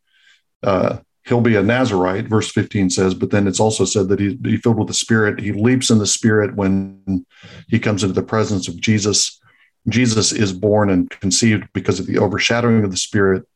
Uh, 0.63 0.99
he'll 1.31 1.40
be 1.40 1.55
a 1.55 1.62
Nazarite, 1.62 2.27
verse 2.27 2.51
15 2.51 2.90
says, 2.90 3.14
but 3.14 3.31
then 3.31 3.47
it's 3.47 3.61
also 3.61 3.85
said 3.85 4.09
that 4.09 4.19
he 4.19 4.57
filled 4.57 4.79
with 4.79 4.88
the 4.88 4.95
Spirit. 4.95 5.40
He 5.40 5.53
leaps 5.53 5.88
in 5.88 5.99
the 5.99 6.07
Spirit 6.07 6.57
when 6.57 7.25
he 7.69 7.79
comes 7.79 8.03
into 8.03 8.14
the 8.14 8.23
presence 8.23 8.66
of 8.66 8.81
Jesus. 8.81 9.40
Jesus 9.88 10.33
is 10.33 10.53
born 10.53 10.90
and 10.90 11.09
conceived 11.09 11.69
because 11.73 12.01
of 12.01 12.07
the 12.07 12.19
overshadowing 12.19 12.83
of 12.83 12.90
the 12.90 12.97
Spirit. 12.97 13.47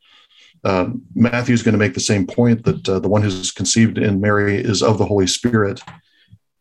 Uh, 0.63 0.87
Matthew's 1.15 1.63
going 1.63 1.73
to 1.73 1.79
make 1.79 1.93
the 1.93 1.99
same 1.99 2.25
point 2.25 2.63
that 2.63 2.87
uh, 2.87 2.99
the 2.99 3.09
one 3.09 3.21
who's 3.21 3.51
conceived 3.51 3.97
in 3.97 4.21
Mary 4.21 4.55
is 4.55 4.81
of 4.81 4.97
the 4.97 5.05
Holy 5.05 5.27
Spirit. 5.27 5.81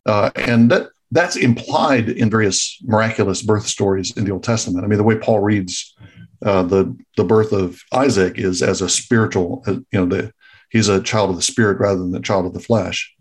Uh, 0.04 0.32
and 0.34 0.68
that, 0.72 0.88
that's 1.12 1.36
implied 1.36 2.08
in 2.08 2.28
various 2.28 2.76
miraculous 2.82 3.40
birth 3.40 3.68
stories 3.68 4.14
in 4.16 4.24
the 4.24 4.32
Old 4.32 4.42
Testament. 4.42 4.84
I 4.84 4.88
mean, 4.88 4.98
the 4.98 5.04
way 5.04 5.16
Paul 5.16 5.38
reads 5.38 5.94
uh, 6.44 6.64
the 6.64 6.94
the 7.16 7.24
birth 7.24 7.52
of 7.52 7.80
Isaac 7.92 8.36
is 8.36 8.62
as 8.62 8.82
a 8.82 8.88
spiritual, 8.88 9.62
uh, 9.66 9.74
you 9.92 10.04
know, 10.04 10.06
the 10.06 10.32
he's 10.74 10.88
a 10.88 11.00
child 11.00 11.30
of 11.30 11.36
the 11.36 11.42
spirit 11.42 11.78
rather 11.78 12.00
than 12.00 12.14
a 12.14 12.20
child 12.20 12.44
of 12.44 12.52
the 12.52 12.60
flesh. 12.60 13.14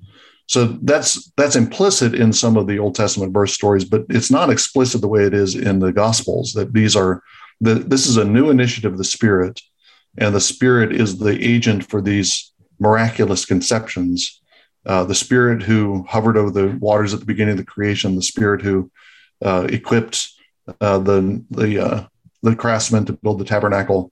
So 0.47 0.78
that's 0.82 1.32
that's 1.38 1.56
implicit 1.56 2.14
in 2.14 2.34
some 2.34 2.58
of 2.58 2.68
the 2.68 2.78
Old 2.78 2.95
Testament 2.95 3.32
birth 3.32 3.51
stories, 3.51 3.86
but 3.86 4.04
it's 4.10 4.30
not 4.30 4.49
explicit 4.49 4.99
the 4.99 5.08
way 5.08 5.24
it 5.24 5.34
is 5.34 5.56
in 5.56 5.80
the 5.80 5.93
Gospels. 5.93 6.51
That 6.51 6.74
these 6.74 6.97
are 6.97 7.24
the, 7.62 7.76
this 7.76 8.08
is 8.08 8.18
a 8.18 8.26
new 8.26 8.49
initiative 8.49 8.91
of 8.91 8.97
the 8.97 9.06
Spirit, 9.06 9.62
and 10.18 10.36
the 10.36 10.41
Spirit 10.41 10.91
is 10.91 11.18
the 11.18 11.41
agent 11.41 11.89
for 11.89 12.01
these 12.01 12.51
miraculous 12.78 13.45
conceptions. 13.45 14.41
Uh, 14.86 15.06
the 15.06 15.16
Spirit 15.16 15.64
who 15.64 16.04
hovered 16.10 16.36
over 16.36 16.51
the 16.51 16.78
waters 16.80 17.14
at 17.14 17.22
the 17.22 17.26
beginning 17.26 17.54
of 17.54 17.58
the 17.58 17.64
creation, 17.64 18.16
the 18.16 18.22
Spirit 18.22 18.62
who 18.62 18.91
uh, 19.45 19.66
equipped 19.70 20.28
uh, 20.82 20.97
the 20.97 21.41
the 21.51 21.80
uh, 21.80 22.04
the 22.41 22.56
craftsmen 22.56 23.06
to 23.06 23.14
build 23.14 23.39
the 23.39 23.45
tabernacle, 23.45 24.12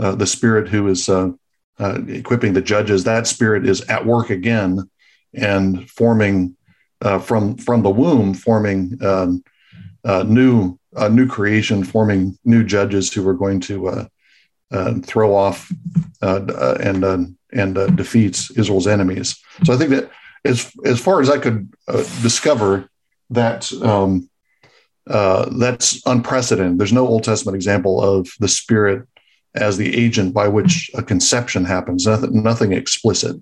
uh, 0.00 0.14
the 0.14 0.26
Spirit 0.26 0.68
who 0.68 0.88
is 0.88 1.06
uh, 1.78 2.00
equipping 2.08 2.54
the 2.54 2.62
judges, 2.62 3.04
that 3.04 3.26
spirit 3.26 3.66
is 3.66 3.82
at 3.82 4.06
work 4.06 4.30
again 4.30 4.88
and 5.34 5.88
forming 5.90 6.56
uh, 7.02 7.18
from 7.18 7.56
from 7.56 7.82
the 7.82 7.90
womb, 7.90 8.32
forming 8.34 8.98
um, 9.04 9.44
new 10.26 10.78
new 11.10 11.26
creation, 11.26 11.84
forming 11.84 12.38
new 12.44 12.64
judges 12.64 13.12
who 13.12 13.26
are 13.28 13.34
going 13.34 13.60
to 13.60 13.88
uh, 13.88 14.06
uh, 14.72 14.94
throw 15.02 15.34
off 15.34 15.70
uh, 16.22 16.76
and 16.80 17.36
and 17.52 17.96
defeats 17.96 18.50
Israel's 18.52 18.86
enemies. 18.86 19.38
So 19.64 19.74
I 19.74 19.76
think 19.76 19.90
that 19.90 20.10
as 20.44 20.72
as 20.84 21.00
far 21.00 21.20
as 21.20 21.28
I 21.28 21.38
could 21.38 21.70
discover, 22.22 22.88
that 23.30 23.70
um, 23.82 24.30
that's 25.06 26.00
unprecedented. 26.06 26.78
There's 26.78 26.92
no 26.92 27.06
Old 27.06 27.24
Testament 27.24 27.56
example 27.56 28.00
of 28.00 28.30
the 28.40 28.48
Spirit 28.48 29.06
as 29.56 29.76
the 29.76 29.96
agent 29.96 30.34
by 30.34 30.48
which 30.48 30.90
a 30.94 31.02
conception 31.02 31.64
happens. 31.64 32.06
Nothing, 32.06 32.42
nothing 32.42 32.72
explicit. 32.72 33.36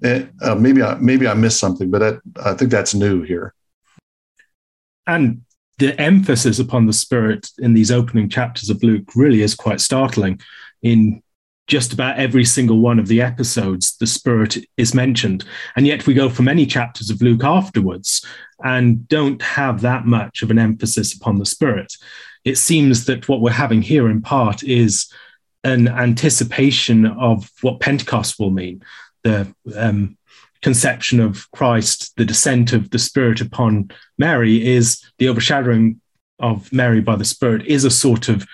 It, 0.00 0.28
maybe 0.58 0.82
I 0.82 0.94
maybe 0.96 1.26
I 1.26 1.34
missed 1.34 1.58
something, 1.58 1.90
but 1.90 2.00
that, 2.00 2.20
I 2.44 2.54
think 2.54 2.70
that's 2.70 2.94
new 2.94 3.22
here. 3.22 3.54
And 5.06 5.42
the 5.78 5.98
emphasis 6.00 6.58
upon 6.58 6.86
the 6.86 6.92
spirit 6.92 7.48
in 7.58 7.74
these 7.74 7.90
opening 7.90 8.28
chapters 8.28 8.70
of 8.70 8.82
Luke 8.82 9.10
really 9.16 9.42
is 9.42 9.54
quite 9.54 9.80
startling. 9.80 10.40
In 10.82 11.22
just 11.66 11.92
about 11.92 12.18
every 12.18 12.44
single 12.44 12.80
one 12.80 12.98
of 12.98 13.08
the 13.08 13.22
episodes, 13.22 13.96
the 13.96 14.06
spirit 14.06 14.58
is 14.76 14.94
mentioned. 14.94 15.44
And 15.76 15.86
yet 15.86 16.06
we 16.06 16.14
go 16.14 16.28
for 16.28 16.42
many 16.42 16.66
chapters 16.66 17.08
of 17.10 17.22
Luke 17.22 17.42
afterwards 17.42 18.24
and 18.62 19.08
don't 19.08 19.40
have 19.40 19.80
that 19.80 20.04
much 20.04 20.42
of 20.42 20.50
an 20.50 20.58
emphasis 20.58 21.14
upon 21.14 21.38
the 21.38 21.46
spirit. 21.46 21.92
It 22.44 22.58
seems 22.58 23.06
that 23.06 23.28
what 23.28 23.40
we're 23.40 23.50
having 23.50 23.80
here 23.80 24.10
in 24.10 24.20
part 24.20 24.62
is 24.62 25.10
an 25.64 25.88
anticipation 25.88 27.06
of 27.06 27.50
what 27.62 27.80
Pentecost 27.80 28.38
will 28.38 28.50
mean. 28.50 28.84
The 29.22 29.52
um, 29.74 30.16
conception 30.62 31.20
of 31.20 31.50
Christ, 31.52 32.12
the 32.16 32.24
descent 32.24 32.72
of 32.72 32.90
the 32.90 32.98
Spirit 32.98 33.40
upon 33.40 33.90
Mary, 34.18 34.64
is 34.64 35.02
the 35.18 35.28
overshadowing 35.28 36.00
of 36.38 36.72
Mary 36.72 37.00
by 37.00 37.16
the 37.16 37.24
Spirit, 37.24 37.66
is 37.66 37.84
a 37.84 37.90
sort 37.90 38.28
of 38.28 38.46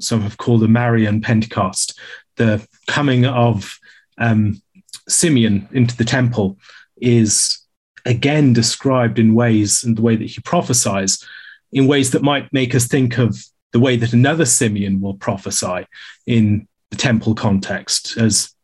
some 0.00 0.20
have 0.22 0.36
called 0.36 0.62
a 0.62 0.68
Marian 0.68 1.20
Pentecost. 1.20 1.98
The 2.36 2.66
coming 2.88 3.24
of 3.24 3.78
um, 4.18 4.60
Simeon 5.08 5.68
into 5.72 5.96
the 5.96 6.04
temple 6.04 6.58
is 6.96 7.64
again 8.04 8.52
described 8.52 9.18
in 9.18 9.34
ways 9.34 9.84
and 9.84 9.96
the 9.96 10.02
way 10.02 10.16
that 10.16 10.30
he 10.30 10.40
prophesies 10.40 11.24
in 11.72 11.86
ways 11.86 12.12
that 12.12 12.22
might 12.22 12.52
make 12.52 12.74
us 12.74 12.86
think 12.86 13.18
of 13.18 13.36
the 13.72 13.80
way 13.80 13.96
that 13.96 14.12
another 14.12 14.44
Simeon 14.44 15.00
will 15.00 15.14
prophesy 15.14 15.86
in 16.26 16.66
the 16.90 16.96
temple 16.96 17.34
context 17.34 18.16
as 18.16 18.54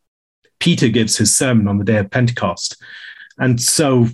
Peter 0.59 0.89
gives 0.89 1.17
his 1.17 1.35
sermon 1.35 1.67
on 1.69 1.79
the 1.79 1.85
day 1.85 1.99
of 1.99 2.11
Pentecost. 2.11 2.81
And 3.39 3.61
so 3.61 4.07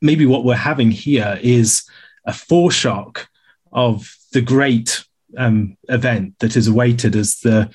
maybe 0.00 0.26
what 0.26 0.44
we're 0.44 0.56
having 0.56 0.90
here 0.90 1.38
is 1.40 1.84
a 2.26 2.32
foreshock 2.32 3.26
of 3.72 4.14
the 4.32 4.42
great 4.42 5.04
um, 5.36 5.76
event 5.88 6.38
that 6.40 6.56
is 6.56 6.66
awaited 6.66 7.16
as 7.16 7.36
the 7.40 7.70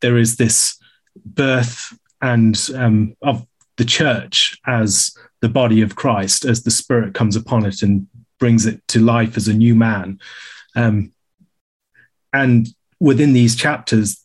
there 0.00 0.16
is 0.18 0.36
this 0.36 0.78
birth 1.24 1.98
and 2.20 2.70
um, 2.74 3.16
of 3.22 3.46
the 3.76 3.84
church 3.84 4.58
as 4.66 5.16
the 5.40 5.48
body 5.48 5.80
of 5.80 5.96
Christ, 5.96 6.44
as 6.44 6.62
the 6.62 6.70
Spirit 6.70 7.14
comes 7.14 7.36
upon 7.36 7.64
it 7.66 7.82
and 7.82 8.06
brings 8.38 8.66
it 8.66 8.86
to 8.88 9.00
life 9.00 9.36
as 9.36 9.48
a 9.48 9.54
new 9.54 9.74
man. 9.74 10.20
Um, 10.76 11.12
and 12.34 12.68
within 12.98 13.32
these 13.32 13.54
chapters, 13.54 14.22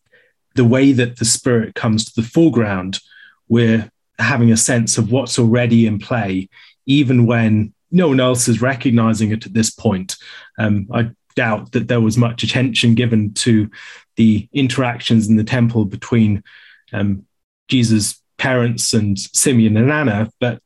the 0.56 0.66
way 0.66 0.92
that 0.92 1.20
the 1.20 1.26
spirit 1.26 1.76
comes 1.76 2.04
to 2.04 2.22
the 2.22 2.28
foreground, 2.28 3.00
we're 3.48 3.90
having 4.18 4.52
a 4.52 4.58
sense 4.58 4.98
of 4.98 5.12
what's 5.12 5.38
already 5.38 5.86
in 5.86 6.00
play, 6.00 6.50
even 6.88 7.28
when 7.28 7.74
no 7.92 8.08
one 8.08 8.20
else 8.20 8.48
is 8.48 8.62
recognizing 8.62 9.32
it 9.32 9.46
at 9.46 9.54
this 9.54 9.70
point. 9.70 10.16
Um, 10.58 10.88
I 10.92 11.12
doubt 11.36 11.72
that 11.74 11.88
there 11.88 12.02
was 12.02 12.18
much 12.18 12.44
attention 12.44 12.96
given 12.96 13.34
to 13.36 13.70
the 14.16 14.50
interactions 14.54 15.30
in 15.30 15.38
the 15.38 15.44
temple 15.44 15.86
between 15.86 16.44
um, 16.92 17.26
Jesus' 17.68 18.22
parents 18.38 18.94
and 18.94 19.20
Simeon 19.20 19.78
and 19.78 19.92
Anna, 19.92 20.32
but 20.40 20.62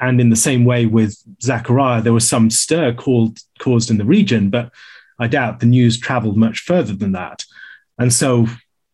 and 0.00 0.20
in 0.20 0.30
the 0.30 0.36
same 0.36 0.64
way 0.64 0.86
with 0.86 1.16
Zechariah, 1.40 2.02
there 2.02 2.12
was 2.12 2.28
some 2.28 2.50
stir 2.50 2.92
called, 2.92 3.38
caused 3.60 3.88
in 3.88 3.98
the 3.98 4.04
region, 4.04 4.50
but 4.50 4.72
I 5.18 5.28
doubt 5.28 5.60
the 5.60 5.66
news 5.66 5.98
traveled 5.98 6.36
much 6.36 6.60
further 6.60 6.94
than 6.94 7.12
that. 7.12 7.44
And 7.98 8.12
so 8.12 8.46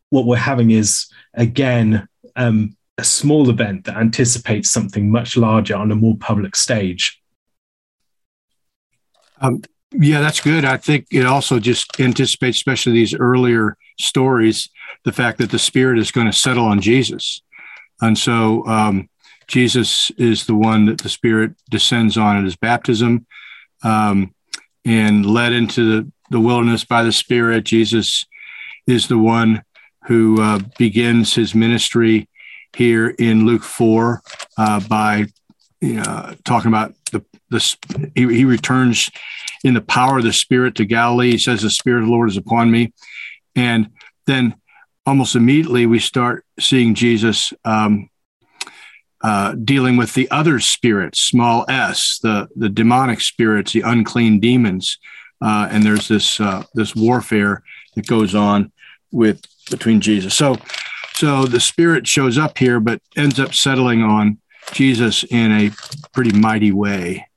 what 0.09 0.25
we're 0.25 0.37
having 0.37 0.71
is 0.71 1.07
again 1.33 2.07
um, 2.35 2.75
a 2.97 3.03
small 3.03 3.49
event 3.49 3.85
that 3.85 3.97
anticipates 3.97 4.69
something 4.69 5.09
much 5.09 5.37
larger 5.37 5.75
on 5.75 5.91
a 5.91 5.95
more 5.95 6.17
public 6.17 6.55
stage. 6.55 7.21
Um, 9.41 9.61
yeah, 9.91 10.19
that's 10.19 10.41
good. 10.41 10.65
I 10.65 10.77
think 10.77 11.07
it 11.11 11.25
also 11.25 11.59
just 11.59 11.99
anticipates, 11.99 12.57
especially 12.57 12.93
these 12.93 13.15
earlier 13.15 13.77
stories, 13.99 14.69
the 15.05 15.13
fact 15.13 15.37
that 15.39 15.49
the 15.49 15.59
Spirit 15.59 15.97
is 15.97 16.11
going 16.11 16.27
to 16.27 16.33
settle 16.33 16.65
on 16.65 16.81
Jesus. 16.81 17.41
And 18.01 18.17
so 18.17 18.65
um, 18.67 19.09
Jesus 19.47 20.11
is 20.17 20.45
the 20.45 20.55
one 20.55 20.85
that 20.85 20.99
the 20.99 21.09
Spirit 21.09 21.53
descends 21.69 22.17
on 22.17 22.37
at 22.37 22.43
his 22.43 22.55
baptism 22.55 23.25
um, 23.83 24.33
and 24.85 25.25
led 25.25 25.53
into 25.53 25.83
the, 25.83 26.11
the 26.29 26.39
wilderness 26.39 26.83
by 26.83 27.03
the 27.03 27.11
Spirit. 27.11 27.65
Jesus 27.65 28.25
is 28.87 29.07
the 29.07 29.17
one 29.17 29.63
who 30.05 30.41
uh, 30.41 30.59
begins 30.77 31.35
his 31.35 31.53
ministry 31.53 32.27
here 32.75 33.09
in 33.09 33.45
Luke 33.45 33.63
4 33.63 34.21
uh, 34.57 34.79
by 34.81 35.25
uh, 35.83 36.35
talking 36.43 36.69
about 36.69 36.93
the, 37.11 37.23
the 37.49 37.77
he, 38.15 38.27
he, 38.33 38.45
returns 38.45 39.09
in 39.63 39.73
the 39.73 39.81
power 39.81 40.17
of 40.17 40.23
the 40.23 40.33
Spirit 40.33 40.75
to 40.75 40.85
Galilee. 40.85 41.31
He 41.31 41.37
says, 41.37 41.61
The 41.61 41.69
Spirit 41.69 42.01
of 42.01 42.07
the 42.07 42.11
Lord 42.11 42.29
is 42.29 42.37
upon 42.37 42.69
me. 42.69 42.93
And 43.55 43.89
then 44.27 44.55
almost 45.05 45.35
immediately 45.35 45.85
we 45.85 45.99
start 45.99 46.45
seeing 46.59 46.95
Jesus 46.95 47.53
um, 47.65 48.08
uh, 49.21 49.53
dealing 49.63 49.97
with 49.97 50.13
the 50.13 50.29
other 50.31 50.59
spirits, 50.59 51.19
small 51.19 51.65
s, 51.69 52.19
the, 52.21 52.47
the 52.55 52.69
demonic 52.69 53.21
spirits, 53.21 53.73
the 53.73 53.81
unclean 53.81 54.39
demons. 54.39 54.97
Uh, 55.41 55.67
and 55.71 55.83
there's 55.83 56.07
this, 56.07 56.39
uh, 56.39 56.63
this 56.73 56.95
warfare 56.95 57.63
that 57.95 58.07
goes 58.07 58.35
on 58.35 58.71
with 59.11 59.41
between 59.69 60.01
Jesus. 60.01 60.35
So, 60.35 60.57
so 61.13 61.45
the 61.45 61.59
Spirit 61.59 62.07
shows 62.07 62.37
up 62.37 62.57
here, 62.57 62.79
but 62.79 63.01
ends 63.15 63.39
up 63.39 63.53
settling 63.53 64.03
on 64.03 64.37
Jesus 64.71 65.23
in 65.23 65.51
a 65.51 65.71
pretty 66.13 66.37
mighty 66.37 66.71
way. 66.71 67.27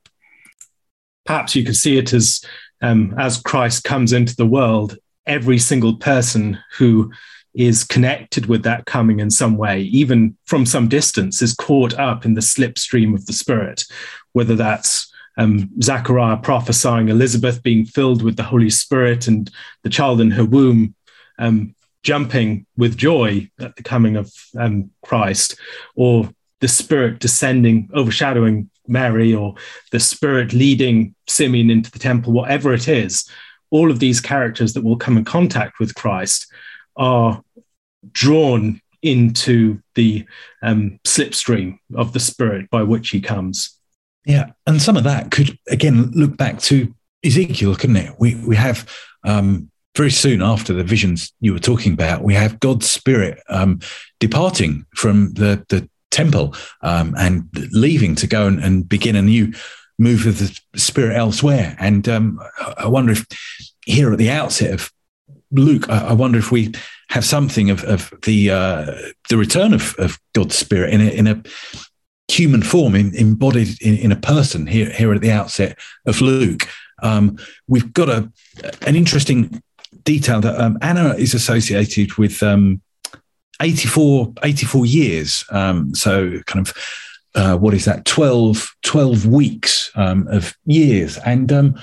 Perhaps 1.24 1.55
you 1.55 1.64
could 1.64 1.76
see 1.76 1.99
it 1.99 2.12
as 2.12 2.45
um, 2.80 3.14
as 3.16 3.41
Christ 3.41 3.85
comes 3.85 4.12
into 4.12 4.35
the 4.35 4.47
world, 4.47 4.99
every 5.24 5.59
single 5.59 5.97
person 5.97 6.59
who 6.76 7.12
is 7.55 7.85
connected 7.85 8.47
with 8.47 8.63
that 8.63 8.87
coming 8.87 9.21
in 9.21 9.31
some 9.31 9.57
way, 9.57 9.83
even 9.83 10.37
from 10.47 10.65
some 10.65 10.89
distance, 10.89 11.43
is 11.43 11.55
caught 11.55 11.99
up 11.99 12.25
in 12.25 12.35
the 12.35 12.41
slipstream 12.41 13.15
of 13.15 13.27
the 13.27 13.33
Spirit, 13.33 13.85
whether 14.33 14.55
that's 14.55 15.13
um, 15.37 15.71
Zachariah 15.83 16.39
prophesying 16.39 17.09
Elizabeth 17.09 17.63
being 17.63 17.85
filled 17.85 18.23
with 18.23 18.37
the 18.37 18.43
Holy 18.43 18.71
Spirit 18.71 19.29
and 19.29 19.51
the 19.83 19.91
child 19.91 20.21
in 20.21 20.31
her 20.31 20.45
womb 20.45 20.95
um, 21.39 21.75
jumping 22.03 22.67
with 22.77 22.97
joy 22.97 23.49
at 23.61 23.77
the 23.77 23.83
coming 23.83 24.17
of 24.17 24.33
um, 24.59 24.91
Christ, 25.05 25.57
or 25.95 26.29
the 26.61 26.69
Spirit 26.69 27.19
descending, 27.19 27.89
overshadowing 27.95 28.71
Mary, 28.87 29.35
or 29.35 29.55
the 29.91 30.01
Spirit 30.01 30.53
leading 30.53 31.15
Simeon 31.29 31.71
into 31.71 31.91
the 31.91 31.99
temple, 31.99 32.33
whatever 32.33 32.73
it 32.75 32.89
is, 32.89 33.29
all 33.71 33.91
of 33.91 34.01
these 34.01 34.21
characters 34.21 34.75
that 34.75 34.85
will 34.85 34.97
come 34.97 35.17
in 35.17 35.25
contact 35.25 35.79
with 35.79 35.95
Christ 35.95 36.52
are 36.97 37.43
drawn 38.12 38.80
into 39.03 39.80
the 39.95 40.24
um, 40.62 40.99
slipstream 41.05 41.78
of 41.95 42.12
the 42.12 42.20
Spirit 42.20 42.70
by 42.70 42.82
which 42.82 43.11
he 43.11 43.20
comes. 43.20 43.78
Yeah, 44.24 44.51
and 44.66 44.80
some 44.80 44.97
of 44.97 45.05
that 45.05 45.30
could 45.30 45.59
again 45.68 46.12
look 46.12 46.36
back 46.36 46.61
to 46.61 46.95
Ezekiel, 47.24 47.74
couldn't 47.74 47.97
it? 47.97 48.14
We 48.18 48.36
we 48.36 48.55
have 48.57 48.88
um, 49.24 49.70
very 49.97 50.11
soon 50.11 50.43
after 50.43 50.72
the 50.72 50.84
visions 50.84 51.32
you 51.40 51.53
were 51.53 51.59
talking 51.59 51.93
about, 51.93 52.22
we 52.22 52.34
have 52.34 52.61
God's 52.61 52.90
Spirit 52.90 53.38
um, 53.49 53.80
departing 54.20 54.86
from 54.95 55.32
the, 55.34 55.64
the 55.68 55.88
temple 56.11 56.55
um, 56.80 57.14
and 57.18 57.49
leaving 57.72 58.14
to 58.16 58.26
go 58.26 58.47
and, 58.47 58.62
and, 58.62 58.88
begin 58.88 59.16
a 59.16 59.22
new 59.22 59.53
move 59.99 60.26
of 60.26 60.38
the 60.38 60.59
Spirit 60.78 61.16
elsewhere. 61.16 61.76
And 61.78 62.09
um, 62.09 62.40
I 62.78 62.86
wonder 62.86 63.12
if 63.12 63.26
here 63.84 64.12
at 64.12 64.18
the 64.18 64.30
outset 64.30 64.72
of 64.72 64.90
Luke, 65.53 65.89
I, 65.89 66.09
I 66.09 66.13
wonder 66.13 66.39
if 66.39 66.51
we 66.51 66.73
have 67.11 67.25
something 67.25 67.71
of, 67.71 67.85
of 67.85 68.13
the 68.25 68.51
uh, 68.51 68.95
the 69.29 69.37
return 69.37 69.73
of, 69.73 69.95
of, 69.99 70.19
God's 70.35 70.57
Spirit 70.57 70.95
in 70.95 71.01
a, 71.01 71.11
in 71.11 71.27
a 71.27 71.43
human 72.29 72.63
form, 72.63 72.95
in, 72.95 73.15
embodied 73.15 73.81
in, 73.83 73.97
in, 73.99 74.13
a 74.13 74.17
person 74.17 74.67
here 74.67 74.91
here 74.91 75.13
at 75.13 75.21
the 75.21 75.31
outset 75.31 75.79
of 76.07 76.21
Luke. 76.21 76.69
Um, 77.03 77.39
we've 77.69 77.93
got 77.93 78.09
a 78.09 78.33
an 78.87 78.97
interesting 78.97 79.63
detail 80.05 80.41
that 80.41 80.59
um, 80.59 80.79
Anna 80.81 81.15
is 81.15 81.35
associated 81.35 82.15
with 82.15 82.43
um, 82.43 82.81
84, 83.61 84.35
84 84.43 84.87
years. 84.87 85.45
Um, 85.51 85.95
so, 85.95 86.41
kind 86.47 86.67
of, 86.67 86.75
uh, 87.35 87.57
what 87.57 87.75
is 87.75 87.85
that? 87.85 88.05
12, 88.05 88.75
12 88.83 89.27
weeks 89.27 89.91
um, 89.95 90.27
of 90.29 90.55
years. 90.65 91.19
And 91.19 91.53
um, 91.53 91.81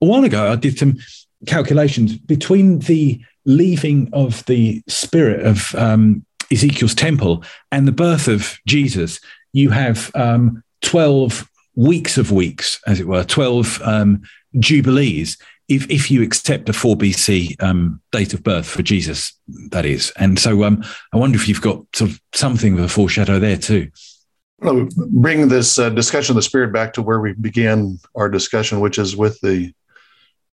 a 0.00 0.06
while 0.06 0.24
ago, 0.24 0.50
I 0.50 0.56
did 0.56 0.78
some 0.78 0.98
calculations 1.46 2.16
between 2.16 2.80
the 2.80 3.20
leaving 3.44 4.08
of 4.12 4.44
the 4.46 4.82
spirit 4.88 5.44
of 5.44 5.74
um, 5.74 6.24
Ezekiel's 6.50 6.94
temple 6.94 7.42
and 7.70 7.86
the 7.88 7.92
birth 7.92 8.28
of 8.28 8.58
Jesus. 8.66 9.20
You 9.52 9.70
have 9.70 10.10
um, 10.14 10.62
12 10.82 11.48
weeks 11.74 12.18
of 12.18 12.30
weeks, 12.30 12.80
as 12.86 13.00
it 13.00 13.06
were, 13.06 13.24
12 13.24 13.80
um, 13.82 14.22
jubilees. 14.58 15.38
If, 15.68 15.88
if 15.90 16.10
you 16.10 16.22
accept 16.22 16.68
a 16.68 16.72
4 16.72 16.96
BC 16.96 17.62
um, 17.62 18.00
date 18.10 18.34
of 18.34 18.42
birth 18.42 18.66
for 18.66 18.82
Jesus, 18.82 19.32
that 19.70 19.86
is. 19.86 20.12
And 20.16 20.38
so 20.38 20.64
um, 20.64 20.84
I 21.12 21.16
wonder 21.16 21.36
if 21.36 21.48
you've 21.48 21.62
got 21.62 21.84
sort 21.94 22.10
of 22.10 22.20
something 22.34 22.74
of 22.74 22.80
a 22.80 22.88
foreshadow 22.88 23.38
there 23.38 23.56
too. 23.56 23.90
Well, 24.58 24.88
bring 24.96 25.48
this 25.48 25.78
uh, 25.78 25.90
discussion 25.90 26.32
of 26.32 26.36
the 26.36 26.42
Spirit 26.42 26.72
back 26.72 26.92
to 26.92 27.02
where 27.02 27.20
we 27.20 27.32
began 27.32 27.98
our 28.14 28.28
discussion, 28.28 28.80
which 28.80 28.98
is 28.98 29.16
with 29.16 29.40
the 29.40 29.72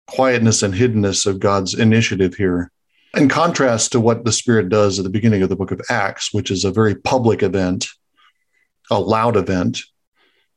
quietness 0.07 0.63
and 0.63 0.73
hiddenness 0.73 1.25
of 1.25 1.39
God's 1.39 1.73
initiative 1.73 2.35
here. 2.35 2.71
In 3.15 3.29
contrast 3.29 3.91
to 3.91 3.99
what 3.99 4.25
the 4.25 4.31
Spirit 4.31 4.69
does 4.69 4.99
at 4.99 5.03
the 5.03 5.09
beginning 5.09 5.41
of 5.41 5.49
the 5.49 5.55
book 5.55 5.71
of 5.71 5.81
Acts, 5.89 6.33
which 6.33 6.51
is 6.51 6.65
a 6.65 6.71
very 6.71 6.95
public 6.95 7.43
event, 7.43 7.87
a 8.89 8.99
loud 8.99 9.35
event, 9.35 9.81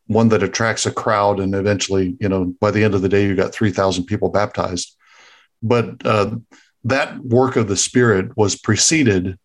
one 0.06 0.28
that 0.28 0.42
attracts 0.42 0.86
a 0.86 0.90
crowd, 0.90 1.38
and 1.38 1.54
eventually, 1.54 2.16
you 2.20 2.28
know, 2.28 2.54
by 2.60 2.70
the 2.70 2.82
end 2.82 2.94
of 2.94 3.02
the 3.02 3.08
day, 3.08 3.26
you 3.26 3.36
got 3.36 3.52
3,000 3.52 4.04
people 4.04 4.28
baptized. 4.28 4.96
But 5.62 6.04
uh, 6.04 6.36
that 6.84 7.18
work 7.20 7.56
of 7.56 7.68
the 7.68 7.76
Spirit 7.76 8.36
was 8.36 8.56
preceded 8.56 9.38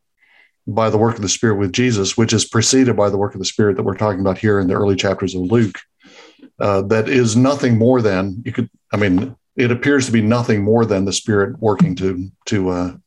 by 0.68 0.90
the 0.90 0.98
work 0.98 1.16
of 1.16 1.22
the 1.22 1.30
Spirit 1.30 1.58
with 1.58 1.74
Jesus, 1.74 2.18
which 2.18 2.34
is 2.34 2.46
preceded 2.46 2.96
by 2.96 3.10
the 3.10 3.18
work 3.18 3.36
of 3.36 3.40
the 3.40 3.46
Spirit 3.46 3.76
that 3.78 3.84
we're 3.84 3.96
talking 3.96 4.22
about 4.22 4.38
here 4.38 4.60
in 4.60 4.68
the 4.68 4.74
early 4.74 4.96
chapters 4.96 5.36
of 5.36 5.44
Luke. 5.44 5.78
Uh, 6.60 6.82
that 6.84 7.10
is 7.10 7.36
nothing 7.36 7.78
more 7.78 8.02
than 8.02 8.42
you 8.46 8.52
could. 8.52 8.70
I 8.92 8.98
mean, 8.98 9.36
it 9.56 9.72
appears 9.72 10.06
to 10.06 10.12
be 10.12 10.22
nothing 10.22 10.64
more 10.64 10.86
than 10.86 11.06
the 11.06 11.14
Spirit 11.14 11.60
working 11.60 11.96
to 11.96 12.30
to 12.46 12.70
uh, 12.70 12.98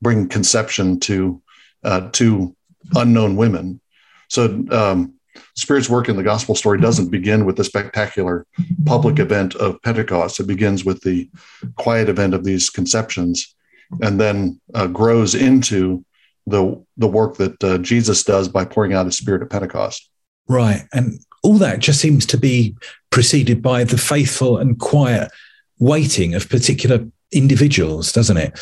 bring 0.00 0.28
conception 0.28 1.00
to 1.00 1.42
uh, 1.84 2.08
to 2.12 2.54
unknown 2.94 3.36
women. 3.36 3.80
So, 4.28 4.64
um, 4.70 5.14
Spirit's 5.56 5.88
work 5.88 6.08
in 6.08 6.16
the 6.16 6.22
gospel 6.22 6.54
story 6.54 6.80
doesn't 6.80 7.10
begin 7.10 7.44
with 7.44 7.56
the 7.56 7.64
spectacular 7.64 8.46
public 8.84 9.18
event 9.18 9.54
of 9.56 9.80
Pentecost. 9.82 10.40
It 10.40 10.46
begins 10.46 10.84
with 10.84 11.02
the 11.02 11.28
quiet 11.76 12.08
event 12.08 12.34
of 12.34 12.44
these 12.44 12.70
conceptions, 12.70 13.54
and 14.00 14.20
then 14.20 14.60
uh, 14.74 14.86
grows 14.86 15.34
into 15.34 16.04
the 16.46 16.82
the 16.96 17.08
work 17.08 17.36
that 17.36 17.62
uh, 17.64 17.78
Jesus 17.78 18.22
does 18.22 18.48
by 18.48 18.64
pouring 18.64 18.94
out 18.94 19.06
His 19.06 19.16
Spirit 19.16 19.42
at 19.42 19.50
Pentecost. 19.50 20.08
Right, 20.48 20.82
and 20.92 21.20
all 21.42 21.58
that 21.58 21.80
just 21.80 22.00
seems 22.00 22.24
to 22.26 22.38
be 22.38 22.76
preceded 23.10 23.62
by 23.62 23.84
the 23.84 23.98
faithful 23.98 24.58
and 24.58 24.78
quiet 24.78 25.30
waiting 25.78 26.34
of 26.34 26.48
particular 26.48 27.06
individuals, 27.32 28.12
doesn't 28.12 28.36
it? 28.36 28.52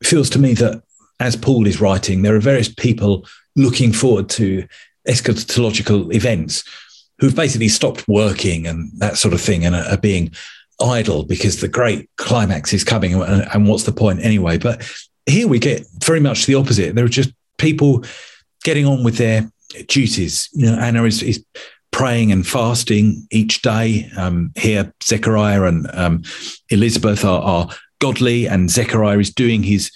It 0.00 0.06
feels 0.06 0.30
to 0.30 0.38
me 0.38 0.54
that 0.54 0.82
as 1.20 1.36
Paul 1.36 1.66
is 1.66 1.80
writing, 1.80 2.22
there 2.22 2.36
are 2.36 2.40
various 2.40 2.72
people 2.72 3.26
looking 3.56 3.92
forward 3.92 4.28
to 4.30 4.66
eschatological 5.08 6.14
events 6.14 6.64
who've 7.18 7.34
basically 7.34 7.68
stopped 7.68 8.06
working 8.06 8.66
and 8.66 8.90
that 8.98 9.16
sort 9.16 9.34
of 9.34 9.40
thing 9.40 9.64
and 9.64 9.74
are, 9.74 9.96
being 9.96 10.30
idle 10.80 11.24
because 11.24 11.60
the 11.60 11.66
great 11.66 12.08
climax 12.16 12.72
is 12.72 12.84
coming 12.84 13.14
and, 13.14 13.46
and 13.52 13.68
what's 13.68 13.82
the 13.82 13.92
point 13.92 14.24
anyway? 14.24 14.56
But 14.58 14.88
here 15.26 15.48
we 15.48 15.58
get 15.58 15.84
very 16.04 16.20
much 16.20 16.46
the 16.46 16.54
opposite. 16.54 16.94
There 16.94 17.04
are 17.04 17.08
just 17.08 17.32
people 17.58 18.04
getting 18.62 18.86
on 18.86 19.02
with 19.02 19.16
their 19.16 19.50
duties. 19.88 20.48
You 20.52 20.66
know, 20.66 20.78
Anna 20.78 21.02
is, 21.04 21.22
is 21.22 21.44
praying 21.90 22.32
and 22.32 22.46
fasting 22.46 23.26
each 23.30 23.62
day. 23.62 24.10
Um, 24.16 24.52
here, 24.56 24.92
Zechariah 25.02 25.64
and 25.64 25.88
um, 25.94 26.22
Elizabeth 26.70 27.24
are, 27.24 27.42
are, 27.42 27.68
godly, 28.00 28.46
and 28.46 28.70
Zechariah 28.70 29.18
is 29.18 29.34
doing 29.34 29.62
his 29.62 29.90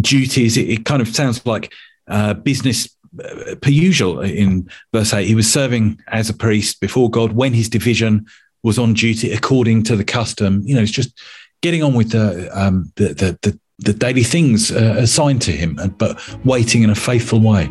duties. 0.00 0.56
It, 0.56 0.68
it 0.68 0.84
kind 0.84 1.02
of 1.02 1.08
sounds 1.08 1.44
like 1.44 1.72
uh, 2.06 2.34
business 2.34 2.88
uh, 3.24 3.56
per 3.60 3.70
usual 3.70 4.20
in 4.20 4.70
verse 4.92 5.12
8. 5.12 5.26
He 5.26 5.34
was 5.34 5.52
serving 5.52 6.00
as 6.08 6.30
a 6.30 6.34
priest 6.34 6.80
before 6.80 7.10
God 7.10 7.32
when 7.32 7.52
his 7.52 7.68
division 7.68 8.26
was 8.62 8.78
on 8.78 8.94
duty 8.94 9.32
according 9.32 9.84
to 9.84 9.96
the 9.96 10.04
custom. 10.04 10.62
You 10.64 10.74
know, 10.76 10.82
it's 10.82 10.90
just 10.90 11.18
getting 11.62 11.82
on 11.82 11.94
with 11.94 12.12
the, 12.12 12.48
um, 12.58 12.92
the, 12.96 13.08
the, 13.08 13.38
the, 13.42 13.58
the 13.78 13.92
daily 13.92 14.24
things 14.24 14.70
uh, 14.70 14.96
assigned 14.98 15.42
to 15.42 15.52
him, 15.52 15.78
but 15.98 16.20
waiting 16.44 16.82
in 16.82 16.90
a 16.90 16.94
faithful 16.94 17.40
way. 17.40 17.70